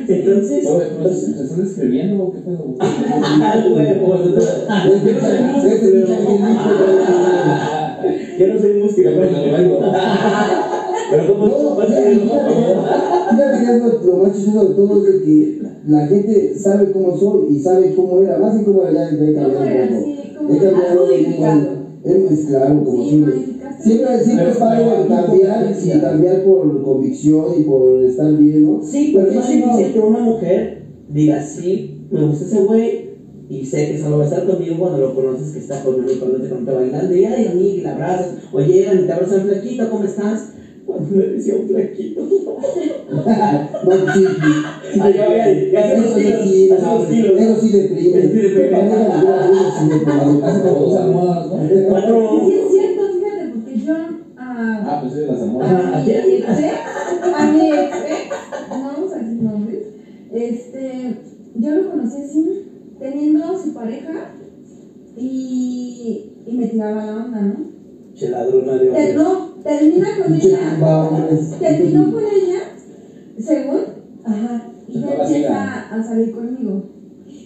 Eh, 0.08 0.24
entonces, 0.24 0.66
Oye, 0.66 0.86
pero 0.96 1.12
¿se 1.12 1.34
se 1.34 1.42
están 1.42 1.66
escribiendo 1.66 2.24
o 2.24 2.32
qué 2.32 2.38
pedo? 2.38 2.74
ah, 2.80 3.54
Este 5.66 5.90
yo 8.38 8.46
no 8.46 8.60
soy 8.60 8.72
música, 8.74 9.10
pero 9.14 9.28
pero 11.10 11.26
como 11.26 11.46
No, 11.46 11.74
vas 11.74 11.77
a 11.77 11.77
fíjate, 12.14 13.64
que 13.64 13.76
es 13.76 14.16
más 14.16 14.32
chistoso 14.36 14.68
de 14.68 14.74
todo 14.74 14.98
es 14.98 15.12
de 15.12 15.22
que 15.22 15.62
la 15.86 16.06
gente 16.06 16.54
sabe 16.58 16.92
cómo 16.92 17.16
soy 17.16 17.56
y 17.56 17.60
sabe 17.60 17.94
cómo 17.94 18.20
era, 18.22 18.38
más 18.38 18.56
que 18.56 18.64
cómo 18.64 18.82
era, 18.84 19.10
ya 19.10 19.24
he 19.24 19.34
cambiado 19.34 19.64
un 19.64 19.88
poco. 19.88 20.04
Sí, 20.04 20.34
¿cómo 20.36 20.54
He 20.54 20.58
cambiado 20.58 20.88
Has 20.88 21.08
modificado. 21.08 21.78
Es, 22.04 22.46
claro, 22.46 22.84
como 22.84 23.04
siempre. 23.04 23.32
Siempre, 23.80 24.24
siempre 24.24 24.50
es 24.50 24.56
pero- 24.56 25.08
cambiar 25.08 25.76
y 25.82 26.00
cambiar 26.00 26.42
por 26.42 26.82
convicción 26.82 27.44
y 27.58 27.62
por 27.62 28.02
estar 28.02 28.36
bien, 28.36 28.64
¿no? 28.64 28.82
Sí, 28.82 29.12
pero 29.14 29.30
es 29.30 29.48
difícil 29.48 29.92
que 29.92 30.00
una 30.00 30.20
mujer 30.20 30.82
diga, 31.08 31.42
sí, 31.42 32.06
me 32.10 32.24
gusta 32.26 32.44
ese 32.44 32.60
güey 32.60 33.08
y 33.48 33.64
sé 33.64 33.92
que 33.92 33.98
solo 33.98 34.18
va 34.18 34.24
a 34.24 34.26
estar 34.26 34.46
conmigo 34.46 34.76
cuando 34.78 34.98
lo 34.98 35.14
conoces, 35.14 35.52
que 35.52 35.60
está 35.60 35.82
con 35.82 35.94
él, 36.06 36.18
cuando 36.18 36.38
te 36.38 36.48
conté 36.48 36.72
bailando 36.72 37.14
y 37.14 37.24
ay, 37.24 37.46
amiga, 37.46 37.74
y 37.76 37.80
la 37.80 37.92
abrazas, 37.92 38.34
o 38.52 38.60
llegan 38.60 39.00
y 39.00 39.06
te 39.06 39.12
abrazan, 39.12 39.42
flaquito, 39.42 39.90
¿cómo 39.90 40.04
estás? 40.04 40.50
Cuando 40.88 41.10
me 41.16 41.22
decía 41.26 41.54
un 41.54 41.68
flaquito. 41.68 42.22
No, 43.84 43.92
sí, 44.12 44.20
sí. 44.20 44.24
sí, 44.92 44.98
Ah, 45.00 45.10
ya, 45.10 45.28
ya, 45.28 45.44
ya, 45.48 45.70
ya, 45.72 45.80
Eso 45.92 46.14
sí, 46.14 46.24
eso 46.26 46.44
sí, 46.44 46.68
ya, 46.68 46.76
eso 46.76 47.06
sí 47.08 47.16
deprime. 47.22 47.44
Eso 47.50 47.60
sí 47.60 47.68
deprime. 47.72 48.18
Deprime. 48.18 48.88
Es 52.48 52.70
cierto, 52.70 53.02
fíjate, 53.12 53.48
porque 53.54 53.72
yo. 53.78 53.94
ah, 54.36 54.82
Ah, 54.86 54.98
pues 55.00 55.12
sí, 55.14 55.20
las 55.28 55.40
almohadas. 55.40 55.94
a 55.94 56.00
mi 56.00 56.10
ex, 56.10 56.46
a 57.34 57.46
mi 57.52 57.70
ex, 57.70 57.96
no 58.70 58.84
vamos 58.84 59.12
a 59.12 59.18
decir 59.18 59.42
nombres, 59.42 59.82
este, 60.32 61.16
yo 61.56 61.74
lo 61.74 61.90
conocí 61.90 62.16
así, 62.18 62.44
teniendo 62.98 63.56
su 63.58 63.72
pareja 63.74 64.30
y, 65.16 66.30
y 66.46 66.52
me 66.56 66.66
tiraba 66.66 67.04
la 67.04 67.16
onda, 67.24 67.40
¿no? 67.42 67.77
De 68.26 68.88
hombres. 68.88 69.14
no, 69.14 69.54
termina 69.62 70.06
con 70.16 70.34
ella, 70.34 71.58
terminó 71.60 72.12
con 72.12 72.22
ella, 72.26 72.58
según, 73.38 73.80
ajá, 74.24 74.72
y 74.88 75.00
ya 75.00 75.12
empieza 75.12 75.94
a 75.94 76.02
salir 76.02 76.32
conmigo. 76.32 76.82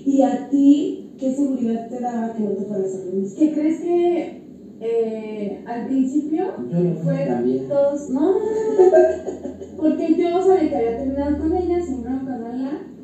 Y 0.05 0.23
a 0.23 0.49
ti, 0.49 1.11
¿qué 1.19 1.35
seguridad 1.35 1.89
te 1.89 2.01
daba 2.01 2.33
que 2.33 2.43
no 2.43 2.51
te 2.51 2.65
fueras 2.65 2.95
a 2.95 3.15
mismo? 3.15 3.37
¿Qué 3.37 3.53
crees 3.53 3.81
que 3.81 4.43
eh, 4.81 5.63
al 5.65 5.85
principio 5.87 6.57
Yo 6.69 6.81
no 6.81 6.95
fue 6.97 7.25
También. 7.27 7.69
todos, 7.69 8.09
no, 8.09 8.33
no, 8.33 8.39
no, 8.39 8.91
no, 8.91 9.77
porque 9.77 10.17
yo 10.17 10.43
sabía 10.43 10.69
que 10.69 10.77
había 10.77 10.97
terminado 10.97 11.39
con 11.39 11.55
ella, 11.55 11.81
sin 11.81 12.03
bronca, 12.03 12.33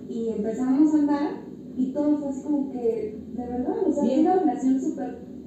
y 0.09 0.31
empezamos 0.31 0.93
a 0.93 0.97
andar, 0.97 1.29
y 1.77 1.93
todo 1.93 2.17
fue 2.17 2.29
así 2.29 2.43
como 2.43 2.71
que, 2.71 3.15
de 3.35 3.47
verdad, 3.47 3.75
o 3.87 3.93
sea, 3.93 4.05
fue 4.05 4.21
una 4.21 4.35
relación 4.37 4.81
súper. 4.81 5.38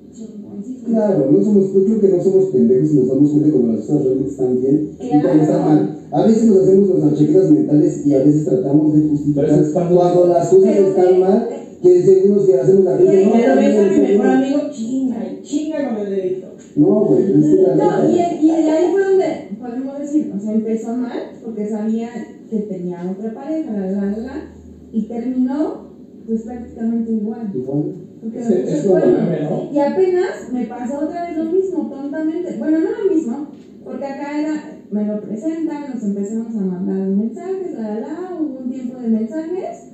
Claro, 0.86 1.32
no 1.32 1.44
somos, 1.44 1.74
yo 1.74 1.86
creo 1.86 2.02
que 2.02 2.08
no 2.10 2.24
somos 2.24 2.46
pendejos 2.48 2.92
y 2.92 2.96
nos 2.98 3.08
damos 3.08 3.32
cuenta 3.32 3.52
cuando 3.52 3.74
las 3.74 3.86
cosas 3.86 4.04
realmente 4.04 4.32
están 4.32 4.62
bien 4.62 4.92
y 5.00 5.10
cuando 5.10 5.44
están 5.44 5.66
mal. 5.66 5.98
A 6.12 6.26
veces 6.26 6.44
nos 6.46 6.58
hacemos 6.58 6.90
nuestras 6.90 7.20
chaquetas 7.20 7.52
mentales 7.52 8.06
y 8.06 8.14
a 8.14 8.20
veces 8.20 8.46
tratamos 8.46 8.94
de 8.94 9.08
justificar 9.08 9.46
cuando 9.72 10.28
las 10.28 10.50
cosas 10.50 10.70
Pero 10.76 10.88
están 10.90 11.20
mal, 11.22 11.48
que 11.82 12.04
según 12.04 12.46
que 12.46 12.60
hacemos 12.60 12.84
la 12.84 12.98
gente, 12.98 13.26
no, 13.26 13.32
Pero 13.32 13.56
ves 13.56 13.78
a 13.78 13.84
mi 13.84 14.00
mejor 14.02 14.28
amigo, 14.28 14.60
chinga, 14.72 15.28
y 15.28 15.42
chinga 15.42 15.90
con 15.90 15.98
el 15.98 16.10
dedito. 16.10 16.48
No, 16.76 17.06
güey, 17.06 17.24
es 17.24 17.56
que 17.56 17.62
la 17.62 17.76
No, 17.76 18.12
y, 18.12 18.20
ahí 18.20 18.92
fue 18.92 19.04
donde 19.04 19.26
podemos 19.60 20.00
decir, 20.00 20.34
o 20.36 20.40
sea, 20.40 20.54
empezó 20.54 20.94
mal, 20.96 21.20
porque 21.44 21.70
sabía 21.70 22.10
que 22.50 22.60
tenía 22.60 23.16
otra 23.18 23.34
pareja, 23.34 23.72
la, 23.72 23.92
la, 23.92 24.18
la, 24.18 24.52
y 24.92 25.04
terminó, 25.04 25.88
pues 26.28 26.42
prácticamente 26.42 27.12
igual. 27.14 27.50
Igual. 27.56 28.11
Porque 28.22 28.40
Es, 28.40 28.50
me 28.50 28.58
puse 28.58 28.76
es 28.76 28.84
como 28.84 28.98
el 28.98 29.04
cuerno. 29.04 29.22
meme, 29.28 29.42
¿no? 29.42 29.68
Y 29.72 29.80
apenas 29.80 30.50
me 30.50 30.64
pasó 30.66 31.00
otra 31.00 31.22
vez 31.24 31.36
lo 31.36 31.46
mismo, 31.46 31.88
tontamente. 31.90 32.56
Bueno, 32.60 32.80
no 32.82 32.92
lo 32.92 33.10
mismo, 33.12 33.48
porque 33.86 34.06
acá 34.08 34.40
era, 34.40 34.64
me 34.92 35.06
lo 35.06 35.22
presentan, 35.22 35.88
nos 35.88 36.04
empezamos 36.04 36.56
a 36.58 36.62
mandar 36.64 37.02
mensajes, 37.10 37.74
la, 37.74 37.84
la, 37.90 38.00
la, 38.00 38.32
hubo 38.40 38.60
un 38.60 38.70
tiempo 38.70 38.96
de 38.96 39.10
mensajes. 39.10 39.88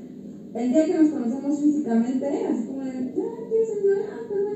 El 0.55 0.71
día 0.71 0.87
que 0.87 0.95
nos 0.95 1.09
conocemos 1.09 1.59
físicamente, 1.59 2.27
así 2.49 2.63
como 2.65 2.81
de, 2.81 2.97
ah, 3.17 3.45
¿quieres 3.49 3.67
celular? 3.69 3.97
Ah, 4.11 4.19
pues. 4.27 4.47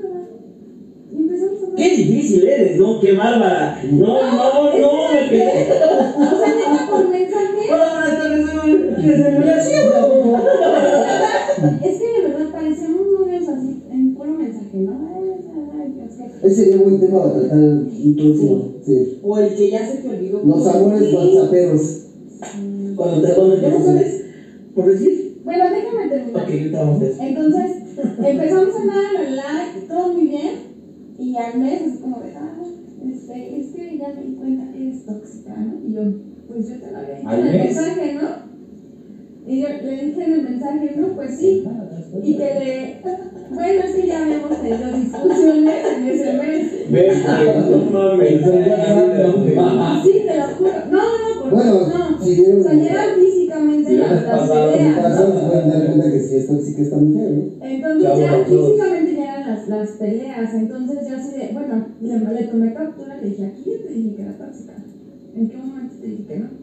Y 1.12 1.18
empezamos 1.18 1.60
a 1.60 1.64
hablar. 1.66 1.76
Qué 1.78 1.90
difícil 1.90 2.44
eres, 2.46 2.76
¿no? 2.78 2.98
Qué 3.00 3.12
bárbara. 3.12 3.74
No, 3.84 4.14
no, 4.34 4.78
no, 4.78 5.12
me 5.14 5.28
quedé. 5.28 5.66
O 5.72 6.36
sea, 6.38 6.52
neta, 6.54 6.86
por 6.88 7.06
mensaje, 7.08 7.58
Hola, 7.70 7.90
buenas 7.92 8.16
tardes, 8.16 8.42
soy- 8.42 8.76
¿quieres? 8.98 9.64
Sí, 9.64 9.72
huevo. 9.86 10.36
es 11.84 11.98
que 11.98 12.04
de 12.20 12.20
verdad 12.28 12.46
parecíamos 12.50 13.06
novios 13.12 13.31
mensaje, 14.80 14.80
¿no? 14.80 16.40
Que- 16.40 16.46
Ese 16.46 16.56
sería 16.56 16.76
un 16.76 16.82
buen 16.82 16.98
tema 16.98 17.20
para 17.20 17.32
tratar 17.32 17.58
un 17.60 18.14
próximo. 18.16 18.68
Sí. 18.80 19.18
O 19.22 19.38
el 19.38 19.54
que 19.54 19.68
ya 19.68 19.84
se 19.84 19.96
te 19.96 20.08
olvidó. 20.08 20.40
Los 20.42 20.66
amores 20.66 21.04
Sí. 21.04 21.14
whatsapperos. 21.14 21.96
Cuando 22.96 23.20
te 23.20 23.28
ya 23.60 23.70
no 23.70 23.80
sabes, 23.80 24.18
por 24.74 24.86
decir, 24.86 25.32
Bueno, 25.44 25.64
déjame 25.70 26.06
terminar. 26.08 26.42
ok, 26.42 26.48
eso. 26.50 27.16
Entonces, 27.20 27.70
empezamos 28.22 28.74
a 28.74 28.80
andar, 28.80 29.12
la, 29.12 29.30
la, 29.30 29.86
todo 29.88 30.12
muy 30.12 30.24
bien. 30.24 30.50
Y 31.18 31.36
al 31.36 31.56
mes 31.58 31.82
es 31.82 31.92
como 32.00 32.18
de, 32.20 32.32
ah, 32.34 32.52
este, 33.04 33.56
es 33.58 33.66
que 33.68 33.96
ya 33.98 34.08
me 34.10 34.22
di 34.22 34.32
cuenta 34.32 34.70
que 34.70 34.82
eres 34.82 35.04
tóxica, 35.04 35.56
¿no? 35.56 35.74
Y 35.86 35.92
yo, 35.92 36.02
pues 36.48 36.66
yo 36.68 36.76
te 36.78 36.90
lo 36.90 36.98
había 36.98 37.14
dicho 37.14 37.28
¿Al 37.28 37.40
en 37.40 37.46
el 37.46 37.52
mes? 37.52 37.64
mensaje, 37.64 38.14
¿no? 38.14 38.22
Y 39.46 39.60
yo 39.60 39.68
le 39.82 40.02
dije 40.04 40.24
en 40.24 40.32
el 40.32 40.42
mensaje, 40.42 40.92
no, 40.96 41.08
pues 41.14 41.34
sí 41.36 41.62
y 42.20 42.34
te 42.34 42.60
lee, 42.60 42.96
bueno, 43.54 43.82
es 43.84 43.94
que 43.94 44.06
ya 44.06 44.22
habíamos 44.22 44.60
tenido 44.60 44.92
discusiones 44.92 45.84
en 45.96 46.06
ese 46.08 46.32
mes. 46.34 46.72
Sí, 50.02 50.12
te 50.26 50.36
lo 50.36 50.46
juro. 50.58 50.70
No, 50.90 50.98
no, 50.98 51.40
porque 51.40 51.54
bueno, 51.54 51.86
no. 51.86 52.18
Si 52.22 52.40
o 52.40 52.62
ya 52.62 53.14
físicamente 53.16 53.96
las, 53.96 54.26
las 54.26 54.50
Entonces 57.60 58.18
ya, 58.18 58.44
físicamente 58.44 59.14
ya 59.14 59.24
eran 59.24 59.46
las, 59.48 59.68
las 59.68 59.88
peleas, 59.92 60.54
entonces 60.54 61.06
ya 61.06 61.16
así 61.16 61.36
de, 61.36 61.50
bueno, 61.52 61.86
le, 62.00 62.18
le 62.18 62.42
tomé 62.44 62.74
captura, 62.74 63.16
le 63.16 63.28
dije, 63.28 63.44
aquí 63.46 63.70
yo 63.70 63.78
te 63.86 63.92
dije 63.92 64.16
que 64.16 64.22
era 64.22 64.32
tóxica. 64.32 64.74
¿En 65.34 65.48
qué 65.48 65.56
momento 65.56 65.94
te 66.00 66.06
dije 66.06 66.24
que 66.28 66.36
no? 66.36 66.61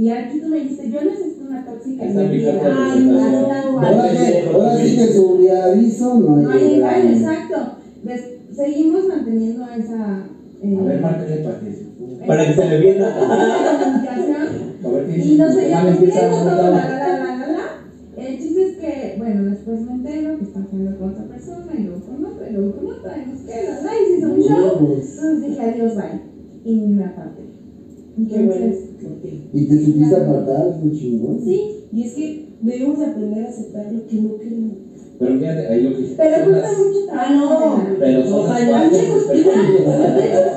Y 0.00 0.08
aquí 0.08 0.40
tú 0.40 0.48
me 0.48 0.60
dijiste, 0.60 0.90
yo 0.90 1.02
necesito 1.04 1.44
una 1.46 1.66
tóxica 1.66 2.04
vida. 2.06 2.52
carta 2.58 2.84
de 2.86 2.90
Ay, 2.92 3.04
no, 3.04 3.72
no, 3.72 3.80
Ahora 3.80 4.78
sí 4.78 4.96
que 4.96 5.06
sobre 5.12 5.50
aviso 5.52 6.14
no 6.20 6.36
hay 6.36 6.42
No 6.42 6.50
hay 6.52 6.74
engaño. 6.76 7.10
exacto. 7.10 7.56
Des- 8.02 8.28
seguimos 8.56 9.08
manteniendo 9.08 9.62
esa... 9.66 10.24
eh, 10.62 10.78
A 10.80 10.84
ver, 10.84 11.00
márcale 11.02 11.36
para 11.44 11.60
que. 11.60 12.26
Para 12.26 12.46
que 12.46 12.54
se 12.54 12.68
le 12.70 12.78
vienda. 12.80 13.10
esa 13.10 13.84
comunicación. 13.84 14.46
A 14.84 14.88
ver 14.88 15.06
qué 15.06 15.18
Y 15.18 15.36
nos 15.36 15.48
dice. 15.50 15.60
seguíamos 15.60 15.90
empieza 15.92 16.20
viendo, 16.20 16.36
a 16.50 16.56
todo, 16.56 16.70
la, 16.70 16.70
la, 16.70 16.98
la, 16.98 17.36
la, 17.36 17.46
la. 17.48 17.64
El 18.16 18.38
chiste 18.38 18.62
es 18.68 18.76
que, 18.78 19.14
bueno, 19.18 19.44
después 19.50 19.80
me 19.82 19.92
entero 19.92 20.38
que 20.38 20.44
está 20.44 20.60
haciendo 20.60 20.96
con 20.98 21.10
otra 21.10 21.24
persona, 21.24 21.72
y 21.78 21.82
luego 21.82 22.00
con 22.06 22.24
otra, 22.24 22.48
y 22.48 22.52
luego 22.54 22.72
con 22.76 22.86
otra, 22.90 23.18
y 23.18 23.30
nos 23.30 23.40
queda, 23.42 23.80
¿no? 23.82 23.88
Y 23.92 24.06
se 24.06 24.18
hizo 24.18 24.28
un 24.32 24.40
show. 24.40 24.78
Entonces 24.80 25.46
dije, 25.46 25.60
adiós, 25.60 25.94
bye. 25.94 26.20
Y 26.64 26.74
me 26.86 27.04
aparté. 27.04 27.42
Qué 28.16 28.36
bueno 28.38 28.52
Entonces. 28.54 28.89
Y 29.52 29.64
te 29.66 29.84
supiste 29.84 30.16
apartar, 30.16 30.68
es 30.68 30.80
muy 30.82 30.92
chingón. 30.98 31.40
sí, 31.44 31.84
Y 31.92 32.02
es 32.04 32.14
que 32.14 32.46
debemos 32.62 32.98
de 32.98 33.06
aprender 33.06 33.44
a 33.44 33.48
aceptar 33.48 33.92
lo 33.92 34.06
que 34.06 34.14
no 34.16 34.38
queremos. 34.38 34.72
Pero 35.18 35.38
fíjate, 35.38 35.66
ahí 35.68 35.82
lo 35.82 35.92
que 35.92 35.98
dije. 36.02 36.14
pero 36.16 36.44
cuesta 36.50 36.68
las- 36.72 36.78
mucho 36.78 37.04
trabajo. 37.06 37.30
Ah, 37.50 37.84
no. 37.90 37.96
Pero 37.98 38.24
son 38.26 38.40
O 38.40 38.48
las 38.48 38.92
hecho, 38.92 39.02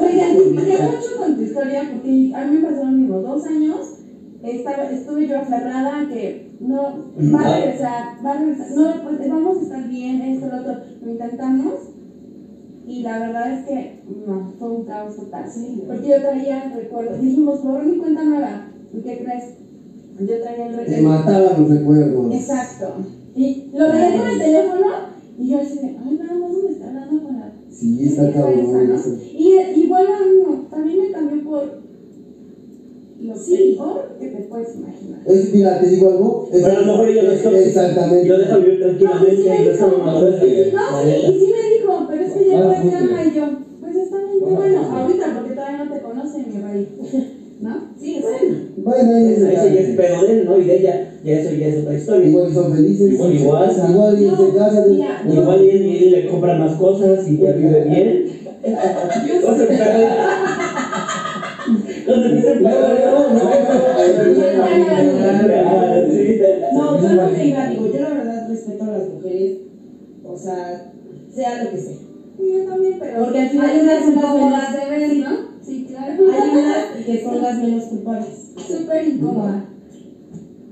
me 0.01 0.14
identifiqué 0.14 0.78
mucho 0.84 1.18
con 1.20 1.36
tu 1.36 1.41
historia 1.41 1.89
porque 1.91 2.32
a 2.34 2.45
mí 2.45 2.57
me 2.57 2.68
pasó 2.68 2.84
lo 2.86 2.91
mismo. 2.91 3.20
Dos 3.20 3.45
años 3.45 3.78
estaba, 4.41 4.84
estuve 4.89 5.28
yo 5.28 5.38
aferrada 5.38 6.01
a 6.01 6.07
que 6.07 6.47
no, 6.61 6.82
va 7.34 7.39
a 7.41 7.59
regresar, 7.59 8.03
va 8.26 8.32
a 8.32 8.38
regresar, 8.39 8.68
no, 8.76 9.03
pues 9.03 9.30
vamos 9.30 9.57
a 9.57 9.61
estar 9.64 9.88
bien, 9.89 10.22
esto, 10.22 10.47
lo 10.47 10.57
otro. 10.61 10.74
Lo 11.01 11.11
intentamos 11.11 11.74
y 12.93 13.01
la 13.01 13.17
verdad 13.17 13.51
es 13.51 13.65
que 13.65 13.95
no, 14.27 14.53
fue 14.59 14.69
un 14.69 14.83
caos 14.83 15.15
total. 15.15 15.49
Porque 15.87 16.07
yo 16.09 16.21
traía, 16.21 16.71
recuerdo, 16.75 17.17
dijimos, 17.17 17.63
borrón 17.63 17.91
y 17.91 17.97
cuenta 17.97 18.23
nueva. 18.23 18.67
¿Y 18.93 19.01
qué 19.01 19.17
crees? 19.17 19.43
Yo 20.19 20.39
traía 20.39 20.67
el 20.67 20.75
Te 20.75 20.83
recuerdo. 20.83 21.09
mataban 21.09 21.61
los 21.61 21.69
recuerdos. 21.71 22.33
Exacto. 22.35 22.93
Y 23.35 23.71
lo 23.73 23.91
veía 23.91 24.15
con 24.15 24.27
el 24.29 24.37
teléfono 24.37 24.87
y 25.39 25.47
yo 25.49 25.57
así 25.57 25.79
de, 25.79 25.97
ay, 26.05 26.19
nada 26.19 26.35
más 26.35 26.51
me 26.51 26.69
está 26.71 26.87
hablando 26.89 27.23
con 27.23 27.39
la 27.39 27.51
Sí, 27.71 28.05
está 28.05 28.31
cabrón 28.31 28.89
¿no? 28.89 28.95
Y 29.33 29.79
igual 29.85 30.05
a 30.05 30.19
mí 30.19 30.43
no, 30.43 30.53
también 30.69 30.99
me 31.01 31.11
cambió 31.11 31.43
por 31.43 31.81
lo 33.21 33.35
Sí. 33.35 33.75
peor 33.75 34.17
que 34.19 34.27
te 34.27 34.43
puedes 34.43 34.75
imaginar. 34.75 35.21
Es, 35.25 35.51
mira, 35.51 35.79
te 35.79 35.87
digo 35.87 36.11
algo. 36.11 36.49
Pero 36.51 36.67
a 36.67 36.73
lo 36.73 36.85
mejor 36.85 37.09
no 37.09 37.31
es 37.31 37.41
tóxica. 37.41 37.59
Exactamente. 37.59 38.25
Y 38.25 38.29
lo 38.29 38.37
deja 38.37 38.57
vivir 38.57 38.79
tranquilamente 38.81 39.33
y 39.33 39.37
no 39.47 39.53
sí, 40.39 41.09
y 41.27 41.39
sí 41.39 41.51
me 41.51 41.62
Ah, 42.55 42.81
drama 42.83 43.23
y 43.23 43.35
yo, 43.35 43.43
pues 43.79 43.95
está 43.95 44.17
bien, 44.21 44.39
qué 44.39 44.51
Ah, 44.51 44.55
bueno, 44.55 44.79
ahorita 44.91 45.33
porque 45.33 45.51
todavía 45.51 45.83
no 45.83 45.91
te 45.91 46.01
conoce 46.01 46.43
mi 46.43 46.57
rey, 46.59 46.87
¿no? 47.61 47.81
Sí, 47.99 48.17
bueno. 48.21 48.55
Bueno, 48.77 49.15
ahí 49.15 49.25
Eso 49.25 49.67
ya 49.67 49.79
es 49.79 49.95
pedo 49.95 50.25
de 50.25 50.31
él, 50.31 50.45
¿no? 50.45 50.59
Y 50.59 50.65
de 50.65 50.75
ella, 50.75 51.11
ya 51.23 51.39
eso 51.39 51.51
ya 51.51 51.67
es 51.67 51.77
otra 51.77 51.95
historia. 51.95 52.27
Igual 52.27 52.53
son 52.53 52.71
felices. 52.71 53.09
Igual, 53.13 53.33
igual. 53.33 53.71
Igual 53.89 54.19
y 54.19 54.29
se 54.29 54.53
casan. 54.53 54.89
mira, 54.89 55.23
Igual 55.27 55.61
y 55.63 55.69
él, 55.69 55.85
y 55.85 55.97
él 55.97 56.11
le 56.11 56.25
compra 56.27 56.57
más 56.57 56.75
cosas 56.75 57.27
y 57.27 57.37
ya 57.37 57.53
vive 57.53 57.83
bien. 57.85 58.25
No, 66.73 67.01
yo 67.01 67.13
no 67.15 67.29
te 67.29 67.45
iba, 67.45 67.67
digo, 67.67 67.85
yo 67.91 67.99
la 68.01 68.13
verdad 68.13 68.47
respeto 68.47 68.83
a 68.83 68.87
las 68.87 69.09
mujeres, 69.09 69.57
o 70.23 70.37
sea, 70.37 70.91
sea 71.33 71.63
lo 71.63 71.71
que 71.71 71.77
sea. 71.77 72.12
Y 72.39 72.51
yo 72.51 72.63
también, 72.63 72.97
pero 72.99 73.19
Porque 73.19 73.39
al 73.39 73.47
final 73.47 73.67
hay 73.67 73.79
unas 73.79 74.05
menos- 74.05 74.71
de 74.73 74.88
ver, 74.88 75.09
sí. 75.09 75.19
¿no? 75.19 75.34
Sí, 75.61 75.81
claro. 75.81 76.15
Hay 76.29 76.49
unas 76.49 77.05
que 77.05 77.17
son 77.17 77.41
las 77.41 77.57
menos 77.57 77.86
culpables. 77.86 78.51
Súper 78.67 79.03
incómoda. 79.03 79.61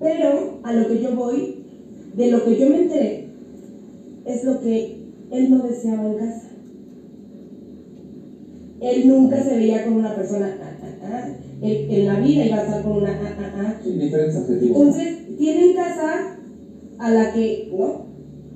Pero 0.02 0.50
a 0.64 0.74
lo 0.74 0.88
que 0.88 1.00
yo 1.00 1.14
voy, 1.14 1.52
de 2.18 2.28
lo 2.28 2.44
que 2.44 2.56
yo 2.56 2.68
me 2.68 2.78
enteré, 2.78 3.18
es 4.26 4.44
lo 4.44 4.60
que 4.60 4.88
él 5.32 5.50
no 5.50 5.62
deseaba 5.62 6.06
en 6.06 6.16
casa. 6.16 6.48
Él 8.82 9.08
nunca 9.08 9.40
se 9.42 9.54
veía 9.54 9.84
con 9.84 9.94
una 9.96 10.16
persona, 10.16 10.56
ah, 10.60 10.72
ah, 10.82 10.92
ah. 11.04 11.26
Él 11.62 11.86
en 11.90 12.06
la 12.06 12.18
vida 12.18 12.44
iba 12.44 12.58
a 12.58 12.60
estar 12.62 12.82
con 12.82 12.96
una, 12.96 13.16
ah, 13.20 13.34
ah, 13.38 13.50
ah. 13.54 13.76
Sí, 13.84 13.94
diferentes 13.94 14.36
adjetivos. 14.36 14.78
Entonces, 14.80 15.12
tiene 15.38 15.64
en 15.64 15.74
casa 15.74 16.26
a 17.00 17.12
la 17.12 17.30
que, 17.30 17.64
¿no? 17.72 17.94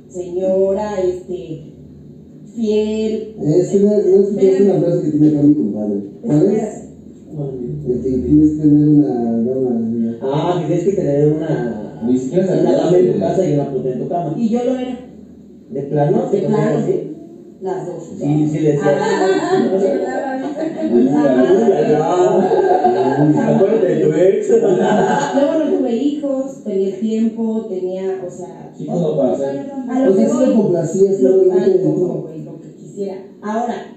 Señora, 0.10 0.98
este, 1.00 1.60
fiel. 2.56 3.36
Es 3.42 3.70
que 3.70 3.80
no, 3.80 3.92
escuchaste 3.92 4.64
una 4.64 4.80
frase 4.80 5.02
que 5.04 5.10
tiene 5.12 5.28
acá 5.28 5.42
mi 5.42 5.54
compadre. 5.56 5.98
¿Sabes? 6.26 6.82
El 7.88 8.02
que 8.02 8.10
tienes 8.10 8.50
que 8.52 8.58
tener 8.64 8.88
una 8.88 9.42
dama. 9.44 9.72
Ah, 10.22 10.58
que 10.62 10.68
tienes 10.68 10.86
que 10.86 10.94
tener 10.94 11.34
una. 11.34 12.02
Ni 12.08 12.18
siquiera 12.18 12.46
Una 12.62 12.72
dama 12.74 12.98
en 12.98 13.14
tu 13.14 13.20
casa 13.20 13.46
y 13.48 13.54
una 13.54 13.72
puta 13.72 13.90
en 13.92 14.00
tu 14.00 14.08
cama. 14.08 14.34
Y 14.38 14.50
yo 14.50 14.64
lo 14.64 14.76
era, 14.76 14.98
¿De 15.70 15.82
plano? 15.84 16.30
de 16.32 16.40
plano, 16.40 16.86
¿Sí? 16.86 17.12
las 17.62 17.86
dos. 17.86 18.04
Sí, 18.18 18.48
sí, 18.52 18.60
le 18.60 18.72
decía. 18.72 18.98
Ah, 21.98 23.56
Acuérdate 23.56 23.88
de 23.88 24.06
tu 24.06 24.14
ex. 24.14 24.50
Luego 24.50 25.54
no 25.64 25.78
tuve 25.78 25.96
hijos, 25.96 26.64
tenía 26.64 27.00
tiempo, 27.00 27.66
tenía, 27.70 28.22
o 28.26 28.30
sea, 28.30 28.72
Sí, 28.78 28.86
todo 28.86 29.18
para 29.18 29.34
hacer. 29.34 29.72
a 29.90 30.00
lo 30.06 30.16
que 30.16 30.20
sea, 30.20 30.28
sí 30.30 30.34
lo 30.34 30.46
voy, 30.46 30.56
complacías 30.56 31.16
quisiera. 32.96 33.22
Ahora, 33.42 33.94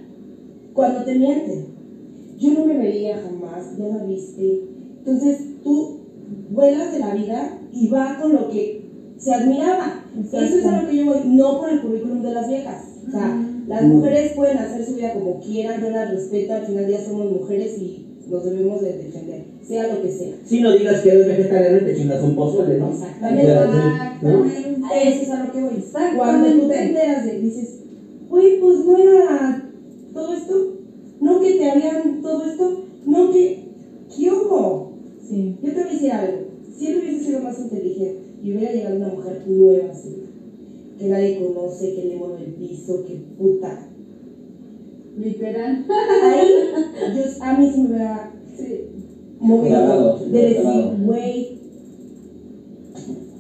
cuando 0.73 1.05
te 1.05 1.15
mienten, 1.15 1.67
yo 2.39 2.55
no 2.55 2.67
me 2.67 2.79
vería 2.79 3.17
jamás, 3.19 3.77
ya 3.79 3.87
la 3.87 4.05
viste. 4.05 4.65
Entonces 4.99 5.63
tú 5.63 6.01
vuelas 6.51 6.93
de 6.93 6.99
la 6.99 7.15
vida 7.15 7.59
y 7.73 7.89
va 7.89 8.19
con 8.21 8.33
lo 8.33 8.51
que 8.51 8.83
se 9.17 9.33
admiraba. 9.33 10.05
Exacto. 10.17 10.39
Eso 10.39 10.59
es 10.59 10.67
a 10.67 10.83
lo 10.83 10.89
que 10.89 10.97
yo 10.97 11.07
voy, 11.07 11.21
no 11.27 11.59
por 11.59 11.71
el 11.71 11.81
currículum 11.81 12.23
de 12.23 12.33
las 12.33 12.49
viejas. 12.49 12.85
O 13.07 13.11
sea, 13.11 13.41
las 13.67 13.85
mujeres 13.85 14.33
pueden 14.33 14.59
hacer 14.59 14.85
su 14.85 14.95
vida 14.95 15.15
como 15.15 15.41
quieran, 15.41 15.81
yo 15.81 15.91
las 15.91 16.11
respeto, 16.11 16.55
al 16.55 16.67
final 16.67 16.89
ya 16.89 17.05
somos 17.05 17.31
mujeres 17.31 17.79
y 17.79 18.05
nos 18.29 18.45
debemos 18.45 18.83
de 18.83 18.99
defender, 18.99 19.45
sea 19.63 19.95
lo 19.95 20.03
que 20.03 20.11
sea. 20.11 20.35
Si 20.45 20.61
no 20.61 20.73
digas 20.73 21.01
que 21.01 21.11
eres 21.11 21.27
vegetariano 21.27 21.79
y 21.79 21.81
te 21.81 21.97
chingas 21.97 22.23
un 22.23 22.35
pozole, 22.37 22.79
¿no? 22.79 22.91
Exactamente. 22.91 23.55
¿No? 24.23 24.45
A 24.91 25.01
eso 25.01 25.23
es 25.23 25.31
a 25.31 25.45
lo 25.45 25.53
que 25.53 25.63
voy. 25.63 25.75
Exactamente. 25.79 26.17
Cuando 26.19 26.49
tú 26.53 26.69
te 26.69 26.83
enteras 26.83 27.25
de, 27.25 27.41
dices, 27.41 27.79
güey, 28.29 28.59
pues 28.59 28.81
no 28.81 28.97
era 28.97 29.59
todo 30.13 30.33
esto, 30.33 30.65
no 31.21 31.39
que 31.39 31.53
te 31.53 31.67
habían 31.67 32.21
todo 32.21 32.43
esto, 32.43 32.73
no 33.07 33.29
que, 33.29 33.57
¿qué 34.15 34.31
hubo? 34.31 34.87
Sí. 35.21 35.55
Yo 35.63 35.73
te 35.73 35.81
voy 35.81 35.91
a 35.91 35.93
decir 35.93 36.11
algo, 36.11 36.43
si 36.77 36.87
él 36.87 36.97
hubiese 36.97 37.21
sido 37.21 37.41
más 37.41 37.59
inteligente 37.59 38.15
y 38.43 38.53
hubiera 38.53 38.71
llegado 38.71 38.97
una 38.97 39.09
mujer 39.09 39.43
nueva 39.47 39.89
así, 39.89 40.11
que 40.99 41.09
nadie 41.09 41.35
conoce, 41.35 41.93
que 41.93 42.03
le 42.05 42.17
mueve 42.17 42.41
el 42.41 42.49
piso, 42.49 43.03
que 43.03 43.15
puta. 43.37 43.79
Literal. 45.17 45.85
Ahí, 46.23 46.49
yo, 47.15 47.23
a 47.41 47.53
mí 47.53 47.67
sí 47.69 47.79
me 47.79 47.89
hubiera 47.89 48.29
movido 49.41 49.81
Cagado, 49.81 50.17
de 50.17 50.43
decir, 50.43 50.85
güey, 51.05 51.49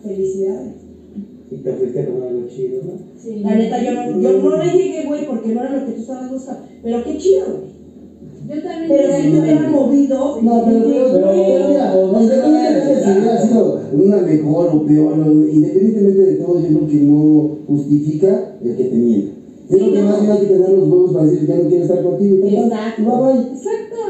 felicidades. 0.03 0.88
Y 1.51 1.57
te 1.57 1.73
fuiste 1.73 2.05
con 2.07 2.23
algo 2.23 2.47
chido, 2.49 2.83
¿no? 2.85 2.93
Sí. 3.19 3.41
La 3.41 3.55
neta, 3.55 3.83
yo 3.83 3.93
no, 3.93 4.21
yo 4.21 4.43
no 4.43 4.63
le 4.63 4.73
llegué, 4.73 5.05
güey, 5.07 5.27
porque 5.27 5.55
no 5.55 5.61
era 5.63 5.73
lo 5.79 5.87
que 5.87 5.93
tú 5.93 6.01
estabas 6.01 6.31
buscando. 6.31 6.63
Pero 6.83 7.05
qué 7.05 7.17
chido, 7.17 7.45
güey. 7.47 7.79
Yo 8.49 8.63
también. 8.63 8.89
Pero 8.89 9.13
si 9.17 9.31
te 9.31 9.41
hubieran 9.41 9.73
movido. 9.73 10.43
No, 10.43 10.65
pero, 10.65 10.79
pero, 10.85 11.13
Pero- 11.13 11.13
pero 11.13 11.69
mira, 11.69 11.95
no, 11.95 12.19
de 12.23 13.05
si 13.05 13.11
hubiera 13.19 13.43
sido 13.43 13.81
una 13.93 14.17
mejor 14.19 14.69
o 14.75 14.87
peor, 14.87 15.15
independientemente 15.53 16.21
de 16.23 16.35
todo, 16.37 16.61
yo 16.61 16.67
creo 16.69 16.89
que 16.89 16.95
no 16.97 17.59
justifica 17.67 18.55
el 18.63 18.77
que 18.77 18.85
te 18.85 18.95
mienta. 18.97 19.33
Yo 19.71 19.77
creo 19.77 19.93
que 19.93 20.03
más 20.03 20.21
bien 20.21 20.33
hay 20.33 20.41
que 20.41 20.47
tener 20.47 20.71
los 20.71 20.89
huevos 20.89 21.13
para 21.13 21.25
decir 21.27 21.47
ya 21.47 21.57
no 21.57 21.69
quiero 21.69 21.85
estar 21.85 22.03
contigo 22.03 22.47
Exacto. 22.47 23.31
Exacto. 23.53 24.03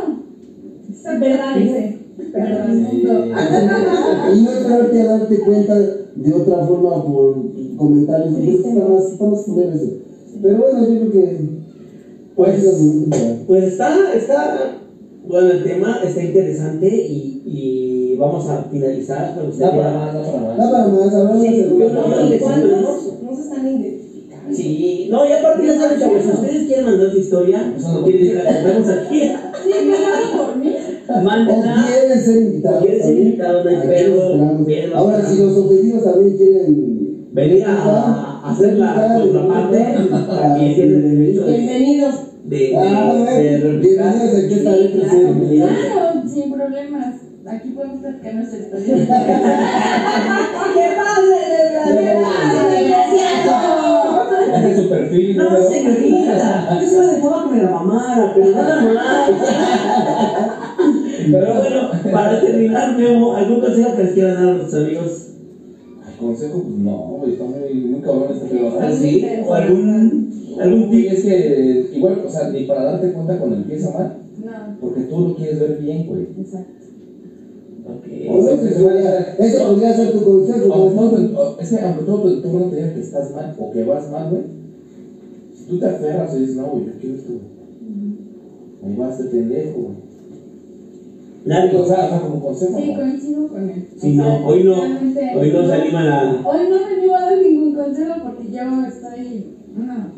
Exacto. 0.88 1.20
Verdad, 1.24 1.56
Dice. 1.56 1.98
Verdad. 2.32 2.68
Y 4.34 4.40
no 4.42 4.50
esperarte 4.50 5.00
a 5.00 5.06
darte 5.06 5.38
cuenta 5.40 5.74
de 6.22 6.34
otra 6.34 6.64
forma 6.64 7.02
por 7.04 7.34
comentarios, 7.76 8.32
más, 8.88 9.04
está 9.12 9.24
más 9.26 9.40
culero 9.42 9.72
eso. 9.72 9.92
Pero 10.42 10.58
bueno, 10.58 10.80
yo 10.80 10.86
creo 11.00 11.10
que. 11.10 11.36
Pues- 12.34 12.64
pues. 13.46 13.64
Está, 13.72 14.12
está, 14.14 14.78
bueno, 15.26 15.50
el 15.50 15.64
tema 15.64 16.00
está 16.04 16.22
interesante 16.22 16.88
y, 16.88 17.42
y 17.44 18.16
vamos 18.16 18.48
a 18.48 18.62
finalizar. 18.64 19.34
pero 19.34 19.50
Da 19.52 19.70
para 19.76 19.92
más, 19.92 20.14
da 20.14 20.22
para 20.22 20.40
Da 20.40 20.56
más. 20.56 20.70
para 20.70 20.86
más, 20.88 21.14
hablamos 21.14 21.42
Sí, 21.42 21.56
yo 21.56 21.68
no- 21.78 21.88
no, 21.88 22.14
parte. 22.14 22.38
¿Cuántos 22.40 22.70
no 23.22 23.34
se 23.36 23.42
están 23.42 23.66
identificando? 23.66 24.54
Sí, 24.56 25.08
no, 25.10 25.26
y 25.28 25.32
aparte 25.32 25.66
ya 25.66 25.74
saben, 25.78 25.98
chavos, 26.00 26.22
si 26.22 26.28
ustedes 26.30 26.66
quieren 26.66 26.84
mandar 26.86 27.10
su 27.10 27.18
historia, 27.18 27.62
Empezando 27.66 28.02
quieren 28.04 28.26
que 28.28 28.34
la 28.34 28.44
contemos 28.44 28.88
aquí. 28.88 29.20
Sí, 29.20 29.70
mí. 31.16 31.26
O 31.48 31.62
quieren 31.86 32.20
ser 32.20 32.36
invitados. 32.42 32.80
Quieren 32.82 33.00
ser 33.00 33.06
también, 33.08 33.26
invitados, 33.26 33.64
no 33.64 34.66
hay 34.68 34.90
Ahora, 34.94 35.24
si 35.24 35.34
los 35.38 35.56
objetivos 35.56 36.04
también 36.04 36.36
quieren 36.36 36.98
Venir 37.32 37.64
a, 37.66 37.70
a 38.42 38.50
hacer 38.50 38.72
la 38.78 39.18
contraparte, 39.20 39.78
aquí 39.84 40.74
tienen 40.74 41.02
derecho 41.18 41.42
de, 41.46 41.52
Bienvenidos. 41.58 42.14
de, 42.44 42.56
de, 42.56 42.76
Ah, 42.76 43.12
de 43.12 43.18
bueno, 43.22 43.66
replicar. 43.74 44.12
bienvenidos 44.14 44.34
aquí 44.34 44.48
Sí, 44.48 44.54
estaré 44.58 44.90
claro, 44.90 45.74
claro, 45.94 46.28
sin 46.28 46.46
problemas. 46.52 47.14
Aquí 47.46 47.68
podemos 47.70 47.98
platicar 48.00 48.34
nuestra 48.34 48.58
historia. 48.58 48.94
¿Qué 50.74 50.86
pasa, 50.96 51.38
¿Qué? 54.58 54.70
Es 54.70 54.76
su 54.76 54.88
perfil, 54.88 55.36
No, 55.36 55.44
¿no? 55.50 55.56
señorita, 55.68 56.78
yo 56.80 56.86
se 56.86 56.96
lo 56.96 57.06
dejaba 57.06 57.44
con 57.44 57.62
la 57.62 57.70
mamá, 57.70 58.32
pero 58.34 58.50
nada 58.52 58.76
más. 58.82 58.98
Pero 61.32 61.54
bueno, 61.54 61.90
para 62.12 62.40
terminar, 62.40 62.96
Memo, 62.98 63.32
¿algún 63.34 63.60
consejo 63.60 63.96
que 63.96 64.02
les 64.04 64.12
quieran 64.12 64.34
dar 64.34 64.48
a 64.48 64.54
nuestros 64.54 64.84
amigos? 64.84 65.24
Consejo, 66.18 66.62
pues 66.62 66.78
no, 66.78 66.96
güey, 67.20 67.30
está 67.32 67.44
muy, 67.44 67.74
muy 67.74 68.00
cabrón 68.00 68.32
este 68.32 68.46
pedo. 68.48 68.76
¿Ah, 68.80 68.90
sí? 68.92 69.24
¿O 69.46 69.54
algún, 69.54 70.32
algún 70.60 70.82
Y 70.92 71.02
tip? 71.02 71.12
es 71.12 71.22
que, 71.22 71.90
igual, 71.94 72.22
o 72.26 72.28
sea, 72.28 72.50
ni 72.50 72.64
para 72.64 72.82
darte 72.84 73.12
cuenta 73.12 73.38
cuando 73.38 73.56
empieza 73.56 73.90
mal, 73.92 74.16
No, 74.44 74.52
porque 74.80 75.02
tú 75.02 75.20
lo 75.28 75.34
quieres 75.36 75.60
ver 75.60 75.78
bien, 75.78 76.06
güey. 76.06 76.22
exacto. 76.40 76.72
O 78.30 78.42
sea, 78.42 78.54
eso 78.54 78.82
podría- 78.82 79.34
Eso 79.38 79.68
podría 79.68 79.94
ser 79.94 80.12
tu 80.12 80.24
consejo. 80.24 80.66
¿no? 80.94 81.10
tu- 81.10 81.60
es 81.60 81.70
que 81.70 81.80
aunque 81.80 82.02
todo 82.04 82.22
tu 82.22 82.28
entorno 82.28 82.66
te 82.66 82.76
diga 82.76 82.94
que 82.94 83.00
estás 83.00 83.30
mal 83.32 83.54
o 83.58 83.70
que 83.70 83.84
vas 83.84 84.10
mal, 84.10 84.28
güey, 84.30 84.42
si 85.56 85.64
tú 85.64 85.78
te 85.78 85.86
aferras 85.86 86.34
y 86.36 86.40
dices, 86.40 86.56
no, 86.56 86.66
güey, 86.66 86.86
yo 86.86 86.92
quiero 87.00 87.14
esto, 87.14 87.32
güey. 87.32 88.92
Ahí 88.92 88.96
vas 88.98 89.18
de 89.18 89.24
pendejo, 89.30 89.78
güey. 89.78 90.07
Nadie. 91.48 91.78
O 91.78 91.86
sea, 91.86 92.04
o 92.04 92.08
sea, 92.08 92.20
como 92.20 92.42
consejo. 92.42 92.78
Sí, 92.78 92.94
coincido 92.94 93.48
con 93.48 93.70
él. 93.70 93.88
Sí, 93.96 94.16
sea, 94.16 94.24
no, 94.24 94.46
hoy 94.46 94.64
no, 94.64 94.74
hoy 94.74 95.50
no 95.50 95.66
se 95.66 95.72
animan 95.72 96.06
a... 96.06 96.42
Hoy 96.44 96.58
no 96.68 96.76
me 96.86 97.04
iba 97.04 97.18
a 97.18 97.22
dar 97.22 97.38
ningún 97.38 97.74
consejo 97.74 98.14
porque 98.22 98.52
yo 98.52 98.84
estoy, 98.86 99.56
no, 99.74 100.12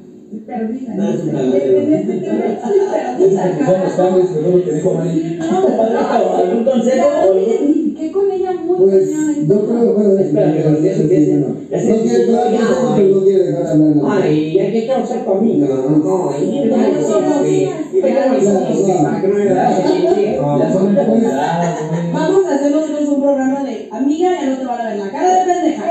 perdida. 0.44 0.94
No, 0.94 1.08
es 1.08 1.20
un 1.22 1.36
en, 1.38 1.92
este 1.92 2.14
tema 2.14 2.46
estoy 2.46 2.78
perdida. 2.90 3.58
Que 6.84 6.96
lo 7.26 7.40
identifiqué 7.40 8.12
con 8.12 8.30
ella 8.30 8.52
Pues 8.78 9.10
yo 9.48 9.66
creo, 9.66 9.94
bueno, 9.94 10.14
ya 10.16 10.22
sí, 10.94 11.00
empieza- 11.02 11.30
bueno. 11.38 11.56
ya 11.70 11.80
se 11.80 11.90
no 11.90 11.96
quiere 12.02 12.26
pero 12.96 13.08
no 13.14 13.22
quiere 13.24 13.42
dejar 13.44 13.66
hablar. 13.66 13.96
¿no? 13.96 14.10
Ay, 14.12 14.54
ya 14.54 14.70
que 14.72 14.86
ser 15.06 15.24
conmigo. 15.24 15.66
No, 15.66 15.72
Ya 15.72 15.88
no, 15.88 16.00
no 16.00 16.84
ya 16.84 18.28
no 18.28 18.36
que 19.20 19.28
no 19.28 19.38
Ya 20.58 20.68
no. 20.68 20.78
güey. 20.80 21.20
Vamos 22.12 22.46
a 22.46 22.54
hacer 22.54 22.70
nosotros 22.72 23.08
un 23.08 23.22
programa 23.22 23.64
de 23.64 23.88
amiga 23.90 24.28
y 24.32 24.44
al 24.44 24.52
otro 24.54 24.68
van 24.68 24.80
a 24.80 24.90
ver 24.90 24.98
la 24.98 25.10
cara 25.10 25.34
de 25.34 25.52
pendeja. 25.52 25.82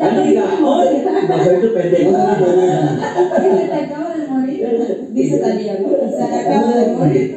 Amiga, 0.00 0.44
hoy 0.64 0.88
no 1.28 1.44
soy 1.44 1.56
tu 1.60 1.74
pendeja. 1.74 2.36
¿Qué 3.42 3.50
se 3.50 3.64
te 3.68 3.74
acaba 3.74 4.14
de 4.14 4.26
morir? 4.28 5.03
Dice 5.14 5.38
Talía, 5.38 5.78
¿no? 5.80 5.88
Se 6.10 6.22
acaba 6.22 6.76
de 6.76 6.96
morir. 6.96 7.36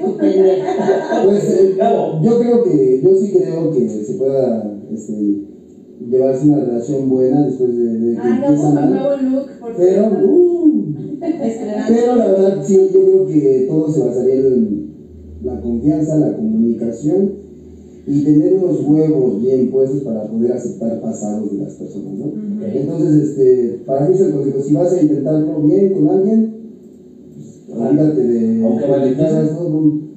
Pues 1.25 1.43
eh, 1.49 1.75
yo 2.23 2.39
creo 2.39 2.63
que, 2.63 3.01
yo 3.03 3.15
sí 3.15 3.33
creo 3.33 3.71
que 3.71 3.87
se 3.87 4.13
pueda 4.13 4.79
este, 4.91 5.43
llevarse 6.09 6.47
una 6.47 6.65
relación 6.65 7.09
buena 7.09 7.45
después 7.45 7.75
de, 7.75 7.99
de 7.99 8.17
que 8.19 8.27
empieza 8.27 8.63
con 8.63 8.75
mal. 8.75 8.89
nuevo 8.89 9.17
look, 9.17 9.47
por 9.59 9.75
Pero, 9.75 10.07
uh, 10.07 10.85
pero 11.87 12.15
la 12.15 12.27
verdad 12.27 12.63
sí, 12.63 12.89
yo 12.93 13.03
creo 13.03 13.27
que 13.27 13.65
todo 13.69 13.91
se 13.91 13.99
basaría 14.01 14.35
en 14.35 14.87
la 15.43 15.61
confianza, 15.61 16.17
la 16.17 16.35
comunicación 16.35 17.31
y 18.07 18.23
tener 18.23 18.53
unos 18.53 18.83
huevos 18.85 19.41
bien 19.41 19.69
puestos 19.69 20.01
para 20.01 20.23
poder 20.23 20.53
aceptar 20.53 20.99
pasados 21.01 21.51
de 21.51 21.57
las 21.57 21.73
personas, 21.73 22.13
¿no? 22.13 22.31
Entonces, 22.65 23.29
este, 23.29 23.81
para 23.85 24.07
mí 24.07 24.15
es 24.15 24.21
el 24.21 24.31
consejo, 24.31 24.61
si 24.61 24.73
vas 24.73 24.93
a 24.93 25.01
intentarlo 25.01 25.61
bien 25.61 25.93
con 25.93 26.07
alguien, 26.07 26.56
pues, 27.77 28.15
de 28.15 28.63
Aunque. 28.63 30.07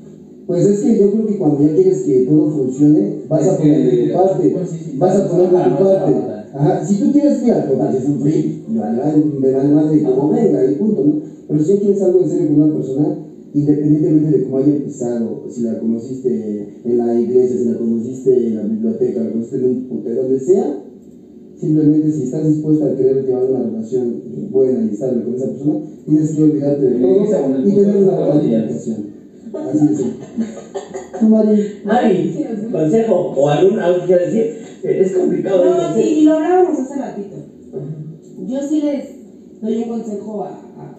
Pues 0.51 0.67
es 0.67 0.81
que 0.81 0.99
yo 0.99 1.13
creo 1.13 1.27
que 1.27 1.39
cuando 1.39 1.61
ya 1.61 1.75
quieres 1.75 2.01
que 2.01 2.25
todo 2.27 2.51
funcione, 2.51 3.19
vas 3.29 3.43
Es 3.43 3.49
a 3.51 3.57
poner 3.57 3.85
de 3.85 4.09
tu 4.09 4.13
parte, 4.15 4.49
bueno, 4.49 4.67
sí, 4.67 4.79
sí, 4.85 4.97
vas 4.99 5.17
a 5.17 5.29
poner 5.29 5.51
de 5.51 5.57
tu 5.57 5.79
parte. 5.79 6.15
Ajá, 6.53 6.85
si 6.85 6.99
tú 6.99 7.13
quieres, 7.13 7.41
mira, 7.41 7.69
total, 7.69 7.95
es 7.95 8.05
un 8.09 8.21
free, 8.21 8.59
me 8.69 8.81
vale 9.53 9.69
madre 9.69 9.97
y 9.99 10.03
como 10.03 10.31
venga, 10.31 10.65
y 10.65 10.75
punto, 10.75 11.05
¿no? 11.05 11.13
Pero 11.47 11.63
si 11.63 11.69
ya 11.69 11.79
quieres 11.79 12.03
algo 12.03 12.19
en 12.19 12.29
serio 12.29 12.49
con 12.49 12.63
una 12.63 12.73
persona, 12.73 13.15
independientemente 13.55 14.31
de 14.31 14.43
cómo 14.43 14.59
haya 14.59 14.73
empezado, 14.73 15.45
si 15.49 15.61
la 15.63 15.79
conociste 15.79 16.67
en 16.85 16.99
la 16.99 17.15
iglesia, 17.15 17.57
si 17.57 17.65
la 17.67 17.79
conociste 17.79 18.49
en 18.49 18.57
la 18.57 18.63
biblioteca, 18.63 19.21
la 19.21 19.31
conociste 19.31 19.57
en 19.59 19.65
un 19.67 19.85
putero, 19.85 20.23
donde 20.23 20.41
sea, 20.41 20.83
simplemente 21.61 22.11
si 22.11 22.25
estás 22.25 22.47
dispuesta 22.47 22.87
a 22.87 22.95
querer 22.95 23.23
llevar 23.23 23.45
una 23.45 23.61
relación 23.61 24.17
buena 24.51 24.83
y 24.83 24.91
estable 24.91 25.23
con 25.23 25.37
esa 25.37 25.49
persona, 25.49 25.77
tienes 26.07 26.33
que 26.33 26.43
olvidarte 26.43 26.87
de 26.87 27.01
todo 27.03 27.25
y 27.65 27.75
tener 27.75 27.97
una 27.99 28.17
comunicación. 28.17 29.05
Así 29.69 29.87
de 29.87 29.95
simple. 29.95 30.27
Tú, 31.21 31.29
Mari, 31.29 31.63
Mari, 31.85 32.33
consejo 32.73 33.33
o 33.37 33.49
algún 33.51 33.79
algo 33.79 33.99
que 34.01 34.07
quieras 34.07 34.27
decir. 34.33 34.49
Eh, 34.85 34.99
Es 35.01 35.13
complicado. 35.13 35.63
No, 35.63 35.95
sí, 35.95 36.01
y 36.03 36.23
lo 36.25 36.33
hablábamos 36.35 36.79
hace 36.79 36.97
ratito. 36.97 37.37
Yo 38.49 38.63
sí 38.63 38.81
les 38.81 39.15
doy 39.63 39.79
un 39.83 39.89
consejo 39.89 40.43
a, 40.45 40.51
a- 40.53 40.97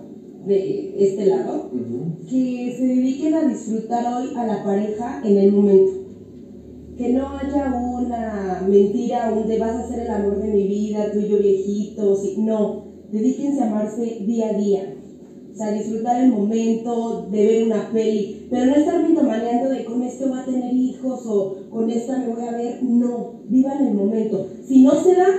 de 0.47 0.93
este 0.97 1.25
lado, 1.25 1.69
que 2.29 2.73
se 2.77 2.83
dediquen 2.85 3.35
a 3.35 3.43
disfrutar 3.43 4.05
hoy 4.07 4.31
a 4.35 4.45
la 4.45 4.63
pareja 4.63 5.19
en 5.23 5.37
el 5.37 5.49
momento. 5.49 5.91
Que 6.97 7.09
no 7.09 7.31
haya 7.35 7.69
una 7.69 8.61
mentira, 8.63 9.27
un 9.27 9.45
vas 9.57 9.75
a 9.75 9.81
ser 9.81 9.99
el 9.99 10.11
amor 10.11 10.37
de 10.39 10.49
mi 10.49 10.65
vida, 10.65 11.09
tú 11.09 11.19
y 11.19 11.25
yo 11.25 11.37
viejitos, 11.37 12.23
no, 12.37 12.69
dedíquense 13.11 13.61
a 13.61 13.65
amarse 13.65 14.17
día 14.21 14.47
a 14.47 14.53
día. 14.53 14.87
O 15.51 15.55
sea, 15.55 15.71
disfrutar 15.71 16.17
el 16.17 16.27
momento 16.27 17.27
de 17.31 17.43
ver 17.43 17.61
una 17.61 17.89
peli, 17.91 18.47
pero 18.49 18.65
no 18.65 18.75
estar 18.75 18.99
mitomaneando 19.01 19.67
de 19.67 19.83
con 19.83 20.03
este 20.03 20.25
voy 20.25 20.39
a 20.39 20.45
tener 20.45 20.71
hijos 20.73 21.25
o 21.27 21.49
con 21.71 21.89
esta 21.89 22.15
me 22.17 22.27
voy 22.27 22.43
a 22.43 22.51
ver. 22.51 22.77
No, 22.81 23.27
vivan 23.49 23.81
el 23.81 23.91
momento. 23.91 24.41
Si 24.63 24.79
no 24.79 24.95
se 24.95 25.15
da, 25.15 25.35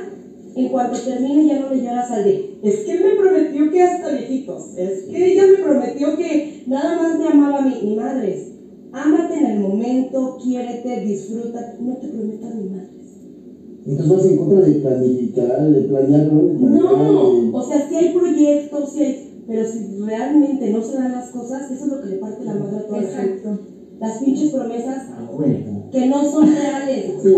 en 0.55 0.69
cuanto 0.69 0.99
termine 1.01 1.47
ya 1.47 1.57
no 1.57 1.69
le 1.69 1.81
lloras 1.81 2.11
al 2.11 2.25
de, 2.25 2.59
es 2.63 2.83
que 2.83 2.97
me 2.97 3.13
prometió 3.13 3.71
que 3.71 3.81
hasta 3.81 4.11
viejitos, 4.11 4.77
es 4.77 5.03
que 5.03 5.29
ella 5.29 5.47
me 5.47 5.57
prometió 5.57 6.15
que 6.15 6.65
nada 6.67 6.93
más 6.93 7.17
me 7.17 7.27
amaba 7.27 7.59
a 7.59 7.63
mí, 7.63 7.81
ni 7.83 7.95
madres. 7.95 8.52
Ámate 8.93 9.37
en 9.37 9.47
el 9.47 9.59
momento, 9.59 10.37
quiérete, 10.43 11.01
disfruta, 11.01 11.67
no 11.81 11.95
te 11.97 12.09
prometas 12.09 12.55
ni 12.55 12.67
madres. 12.67 12.91
entonces 13.87 14.15
vas 14.15 14.27
en 14.27 14.37
contra 14.37 14.61
de 14.61 14.73
planificar, 14.73 15.63
de 15.71 15.81
planear, 15.83 16.23
¿no? 16.27 16.43
De 16.45 16.53
planear, 16.55 16.83
No, 16.83 17.31
de- 17.33 17.51
o 17.53 17.63
sea, 17.63 17.89
si 17.89 17.97
hay 17.97 18.11
proyectos, 18.13 18.91
sí 18.91 19.01
hay, 19.01 19.45
pero 19.49 19.65
si 19.65 19.81
realmente 20.05 20.71
no 20.71 20.83
se 20.83 20.95
dan 20.95 21.13
las 21.13 21.31
cosas, 21.31 21.69
eso 21.71 21.85
es 21.87 21.91
lo 21.91 22.01
que 22.01 22.07
le 22.09 22.17
parte 22.17 22.45
la 22.45 22.55
madre 22.55 22.77
a 22.77 22.87
toda 22.87 23.01
la 23.01 23.09
gente. 23.09 23.33
Exacto. 23.33 23.59
Las 24.01 24.19
pinches 24.19 24.51
promesas 24.51 25.05
A 25.11 25.25
huevo. 25.33 25.89
que 25.91 26.07
no 26.07 26.25
son 26.25 26.47
reales. 26.47 27.07
Sí. 27.23 27.33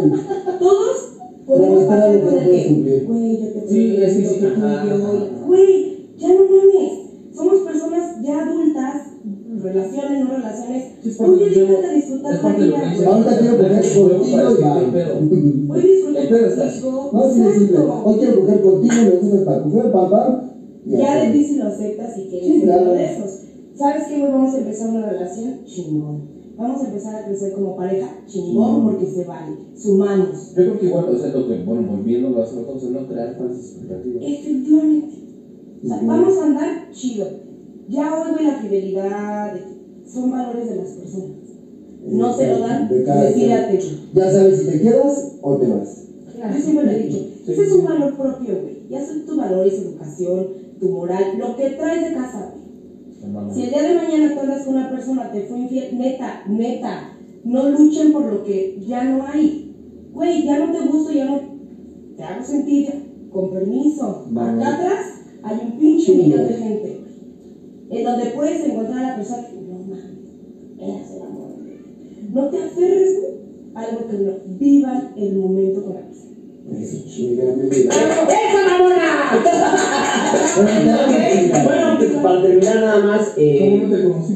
Todos 0.59 1.09
podemos 1.47 1.85
pasar 1.85 2.21
con 2.21 2.35
el 2.39 2.51
que, 2.51 3.03
güey, 3.07 3.39
yo 3.39 3.49
te 3.53 3.69
Sí, 3.69 3.89
prometo 3.89 4.31
sí, 4.31 4.39
que 4.39 4.47
tú 4.47 4.61
ajá, 4.63 4.83
y 4.85 4.89
yo, 4.89 4.95
ajá. 4.97 5.45
güey, 5.47 5.99
ya 6.19 6.33
no 6.33 6.41
mames. 6.51 6.93
Somos 7.33 7.61
personas 7.61 8.21
ya 8.23 8.41
adultas, 8.41 9.03
relaciones, 9.75 10.21
no 10.21 10.27
relaciones. 10.31 10.83
Sí, 11.03 11.09
es 11.09 11.17
Tú 11.17 11.23
parte 11.25 11.45
del 11.45 11.55
dedícate 11.55 11.75
juego. 11.75 11.89
a 11.89 11.93
disfrutar 11.93 12.43
la 12.43 12.53
de 12.53 12.67
vida. 12.67 13.07
Ahorita 13.07 13.39
quiero 13.39 13.57
coger 13.59 13.93
contigo. 15.13 15.73
Hoy 15.75 15.81
disfruta 15.83 16.21
El 16.21 16.29
pedo 16.29 16.47
está 16.47 16.65
así. 16.65 16.81
contigo. 16.81 17.11
No, 17.13 17.31
sí. 17.31 17.41
Exacto. 17.43 18.03
Hoy 18.05 18.15
quiero 18.19 18.41
coger 18.41 18.61
contigo, 18.63 18.95
me 19.05 19.11
gustas 19.11 19.41
para 19.45 19.63
coger, 19.63 19.93
papá. 19.93 20.51
Ya 20.87 21.25
de 21.25 21.33
ti 21.33 21.45
si 21.45 21.57
lo 21.57 21.65
aceptas 21.67 22.19
y 22.19 22.29
que 22.31 22.41
Sí, 22.41 22.47
eres 22.51 22.63
claro. 22.65 22.83
uno 22.83 22.93
de 22.93 23.05
esos. 23.05 23.41
¿Sabes 23.75 24.03
qué, 24.09 24.21
güey? 24.21 24.33
Vamos 24.33 24.55
a 24.55 24.59
empezar 24.59 24.89
una 24.91 25.07
relación 25.11 25.65
chingón. 25.65 26.35
Vamos 26.57 26.83
a 26.83 26.87
empezar 26.87 27.17
a 27.17 27.25
crecer 27.27 27.53
como 27.53 27.77
pareja 27.77 28.23
chingón 28.27 28.85
porque 28.85 29.07
se 29.07 29.25
vale. 29.25 29.57
Sumamos. 29.75 30.51
Yo 30.51 30.55
creo 30.55 30.79
que 30.79 30.87
igual, 30.87 31.07
o 31.09 31.19
sea, 31.19 31.33
lo 31.35 31.49
que, 31.49 31.65
bueno, 31.65 31.83
volviendo 31.91 32.29
a 32.29 32.43
o 32.43 32.47
sea, 32.47 32.91
no 32.91 33.09
crear 33.09 33.37
falsas 33.37 33.59
expectativas. 33.73 34.23
Efectivamente. 34.25 35.15
O 35.83 35.87
sea, 35.89 36.01
vamos 36.05 36.39
a 36.39 36.45
andar 36.45 36.91
chido. 36.93 37.27
Ya 37.89 38.15
hoy, 38.15 38.31
güey, 38.31 38.45
la 38.45 38.55
fidelidad 38.55 39.53
son 40.07 40.31
valores 40.31 40.69
de 40.69 40.75
las 40.77 40.91
personas. 40.93 41.29
No 42.07 42.33
se 42.33 42.47
lo 42.49 42.61
dan, 42.61 42.89
De 42.89 43.03
decídate. 43.03 43.79
Ya 44.15 44.31
sabes 44.31 44.59
si 44.59 44.67
te 44.67 44.81
quedas 44.81 45.25
o 45.43 45.57
te 45.57 45.67
vas. 45.69 46.03
Yo 46.53 46.61
siempre 46.61 46.85
lo 46.85 46.91
he 46.91 46.99
dicho. 46.99 47.19
Sí, 47.45 47.53
Ese 47.53 47.63
es 47.63 47.73
un 47.73 47.85
valor 47.85 48.17
propio, 48.17 48.61
güey. 48.61 48.79
Ya 48.91 49.05
son 49.05 49.25
tus 49.25 49.37
valores, 49.37 49.79
educación, 49.79 50.49
tu 50.79 50.89
moral, 50.91 51.33
lo 51.39 51.57
que 51.57 51.71
traes 51.71 52.03
de 52.03 52.13
casa, 52.13 52.51
güey. 52.51 52.65
Si 53.55 53.63
el 53.63 53.71
día 53.71 53.83
de 53.83 53.95
mañana 53.95 54.35
tú 54.35 54.41
andas 54.41 54.65
con 54.65 54.75
una 54.75 54.91
persona, 54.91 55.31
te 55.31 55.43
fue 55.43 55.61
infiel, 55.61 55.97
neta, 55.97 56.43
neta, 56.47 57.09
no 57.45 57.71
luchen 57.71 58.13
por 58.13 58.27
lo 58.27 58.43
que 58.43 58.77
ya 58.87 59.05
no 59.05 59.23
hay. 59.23 59.71
Güey, 60.13 60.45
ya 60.45 60.59
no 60.59 60.71
te 60.71 60.81
gusto, 60.87 61.11
ya 61.11 61.25
no 61.25 61.41
te 62.17 62.23
hago 62.23 62.43
sentir, 62.43 62.93
con 63.31 63.51
permiso. 63.51 64.25
Vale. 64.31 64.63
Acá 64.63 64.75
atrás 64.75 65.21
hay 65.43 65.59
un 65.59 65.73
pinche 65.73 66.15
millón 66.15 66.47
de 66.47 66.55
gente. 66.55 67.04
En 67.95 68.03
donde 68.05 68.27
puedes 68.31 68.65
encontrar 68.65 69.05
a 69.05 69.09
la 69.11 69.17
persona 69.17 69.47
que, 69.47 69.55
no 69.55 69.79
mames, 69.79 70.05
eras 70.81 71.11
el 71.15 71.23
amor. 71.23 71.53
No 72.33 72.51
te 72.51 72.59
aferres 72.59 73.19
a 73.75 73.81
algo 73.81 74.09
que 74.09 74.17
no. 74.19 74.33
Vivan 74.59 75.13
el 75.17 75.37
momento 75.37 75.85
con 75.85 75.95
la 75.95 76.01
persona. 76.01 76.35
¡Esa 77.71 78.63
mamona! 78.69 79.05
Bueno, 81.65 82.23
para 82.23 82.43
terminar 82.43 82.77
nada 82.77 83.05
más, 83.05 83.23
¿Cómo 83.35 83.47
eh, 83.47 83.83
no 83.87 83.97
te 83.97 84.03
conocí 84.03 84.35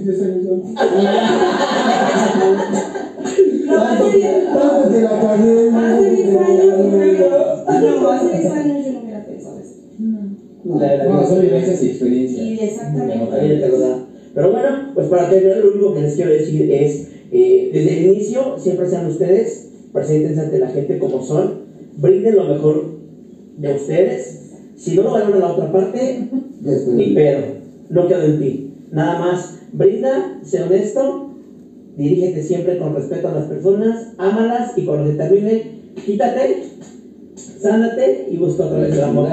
siempre 18.58 18.88
sean 18.88 19.06
ustedes, 19.06 19.68
preséntense 19.92 20.40
ante 20.40 20.58
la 20.58 20.68
gente 20.68 20.98
como 20.98 21.22
son, 21.22 21.68
brinden 21.96 22.36
lo 22.36 22.44
mejor 22.44 22.84
de 23.56 23.74
ustedes. 23.74 24.40
Si 24.76 24.94
no 24.94 25.02
lo 25.02 25.12
van 25.12 25.32
a 25.32 25.36
la 25.36 25.52
otra 25.52 25.72
parte, 25.72 26.28
ni 26.92 27.14
pedo, 27.14 27.40
no 27.90 28.06
quedo 28.06 28.22
en 28.22 28.38
ti. 28.38 28.74
Nada 28.92 29.18
más, 29.18 29.58
brinda, 29.72 30.40
sé 30.44 30.62
honesto, 30.62 31.30
dirígete 31.96 32.42
siempre 32.42 32.78
con 32.78 32.94
respeto 32.94 33.28
a 33.28 33.34
las 33.34 33.46
personas, 33.46 34.12
ámalas 34.18 34.72
y 34.76 34.84
cuando 34.84 35.10
se 35.10 35.16
termine, 35.16 35.62
quítate, 36.06 36.62
sánate 37.60 38.28
y 38.30 38.36
busca 38.36 38.66
otra 38.66 38.78
vez 38.78 38.94
el 38.94 39.02
amor. 39.02 39.28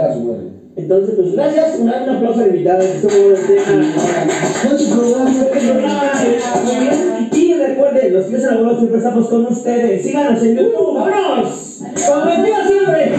Entonces, 0.76 1.16
pues 1.16 1.32
gracias, 1.34 1.80
un, 1.80 1.88
un 1.88 1.90
aplauso 1.90 2.42
al 2.42 2.50
invitado, 2.50 2.82
estuvo 2.82 3.12
bueno 3.12 3.38
el 3.38 3.48
tema 3.48 3.94
recuerden, 7.68 8.14
los 8.14 8.28
tíos 8.28 8.46
abuelos 8.46 8.78
siempre 8.78 8.98
estamos 8.98 9.28
con 9.30 9.46
ustedes. 9.48 10.04
Síganos 10.04 10.44
en 10.44 10.56
YouTube. 10.56 11.00
¡Vámonos! 11.00 11.82
Como 12.08 12.26
siempre, 12.68 13.12